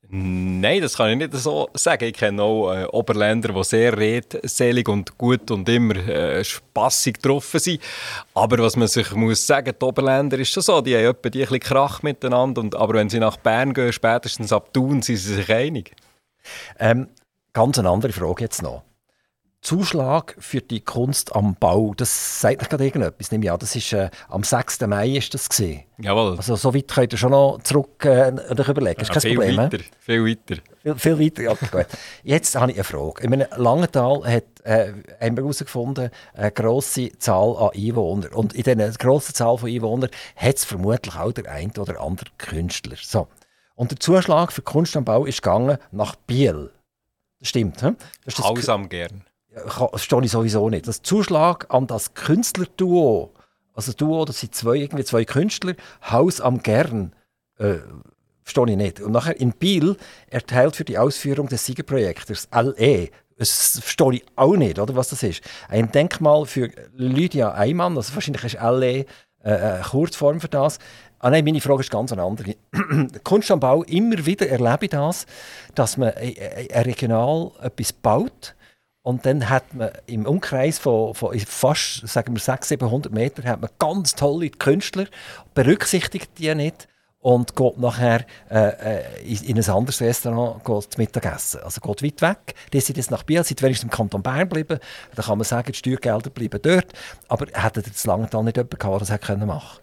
Nein, 0.09 0.81
das 0.81 0.95
kann 0.95 1.09
ich 1.09 1.17
nicht 1.17 1.33
so 1.33 1.69
sagen. 1.73 2.05
Ich 2.05 2.13
kenne 2.13 2.41
auch 2.41 2.71
äh, 2.73 2.85
Oberländer, 2.85 3.49
die 3.51 3.63
sehr 3.65 3.97
redselig 3.97 4.87
und 4.87 5.17
gut 5.17 5.51
und 5.51 5.67
immer 5.67 5.95
äh, 5.95 6.43
spassig 6.45 7.21
getroffen 7.21 7.59
sind. 7.59 7.81
Aber 8.33 8.57
was 8.59 8.77
man 8.77 8.87
sich 8.87 9.11
muss 9.11 9.45
sagen, 9.45 9.73
die 9.79 9.85
Oberländer 9.85 10.39
ist 10.39 10.53
schon 10.53 10.63
so, 10.63 10.79
die 10.79 10.95
haben 10.95 11.07
etwa 11.07 11.29
die 11.29 11.39
ein 11.39 11.47
bisschen 11.47 11.59
Krach 11.59 12.03
miteinander. 12.03 12.61
Und, 12.61 12.73
aber 12.75 12.93
wenn 12.93 13.09
sie 13.09 13.19
nach 13.19 13.35
Bern 13.35 13.73
gehen, 13.73 13.91
spätestens 13.91 14.53
ab 14.53 14.73
Thun, 14.73 15.01
sind 15.01 15.17
sie 15.17 15.33
sich 15.35 15.51
einig. 15.51 15.93
Ähm, 16.79 17.09
ganz 17.51 17.77
eine 17.77 17.89
andere 17.89 18.13
Frage 18.13 18.43
jetzt 18.45 18.61
noch. 18.61 18.83
Zuschlag 19.67 20.33
für 20.39 20.61
die 20.61 20.79
Kunst 20.79 21.35
am 21.35 21.55
Bau, 21.55 21.93
das 21.93 22.39
sagt 22.39 22.61
nicht 22.61 22.69
gerade 22.69 22.85
irgendetwas, 22.85 23.31
nehme 23.31 23.43
ich 23.43 23.51
an. 23.51 23.59
Das 23.59 23.75
ist, 23.75 23.91
äh, 23.91 24.09
am 24.29 24.45
6. 24.45 24.79
Mai 24.87 25.09
ist 25.09 25.33
das 25.33 25.49
gesehen. 25.49 25.83
Jawohl. 25.97 26.37
Also 26.37 26.55
so 26.55 26.73
weit 26.73 26.87
könnt 26.87 27.11
ihr 27.11 27.17
schon 27.17 27.31
noch 27.31 27.59
zurück 27.63 28.05
äh, 28.05 28.29
überlegen. 28.29 28.97
Das 28.97 29.09
ist 29.09 29.09
ja, 29.09 29.13
kein 29.13 29.21
viel 29.21 29.35
Problem. 29.35 29.57
Weiter, 29.57 29.79
viel 29.99 30.25
weiter. 30.25 30.61
Viel, 30.81 30.95
viel 30.95 31.19
weiter, 31.19 31.43
ja, 31.43 31.53
gut. 31.53 31.85
Jetzt 32.23 32.55
habe 32.55 32.71
ich 32.71 32.77
eine 32.77 32.85
Frage. 32.85 33.21
In 33.23 33.29
meinem 33.29 33.47
Langenthal 33.57 34.23
hat, 34.23 34.45
äh, 34.63 34.93
haben 35.19 35.35
wir 35.35 35.43
herausgefunden, 35.43 36.11
eine 36.33 36.51
grosse 36.51 37.19
Zahl 37.19 37.57
an 37.57 37.71
Einwohnern. 37.75 38.31
Und 38.31 38.53
in 38.53 38.63
dieser 38.63 38.91
grossen 38.91 39.35
Zahl 39.35 39.57
von 39.57 39.69
Einwohnern 39.69 40.11
hat 40.37 40.55
es 40.55 40.63
vermutlich 40.63 41.17
auch 41.17 41.33
der 41.33 41.51
ein 41.51 41.71
oder 41.77 41.99
andere 41.99 42.29
Künstler. 42.37 42.95
So. 43.01 43.27
Und 43.75 43.91
der 43.91 43.99
Zuschlag 43.99 44.53
für 44.53 44.61
Kunst 44.61 44.95
am 44.95 45.03
Bau 45.03 45.25
ist 45.25 45.41
gegangen 45.41 45.77
nach 45.91 46.15
Biel. 46.15 46.71
Das 47.41 47.49
stimmt. 47.49 47.81
He? 47.81 47.89
Das 48.23 48.33
ist 48.33 48.39
das 48.39 48.45
Grausam 48.45 48.87
gern. 48.87 49.26
Verstehe 49.65 50.23
ich 50.23 50.31
sowieso 50.31 50.69
nicht. 50.69 50.87
Das 50.87 51.01
Zuschlag 51.01 51.73
an 51.73 51.87
das 51.87 52.13
Künstlerduo, 52.13 53.33
also 53.73 53.93
Duo, 53.93 54.25
das 54.25 54.39
sind 54.39 54.55
zwei, 54.55 54.75
irgendwie 54.75 55.03
zwei 55.03 55.25
Künstler, 55.25 55.75
Haus 56.09 56.41
am 56.41 56.61
Gern, 56.63 57.13
äh, 57.59 57.75
verstehe 58.43 58.71
ich 58.71 58.77
nicht. 58.77 58.99
Und 58.99 59.11
nachher 59.11 59.39
in 59.39 59.51
Biel 59.51 59.97
erteilt 60.29 60.75
für 60.75 60.85
die 60.85 60.97
Ausführung 60.97 61.47
des 61.47 61.65
Siegerprojektes 61.65 62.49
LE, 62.51 63.09
das 63.37 63.79
verstehe 63.79 64.13
ich 64.13 64.25
auch 64.35 64.55
nicht, 64.55 64.79
oder, 64.79 64.95
was 64.95 65.09
das 65.09 65.21
ist. 65.21 65.41
Ein 65.69 65.91
Denkmal 65.91 66.45
für 66.45 66.71
Lydia 66.95 67.53
Eimann, 67.53 67.95
also 67.95 68.15
wahrscheinlich 68.15 68.43
ist 68.43 68.61
LE 68.61 68.99
äh, 68.99 69.05
eine 69.43 69.83
Kurzform 69.83 70.41
für 70.41 70.47
das. 70.47 70.79
Ah 71.19 71.29
nein, 71.29 71.45
meine 71.45 71.61
Frage 71.61 71.81
ist 71.81 71.91
ganz 71.91 72.11
eine 72.11 72.23
andere. 72.23 72.55
Kunst 73.23 73.51
am 73.51 73.59
Bau, 73.59 73.83
immer 73.83 74.25
wieder 74.25 74.47
erlebe 74.49 74.85
ich 74.85 74.89
das, 74.89 75.25
dass 75.75 75.97
man 75.97 76.09
äh, 76.09 76.31
äh, 76.31 76.79
regional 76.81 77.51
etwas 77.61 77.93
baut 77.93 78.55
und 79.07 79.25
dann 79.25 79.49
hat 79.49 79.73
man 79.73 79.91
im 80.05 80.25
Umkreis 80.25 80.79
von, 80.79 81.13
von 81.13 81.39
fast 81.39 82.05
sagen 82.05 82.35
wir 82.35 82.41
600, 82.41 82.65
700 82.65 83.13
Metern 83.13 83.45
hat 83.45 83.61
man 83.61 83.69
ganz 83.79 84.15
tolle 84.15 84.49
Künstler, 84.49 85.05
berücksichtigt 85.53 86.31
die 86.37 86.53
nicht 86.53 86.89
und 87.21 87.55
geht 87.55 87.77
nachher 87.77 88.25
äh, 88.51 88.67
äh, 88.67 89.23
in, 89.23 89.43
in 89.45 89.57
ein 89.57 89.69
anderes 89.69 90.01
Restaurant 90.01 90.61
geht 90.65 90.97
Mittagessen. 90.97 91.61
Also 91.61 91.79
geht 91.79 92.03
weit 92.03 92.21
weg. 92.21 92.55
Die 92.73 92.81
sind 92.81 92.97
jetzt 92.97 93.09
nach 93.09 93.23
Biel, 93.23 93.45
sind 93.45 93.61
wenigstens 93.61 93.85
im 93.85 93.95
Kanton 93.95 94.21
Bern 94.21 94.39
geblieben. 94.39 94.77
Da 95.15 95.21
kann 95.21 95.37
man 95.37 95.45
sagen, 95.45 95.71
die 95.71 95.77
Steuergelder 95.77 96.29
bleiben 96.29 96.61
dort. 96.61 96.87
Aber 97.29 97.45
hätte 97.53 97.83
das 97.83 98.05
lange 98.05 98.27
dann 98.27 98.43
nicht 98.43 98.57
jemand 98.57 98.77
gehabt, 98.77 99.01
das 99.01 99.09
hätte 99.09 99.27
können 99.27 99.47
machen 99.47 99.79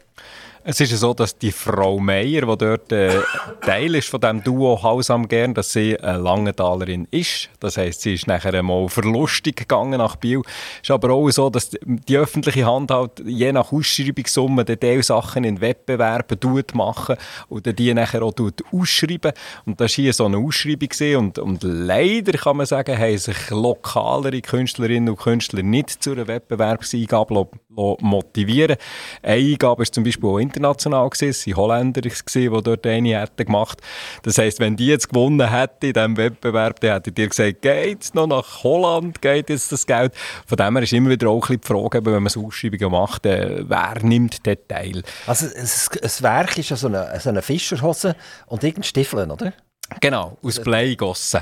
Es 0.66 0.80
ist 0.80 0.92
ja 0.92 0.96
so, 0.96 1.12
dass 1.12 1.36
die 1.36 1.52
Frau 1.52 1.98
Meier, 1.98 2.40
die 2.40 2.56
dort 2.56 2.90
äh, 2.90 3.20
Teil 3.60 3.96
ist 3.96 4.08
von 4.08 4.18
dem 4.18 4.42
Duo 4.42 4.82
Haus 4.82 5.10
am 5.10 5.28
Gern, 5.28 5.52
dass 5.52 5.74
sie 5.74 6.00
eine 6.00 6.16
Langentalerin 6.16 7.06
ist. 7.10 7.50
Das 7.60 7.76
heisst, 7.76 8.00
sie 8.00 8.14
ist 8.14 8.26
nachher 8.26 8.54
einmal 8.54 8.88
verlustig 8.88 9.56
gegangen 9.56 9.98
nach 9.98 10.16
Biel. 10.16 10.40
Es 10.76 10.84
ist 10.84 10.90
aber 10.90 11.10
auch 11.10 11.28
so, 11.28 11.50
dass 11.50 11.76
die 11.84 12.16
öffentliche 12.16 12.64
Hand 12.64 12.90
halt 12.90 13.22
je 13.26 13.52
nach 13.52 13.72
Ausschreibungssumme 13.72 14.64
die 14.64 14.78
Teilsachen 14.78 15.44
in 15.44 15.60
Wettbewerben 15.60 16.40
tut 16.40 16.74
machen 16.74 17.16
und 17.50 17.78
die 17.78 17.92
nachher 17.92 18.22
auch 18.22 18.32
tut 18.32 18.64
ausschreiben. 18.72 19.32
Und 19.66 19.82
das 19.82 19.98
war 19.98 20.02
hier 20.02 20.14
so 20.14 20.24
eine 20.24 20.38
Ausschreibung 20.38 20.88
und, 21.18 21.38
und 21.38 21.62
leider 21.62 22.38
kann 22.38 22.56
man 22.56 22.64
sagen, 22.64 22.98
haben 22.98 23.18
sich 23.18 23.50
lokalere 23.50 24.40
Künstlerinnen 24.40 25.10
und 25.10 25.20
Künstler 25.20 25.62
nicht 25.62 26.02
zu 26.02 26.12
einer 26.12 26.26
Wettbewerbseingabe 26.26 27.48
motivieren. 27.68 28.76
Eine 29.22 29.34
Eingabe 29.34 29.82
ist 29.82 29.94
zum 29.94 30.04
Beispiel 30.04 30.30
auch 30.30 30.38
international 30.57 31.09
gewesen. 31.11 31.30
Es 31.30 31.46
waren 31.46 31.57
Holländer, 31.57 32.00
die 32.00 32.48
dort 32.62 32.86
eine 32.86 33.20
hätten 33.20 33.44
gemacht. 33.46 33.80
Das 34.22 34.38
heisst, 34.38 34.61
wenn 34.61 34.76
die 34.76 34.86
jetzt 34.86 35.09
gewonnen 35.09 35.48
hätten 35.50 35.86
in 35.86 35.92
diesem 35.92 36.16
Wettbewerb, 36.16 36.80
dann 36.80 36.92
hättet 36.92 37.18
ihr 37.18 37.28
gesagt, 37.28 37.62
geht's 37.62 38.14
noch 38.14 38.26
nach 38.26 38.62
Holland, 38.62 39.20
geht 39.22 39.50
jetzt 39.50 39.72
das 39.72 39.86
Geld? 39.86 40.12
Von 40.46 40.57
dem 40.57 40.74
her 40.76 40.82
ist 40.82 40.92
immer 40.92 41.11
wieder 41.11 41.28
auch 41.28 41.48
ein 41.50 41.61
die 41.61 41.66
Frage, 41.66 42.05
wenn 42.05 42.22
man 42.22 42.32
Ausschreibungen 42.36 42.90
macht, 42.92 43.26
äh, 43.26 43.64
wer 43.68 43.94
nimmt 44.02 44.44
den 44.46 44.57
Teil? 44.68 45.02
Also 45.26 45.46
es- 45.46 45.90
ein 46.02 46.22
Werk 46.22 46.59
ist 46.59 46.68
so 46.68 46.86
eine, 46.86 47.18
so 47.20 47.28
eine 47.30 47.42
Fischerhose 47.42 48.16
und 48.46 48.62
irgendein 48.62 48.84
Stiefeln, 48.84 49.30
oder? 49.30 49.52
Genau, 50.01 50.37
aus 50.43 50.61
Blei 50.61 50.95
gossen. 50.95 51.41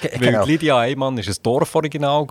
Ge- 0.00 0.10
Weil 0.12 0.18
genau. 0.18 0.44
Lydia 0.44 0.78
Eimann 0.78 1.16
war 1.16 1.24
ein 1.26 1.34
Dorforiginal 1.42 2.26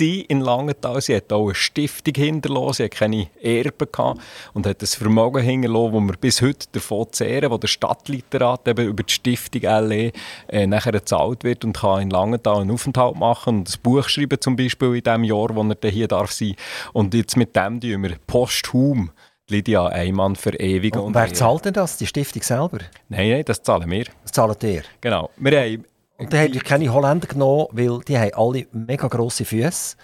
in 0.00 0.40
Langenthal. 0.40 1.00
Sie 1.00 1.14
hat 1.16 1.32
auch 1.32 1.46
eine 1.46 1.54
Stiftung 1.54 2.14
hinterlassen, 2.14 2.72
sie 2.74 2.84
hat 2.84 2.90
keine 2.92 3.28
Erben 3.40 3.88
gehabt 3.90 4.20
und 4.54 4.66
hat 4.66 4.82
ein 4.82 4.86
Vermögen 4.86 5.42
hinterlassen, 5.42 5.92
wo 5.92 6.00
wir 6.00 6.16
bis 6.16 6.42
heute 6.42 6.66
davon 6.72 7.06
zehren, 7.12 7.50
wo 7.50 7.58
der 7.58 7.68
Stadtliterat 7.68 8.66
eben 8.68 8.86
über 8.88 9.02
die 9.02 9.12
Stiftung 9.12 9.62
LE 9.62 10.12
äh, 10.48 10.66
nachher 10.66 10.92
gezahlt 10.92 11.44
wird 11.44 11.64
und 11.64 11.76
kann 11.76 12.02
in 12.02 12.10
Langenthal 12.10 12.60
einen 12.62 12.70
Aufenthalt 12.72 13.16
machen 13.16 13.58
und 13.58 13.68
ein 13.70 13.80
Buch 13.82 14.08
schreiben 14.08 14.40
zum 14.40 14.56
Beispiel 14.56 14.96
in 14.96 15.02
dem 15.02 15.24
Jahr, 15.24 15.54
wo 15.54 15.62
er 15.62 15.74
dann 15.74 15.90
hier 15.90 16.08
darf 16.08 16.32
sein. 16.32 16.56
Und 16.92 17.14
jetzt 17.14 17.36
mit 17.36 17.54
dem 17.56 17.80
tun 17.80 18.02
wir 18.02 18.16
posthum 18.26 19.10
Lydia 19.50 19.86
Eimann 19.86 20.36
verewigen. 20.36 21.00
Und 21.00 21.14
wer 21.14 21.32
zahlt 21.32 21.64
denn 21.66 21.74
das? 21.74 21.96
Die 21.98 22.06
Stiftung 22.06 22.42
selber? 22.42 22.78
Nein, 23.08 23.30
nein, 23.30 23.44
das 23.44 23.62
zahlen 23.62 23.90
wir. 23.90 24.06
Das 24.22 24.32
zahlt 24.32 24.62
ihr. 24.64 24.82
Genau. 25.00 25.30
Wir 25.36 25.60
haben 25.60 25.84
Und 26.16 26.32
dann 26.32 26.40
habt 26.40 26.54
ihr 26.54 26.62
keine 26.62 26.92
Holländer 26.92 27.26
genommen, 27.26 27.66
weil 27.72 28.00
die 28.00 28.18
haben 28.18 28.32
alle 28.34 28.66
mega 28.72 29.08
grosse 29.08 29.44
Füße. 29.44 29.96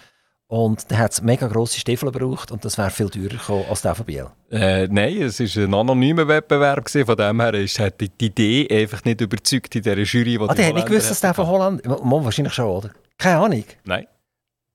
Und 0.46 0.90
dann 0.90 0.98
hat 0.98 1.12
es 1.12 1.22
mega 1.22 1.46
grosse 1.46 1.78
Stiefel 1.78 2.10
gebraucht 2.10 2.50
und 2.50 2.64
das 2.64 2.76
wäre 2.76 2.90
viel 2.90 3.08
teurer 3.08 3.28
gekommen 3.28 3.64
als 3.70 3.82
der 3.82 3.94
von 3.94 4.04
Biel. 4.04 4.26
Äh, 4.50 4.88
nein, 4.88 5.22
es 5.22 5.38
war 5.38 5.62
ein 5.62 5.72
anonymer 5.72 6.26
Wettbewerb. 6.26 6.84
Gewesen. 6.84 7.06
Von 7.06 7.16
dem 7.16 7.40
her 7.40 7.54
ist, 7.54 7.78
hat 7.78 8.00
die 8.00 8.08
die 8.08 8.26
Idee 8.26 8.68
einfach 8.68 9.04
nicht 9.04 9.20
überzeugt 9.20 9.76
in 9.76 9.82
dieser 9.82 9.96
Jury. 9.98 10.24
Die 10.36 10.40
Ah, 10.40 10.48
die 10.48 10.48
hat 10.48 10.56
nicht 10.56 10.58
Holländer 10.66 10.84
gewusst, 10.86 11.10
dass 11.10 11.20
der 11.20 11.34
von 11.34 11.46
Holland... 11.46 11.86
Mo, 11.86 12.24
wahrscheinlich 12.24 12.52
schon, 12.52 12.64
oder? 12.66 12.90
Keine 13.16 13.38
Ahnung. 13.38 13.64
Nein. 13.84 14.06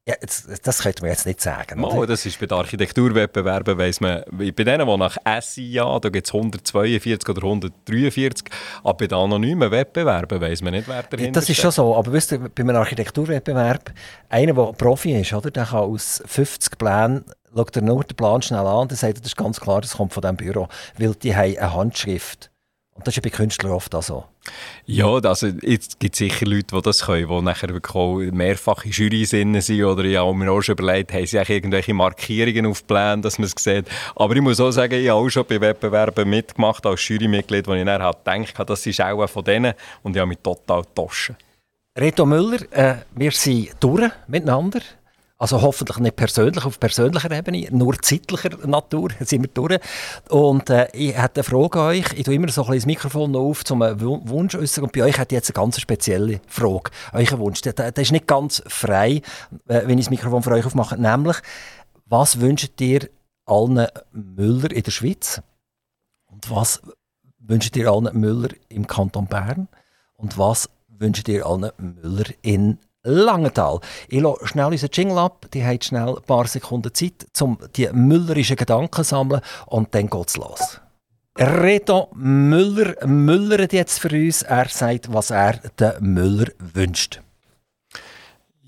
Ja, 0.07 0.13
jetzt, 0.21 0.67
das 0.67 0.83
könnte 0.83 1.01
man 1.01 1.09
jetzt 1.09 1.25
nicht 1.25 1.41
sagen. 1.41 1.83
Oder? 1.83 2.05
das 2.05 2.27
ist 2.27 2.39
bei 2.39 2.45
den 2.45 2.55
Architekturwettbewerben, 2.55 3.75
weiss 3.75 3.99
man, 3.99 4.23
bei 4.31 4.51
denen, 4.51 4.87
die 4.87 4.97
nach 4.97 5.17
SIA, 5.41 5.99
da 5.99 6.09
gibt 6.09 6.27
es 6.27 6.33
142 6.33 7.27
oder 7.27 7.41
143, 7.41 8.45
aber 8.83 8.93
bei 8.97 9.07
den 9.07 9.17
anonymen 9.17 9.71
Wettbewerben 9.71 10.39
weiss 10.39 10.61
man 10.61 10.73
nicht, 10.73 10.87
wer 10.87 11.01
dahinter 11.01 11.39
Das 11.39 11.49
ist 11.49 11.59
schon 11.59 11.71
so, 11.71 11.95
aber 11.95 12.13
wisst 12.13 12.33
ihr, 12.33 12.37
bei 12.37 12.61
einem 12.61 12.75
Architekturwettbewerb, 12.75 13.93
einer, 14.29 14.53
der 14.53 14.73
Profi 14.73 15.19
ist, 15.19 15.33
oder, 15.33 15.49
der 15.49 15.65
kann 15.65 15.79
aus 15.79 16.21
50 16.27 16.77
Plänen, 16.77 17.25
schaut 17.55 17.75
er 17.75 17.81
nur 17.81 18.03
den 18.03 18.15
Plan 18.15 18.43
schnell 18.43 18.59
an 18.59 18.81
und 18.81 18.91
dann 18.91 18.97
sagt 18.97 19.17
er, 19.17 19.21
das 19.21 19.31
ist 19.31 19.37
ganz 19.37 19.59
klar, 19.59 19.81
das 19.81 19.97
kommt 19.97 20.13
von 20.13 20.21
diesem 20.21 20.37
Büro, 20.37 20.67
weil 20.99 21.15
die 21.15 21.35
haben 21.35 21.57
eine 21.57 21.73
Handschrift. 21.73 22.51
Und 22.95 23.05
das 23.05 23.17
ist 23.17 23.23
bei 23.23 23.29
Künstlern 23.29 23.73
oft 23.73 23.93
auch 23.93 24.01
so. 24.01 24.23
Ja, 24.85 25.07
also 25.07 25.47
jetzt 25.47 25.99
gibt 25.99 26.15
es 26.15 26.19
sicher 26.19 26.45
Leute, 26.45 26.73
die 26.73 26.81
das 26.81 27.05
können, 27.05 27.27
die 27.27 27.41
nachher 27.41 27.67
wirklich 27.67 27.93
auch 27.93 28.19
mehrfach 28.19 28.85
in 28.85 28.91
Jury 28.91 29.25
sind 29.25 29.53
oder 29.83 30.05
ja, 30.05 30.31
mir 30.31 30.49
auch 30.49 30.61
schon 30.61 30.77
überlegt, 30.77 31.11
haben 31.11 31.25
sie 31.25 31.37
irgendwelche 31.37 31.93
Markierungen 31.93 32.67
auf 32.67 32.87
Plänen, 32.87 33.21
dass 33.21 33.37
man 33.37 33.47
es 33.47 33.61
sieht. 33.61 33.87
Aber 34.15 34.33
ich 34.33 34.41
muss 34.41 34.61
auch 34.61 34.71
sagen, 34.71 34.93
ich 34.93 35.09
habe 35.09 35.19
auch 35.19 35.29
schon 35.29 35.45
bei 35.45 35.59
Wettbewerben 35.59 36.29
mitgemacht 36.29 36.85
als 36.85 37.05
Jurymitglied, 37.05 37.67
wo 37.67 37.73
ich 37.73 37.83
dann 37.83 38.01
halt 38.01 38.23
gedacht 38.23 38.57
habe, 38.57 38.67
das 38.67 38.85
ist 38.85 39.01
auch 39.01 39.27
von 39.27 39.43
denen 39.43 39.73
und 40.01 40.15
ich 40.15 40.21
habe 40.21 40.29
mich 40.29 40.39
total 40.41 40.83
getauscht. 40.83 41.33
Reto 41.97 42.25
Müller, 42.25 42.59
äh, 42.71 42.95
wir 43.13 43.31
sind 43.31 43.71
durch 43.81 44.09
miteinander. 44.27 44.79
Also 45.37 45.61
hoffentlich 45.61 45.97
nicht 45.99 46.15
persönlich, 46.15 46.63
auf 46.63 46.79
persönlicher 46.79 47.29
Ebene, 47.29 47.67
nur 47.71 48.01
zeitlicher 48.01 48.55
Natur 48.65 49.09
sind 49.19 49.41
wir 49.41 49.49
durch. 49.49 49.79
Und 50.29 50.69
äh, 50.69 50.87
ich 50.93 51.17
hätte 51.17 51.41
eine 51.41 51.43
Frage 51.43 51.79
an 51.81 51.87
euch. 51.87 52.13
Ich 52.13 52.23
tue 52.23 52.35
immer 52.35 52.47
so 52.47 52.61
ein 52.61 52.67
bisschen 52.67 52.79
das 52.79 52.85
Mikrofon 52.85 53.31
noch 53.31 53.41
auf, 53.41 53.63
um 53.69 53.81
einen 53.81 53.99
Wu- 53.99 54.21
Wunsch 54.23 54.55
äußern. 54.55 54.85
Und 54.85 54.93
bei 54.93 55.03
euch 55.03 55.17
hätte 55.17 55.35
ich 55.35 55.39
jetzt 55.39 55.49
eine 55.49 55.61
ganz 55.61 55.79
spezielle 55.81 56.39
Frage. 56.47 56.89
Euer 57.11 57.37
Wunsch, 57.39 57.59
der 57.61 57.73
der 57.73 57.97
ist 57.97 58.13
nicht 58.13 58.27
ganz 58.27 58.63
frei, 58.67 59.21
äh, 59.67 59.81
wenn 59.85 59.97
ich 59.99 60.05
das 60.05 60.09
Mikrofon 60.09 60.41
für 60.41 60.51
euch 60.51 60.65
aufmache. 60.65 60.97
Nämlich, 60.97 61.35
was 62.05 62.39
wünscht 62.39 62.79
ihr 62.79 63.09
allen 63.45 63.87
Müller 64.13 64.71
in 64.71 64.83
der 64.83 64.91
Schweiz? 64.91 65.41
Und 66.27 66.49
was 66.49 66.81
wünscht 67.39 67.75
ihr 67.75 67.91
allen 67.91 68.17
Müller 68.17 68.49
im 68.69 68.87
Kanton 68.87 69.27
Bern? 69.27 69.67
Und 70.15 70.37
was 70.37 70.69
wünscht 70.87 71.27
ihr 71.27 71.45
allen 71.45 71.71
Müller 71.77 72.25
in 72.41 72.77
Langenthal? 73.05 73.79
Ich 74.09 74.21
lasse 74.21 74.47
schnell 74.47 74.67
unseren 74.67 74.89
Jingle 74.91 75.17
ab. 75.19 75.45
Die 75.53 75.63
haben 75.63 75.81
schnell 75.81 76.09
ein 76.09 76.23
paar 76.23 76.47
Sekunden 76.47 76.93
Zeit, 76.93 77.25
um 77.41 77.57
die 77.75 77.89
müllerischen 77.93 78.57
Gedanken 78.57 79.03
zu 79.03 79.03
sammeln. 79.03 79.41
Und 79.67 79.93
dann 79.95 80.09
geht's 80.09 80.37
los. 80.37 80.81
Reto 81.37 82.09
Müller 82.15 82.95
müllert 83.05 83.73
jetzt 83.73 83.99
für 83.99 84.09
uns. 84.09 84.41
Er 84.41 84.69
sagt, 84.69 85.13
was 85.13 85.31
er 85.31 85.59
den 85.79 86.13
Müller 86.13 86.47
wünscht. 86.59 87.21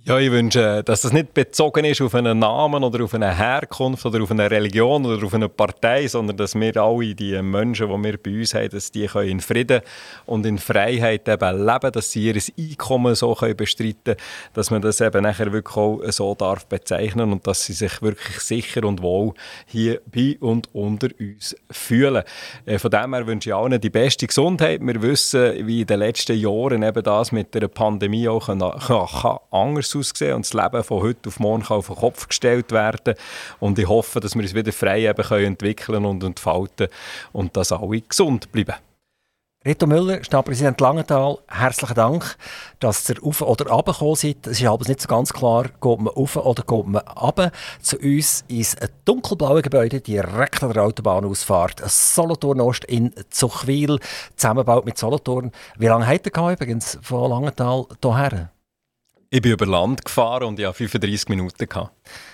Ja, 0.07 0.17
ich 0.19 0.31
wünsche, 0.31 0.85
dass 0.85 1.01
das 1.01 1.11
nicht 1.11 1.33
bezogen 1.33 1.83
ist 1.83 1.99
auf 1.99 2.15
einen 2.15 2.39
Namen 2.39 2.81
oder 2.81 3.03
auf 3.03 3.13
eine 3.13 3.37
Herkunft 3.37 4.05
oder 4.05 4.23
auf 4.23 4.31
eine 4.31 4.49
Religion 4.49 5.05
oder 5.05 5.21
auf 5.25 5.33
eine 5.33 5.49
Partei, 5.49 6.07
sondern 6.07 6.37
dass 6.37 6.55
wir 6.55 6.77
alle 6.77 7.13
die 7.13 7.41
Menschen, 7.41 7.89
die 7.89 8.03
wir 8.05 8.17
bei 8.17 8.39
uns 8.39 8.53
haben, 8.53 8.69
dass 8.69 8.89
die 8.89 9.05
können 9.07 9.27
in 9.27 9.41
Frieden 9.41 9.81
und 10.25 10.45
in 10.45 10.59
Freiheit 10.59 11.27
eben 11.27 11.65
leben, 11.65 11.91
dass 11.91 12.09
sie 12.09 12.23
ihr 12.23 12.41
Einkommen 12.57 13.15
so 13.15 13.35
können 13.35 13.57
bestreiten 13.57 14.15
dass 14.53 14.71
man 14.71 14.81
das 14.81 15.01
eben 15.01 15.23
nachher 15.23 15.51
wirklich 15.51 15.75
auch 15.75 16.01
so 16.07 16.33
darf 16.35 16.65
bezeichnen 16.67 17.33
und 17.33 17.45
dass 17.45 17.65
sie 17.65 17.73
sich 17.73 18.01
wirklich 18.01 18.39
sicher 18.39 18.85
und 18.85 19.01
wohl 19.01 19.33
hier 19.65 19.99
bei 20.05 20.37
und 20.39 20.73
unter 20.73 21.09
uns 21.19 21.53
fühlen. 21.69 22.23
Äh, 22.65 22.79
Von 22.79 22.91
dem 22.91 23.13
her 23.13 23.27
wünsche 23.27 23.49
ich 23.49 23.53
allen 23.53 23.81
die 23.81 23.89
beste 23.89 24.25
Gesundheit. 24.25 24.79
Wir 24.81 25.01
wissen, 25.01 25.67
wie 25.67 25.81
in 25.81 25.87
den 25.87 25.99
letzten 25.99 26.37
Jahren 26.37 26.81
eben 26.83 27.03
das 27.03 27.33
mit 27.33 27.53
der 27.53 27.67
Pandemie 27.67 28.29
auch 28.29 28.45
kann, 28.45 28.59
kann 28.59 29.37
anders 29.51 29.96
aussehen 29.99 30.35
und 30.35 30.45
das 30.45 30.53
Leben 30.53 30.83
von 30.83 31.01
heute 31.01 31.29
auf 31.29 31.39
morgen 31.39 31.63
kann 31.63 31.77
auf 31.77 31.87
den 31.87 31.95
Kopf 31.95 32.27
gestellt 32.27 32.71
werden. 32.71 33.15
Und 33.59 33.79
ich 33.79 33.87
hoffe, 33.87 34.19
dass 34.19 34.35
wir 34.35 34.41
uns 34.41 34.53
wieder 34.53 34.71
frei 34.71 35.07
eben 35.07 35.23
können 35.23 35.45
entwickeln 35.45 36.05
und 36.05 36.23
entfalten 36.23 36.87
und 37.31 37.55
dass 37.55 37.71
alle 37.71 38.01
gesund 38.01 38.51
bleiben. 38.51 38.75
Reto 39.67 39.85
Müller, 39.85 40.23
Stadtpräsident 40.23 40.79
Langenthal, 40.79 41.39
herzlichen 41.47 41.95
Dank, 41.95 42.37
dass 42.79 43.09
ihr 43.09 43.21
auf 43.21 43.41
oder 43.41 43.69
runter 43.69 43.91
gekommen 43.91 44.15
seid. 44.15 44.47
Es 44.47 44.61
ist 44.61 44.65
aber 44.65 44.87
nicht 44.87 45.01
so 45.01 45.09
ganz 45.09 45.33
klar, 45.33 45.63
geht 45.63 45.99
man 45.99 46.13
auf 46.13 46.37
oder 46.37 46.63
geht 46.63 46.87
man 46.87 47.01
runter. 47.01 47.51
Zu 47.81 47.97
uns 47.97 48.45
ist 48.47 48.81
ein 48.81 48.87
dunkelblaues 49.03 49.63
Gebäude 49.63 49.99
direkt 49.99 50.63
an 50.63 50.71
der 50.71 50.83
Autobahnausfahrt. 50.83 51.81
Solothurn 51.85 52.61
Ost 52.61 52.85
in 52.85 53.13
Zuchwil, 53.29 53.99
zusammengebaut 54.37 54.85
mit 54.85 54.97
Solothurn. 54.97 55.51
Wie 55.77 55.87
lange 55.87 56.07
habt 56.07 56.27
ihr 56.27 56.51
übrigens 56.51 56.97
von 57.01 57.29
Langenthal 57.29 57.87
hierher? 58.01 58.51
Ich 59.29 59.41
bin 59.41 59.51
über 59.51 59.65
Land 59.65 60.05
gefahren 60.05 60.43
und 60.43 60.59
ich 60.59 60.65
hatte 60.65 60.87
35 60.87 61.27
Minuten. 61.29 61.67
Gehabt. 61.67 61.91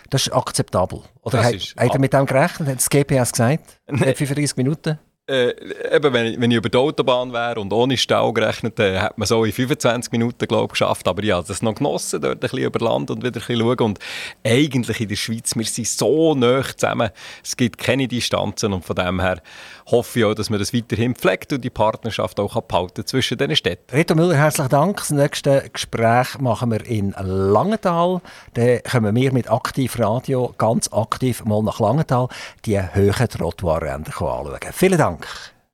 Das 0.09 0.27
ist 0.27 0.33
akzeptabel. 0.33 1.01
Oder 1.21 1.41
das 1.41 1.53
ist 1.53 1.75
habt 1.75 1.93
ihr 1.93 1.99
mit 1.99 2.13
dem 2.13 2.25
gerechnet? 2.25 2.69
Hat 2.69 2.75
das 2.75 2.89
GPS 2.89 3.31
gesagt? 3.31 3.79
35 3.87 4.57
Minuten? 4.57 4.99
Äh, 5.25 5.53
eben, 5.95 6.11
wenn, 6.11 6.41
wenn 6.41 6.51
ich 6.51 6.57
über 6.57 6.67
die 6.67 6.77
Autobahn 6.77 7.31
wäre 7.31 7.57
und 7.61 7.71
ohne 7.71 7.95
Stau 7.95 8.33
gerechnet, 8.33 8.77
äh, 8.77 8.99
hätte 8.99 9.13
man 9.15 9.25
so 9.25 9.45
in 9.45 9.53
25 9.53 10.11
Minuten 10.11 10.45
glaub, 10.45 10.71
geschafft. 10.71 11.07
Aber 11.07 11.23
ja, 11.23 11.41
das 11.41 11.61
noch 11.61 11.75
genossen, 11.75 12.19
dort 12.19 12.33
ein 12.33 12.39
bisschen 12.39 12.59
über 12.59 12.79
Land 12.83 13.09
und 13.09 13.19
wieder 13.23 13.29
ein 13.29 13.45
bisschen 13.47 13.59
schauen. 13.61 13.79
Und 13.79 13.99
eigentlich 14.45 14.99
in 14.99 15.07
der 15.07 15.15
Schweiz, 15.15 15.55
wir 15.55 15.63
sind 15.63 15.87
so 15.87 16.35
nah 16.35 16.61
zusammen, 16.61 17.09
es 17.41 17.55
gibt 17.55 17.77
keine 17.77 18.05
Distanzen 18.09 18.73
und 18.73 18.83
von 18.83 18.97
dem 18.97 19.21
her 19.21 19.41
hoffe 19.85 20.19
ich 20.19 20.25
auch, 20.25 20.33
dass 20.33 20.49
man 20.49 20.59
das 20.59 20.73
weiterhin 20.73 21.15
pflegt 21.15 21.53
und 21.53 21.63
die 21.63 21.69
Partnerschaft 21.69 22.37
auch 22.41 22.59
behalten 22.61 23.05
zwischen 23.05 23.37
den 23.37 23.55
Städten. 23.55 23.95
Reto 23.95 24.15
Müller, 24.15 24.35
herzlichen 24.35 24.71
Dank. 24.71 24.97
Das 24.97 25.11
nächste 25.11 25.69
Gespräch 25.71 26.37
machen 26.39 26.69
wir 26.69 26.85
in 26.85 27.15
Langenthal. 27.17 28.19
Dann 28.55 28.81
kommen 28.83 29.15
wir 29.15 29.31
mit 29.31 29.49
Aktiv 29.49 29.97
Radio 29.99 30.53
ganz 30.57 30.91
aktiv 30.91 31.45
mal 31.45 31.63
nach 31.63 31.79
Langenthal 31.79 32.27
die 32.65 32.77
höheren 32.77 33.29
Trottoirränder 33.29 34.09
anschauen. 34.09 34.59
Vielen 34.73 34.97
Dank. 34.97 35.12
Frank. 35.17 35.52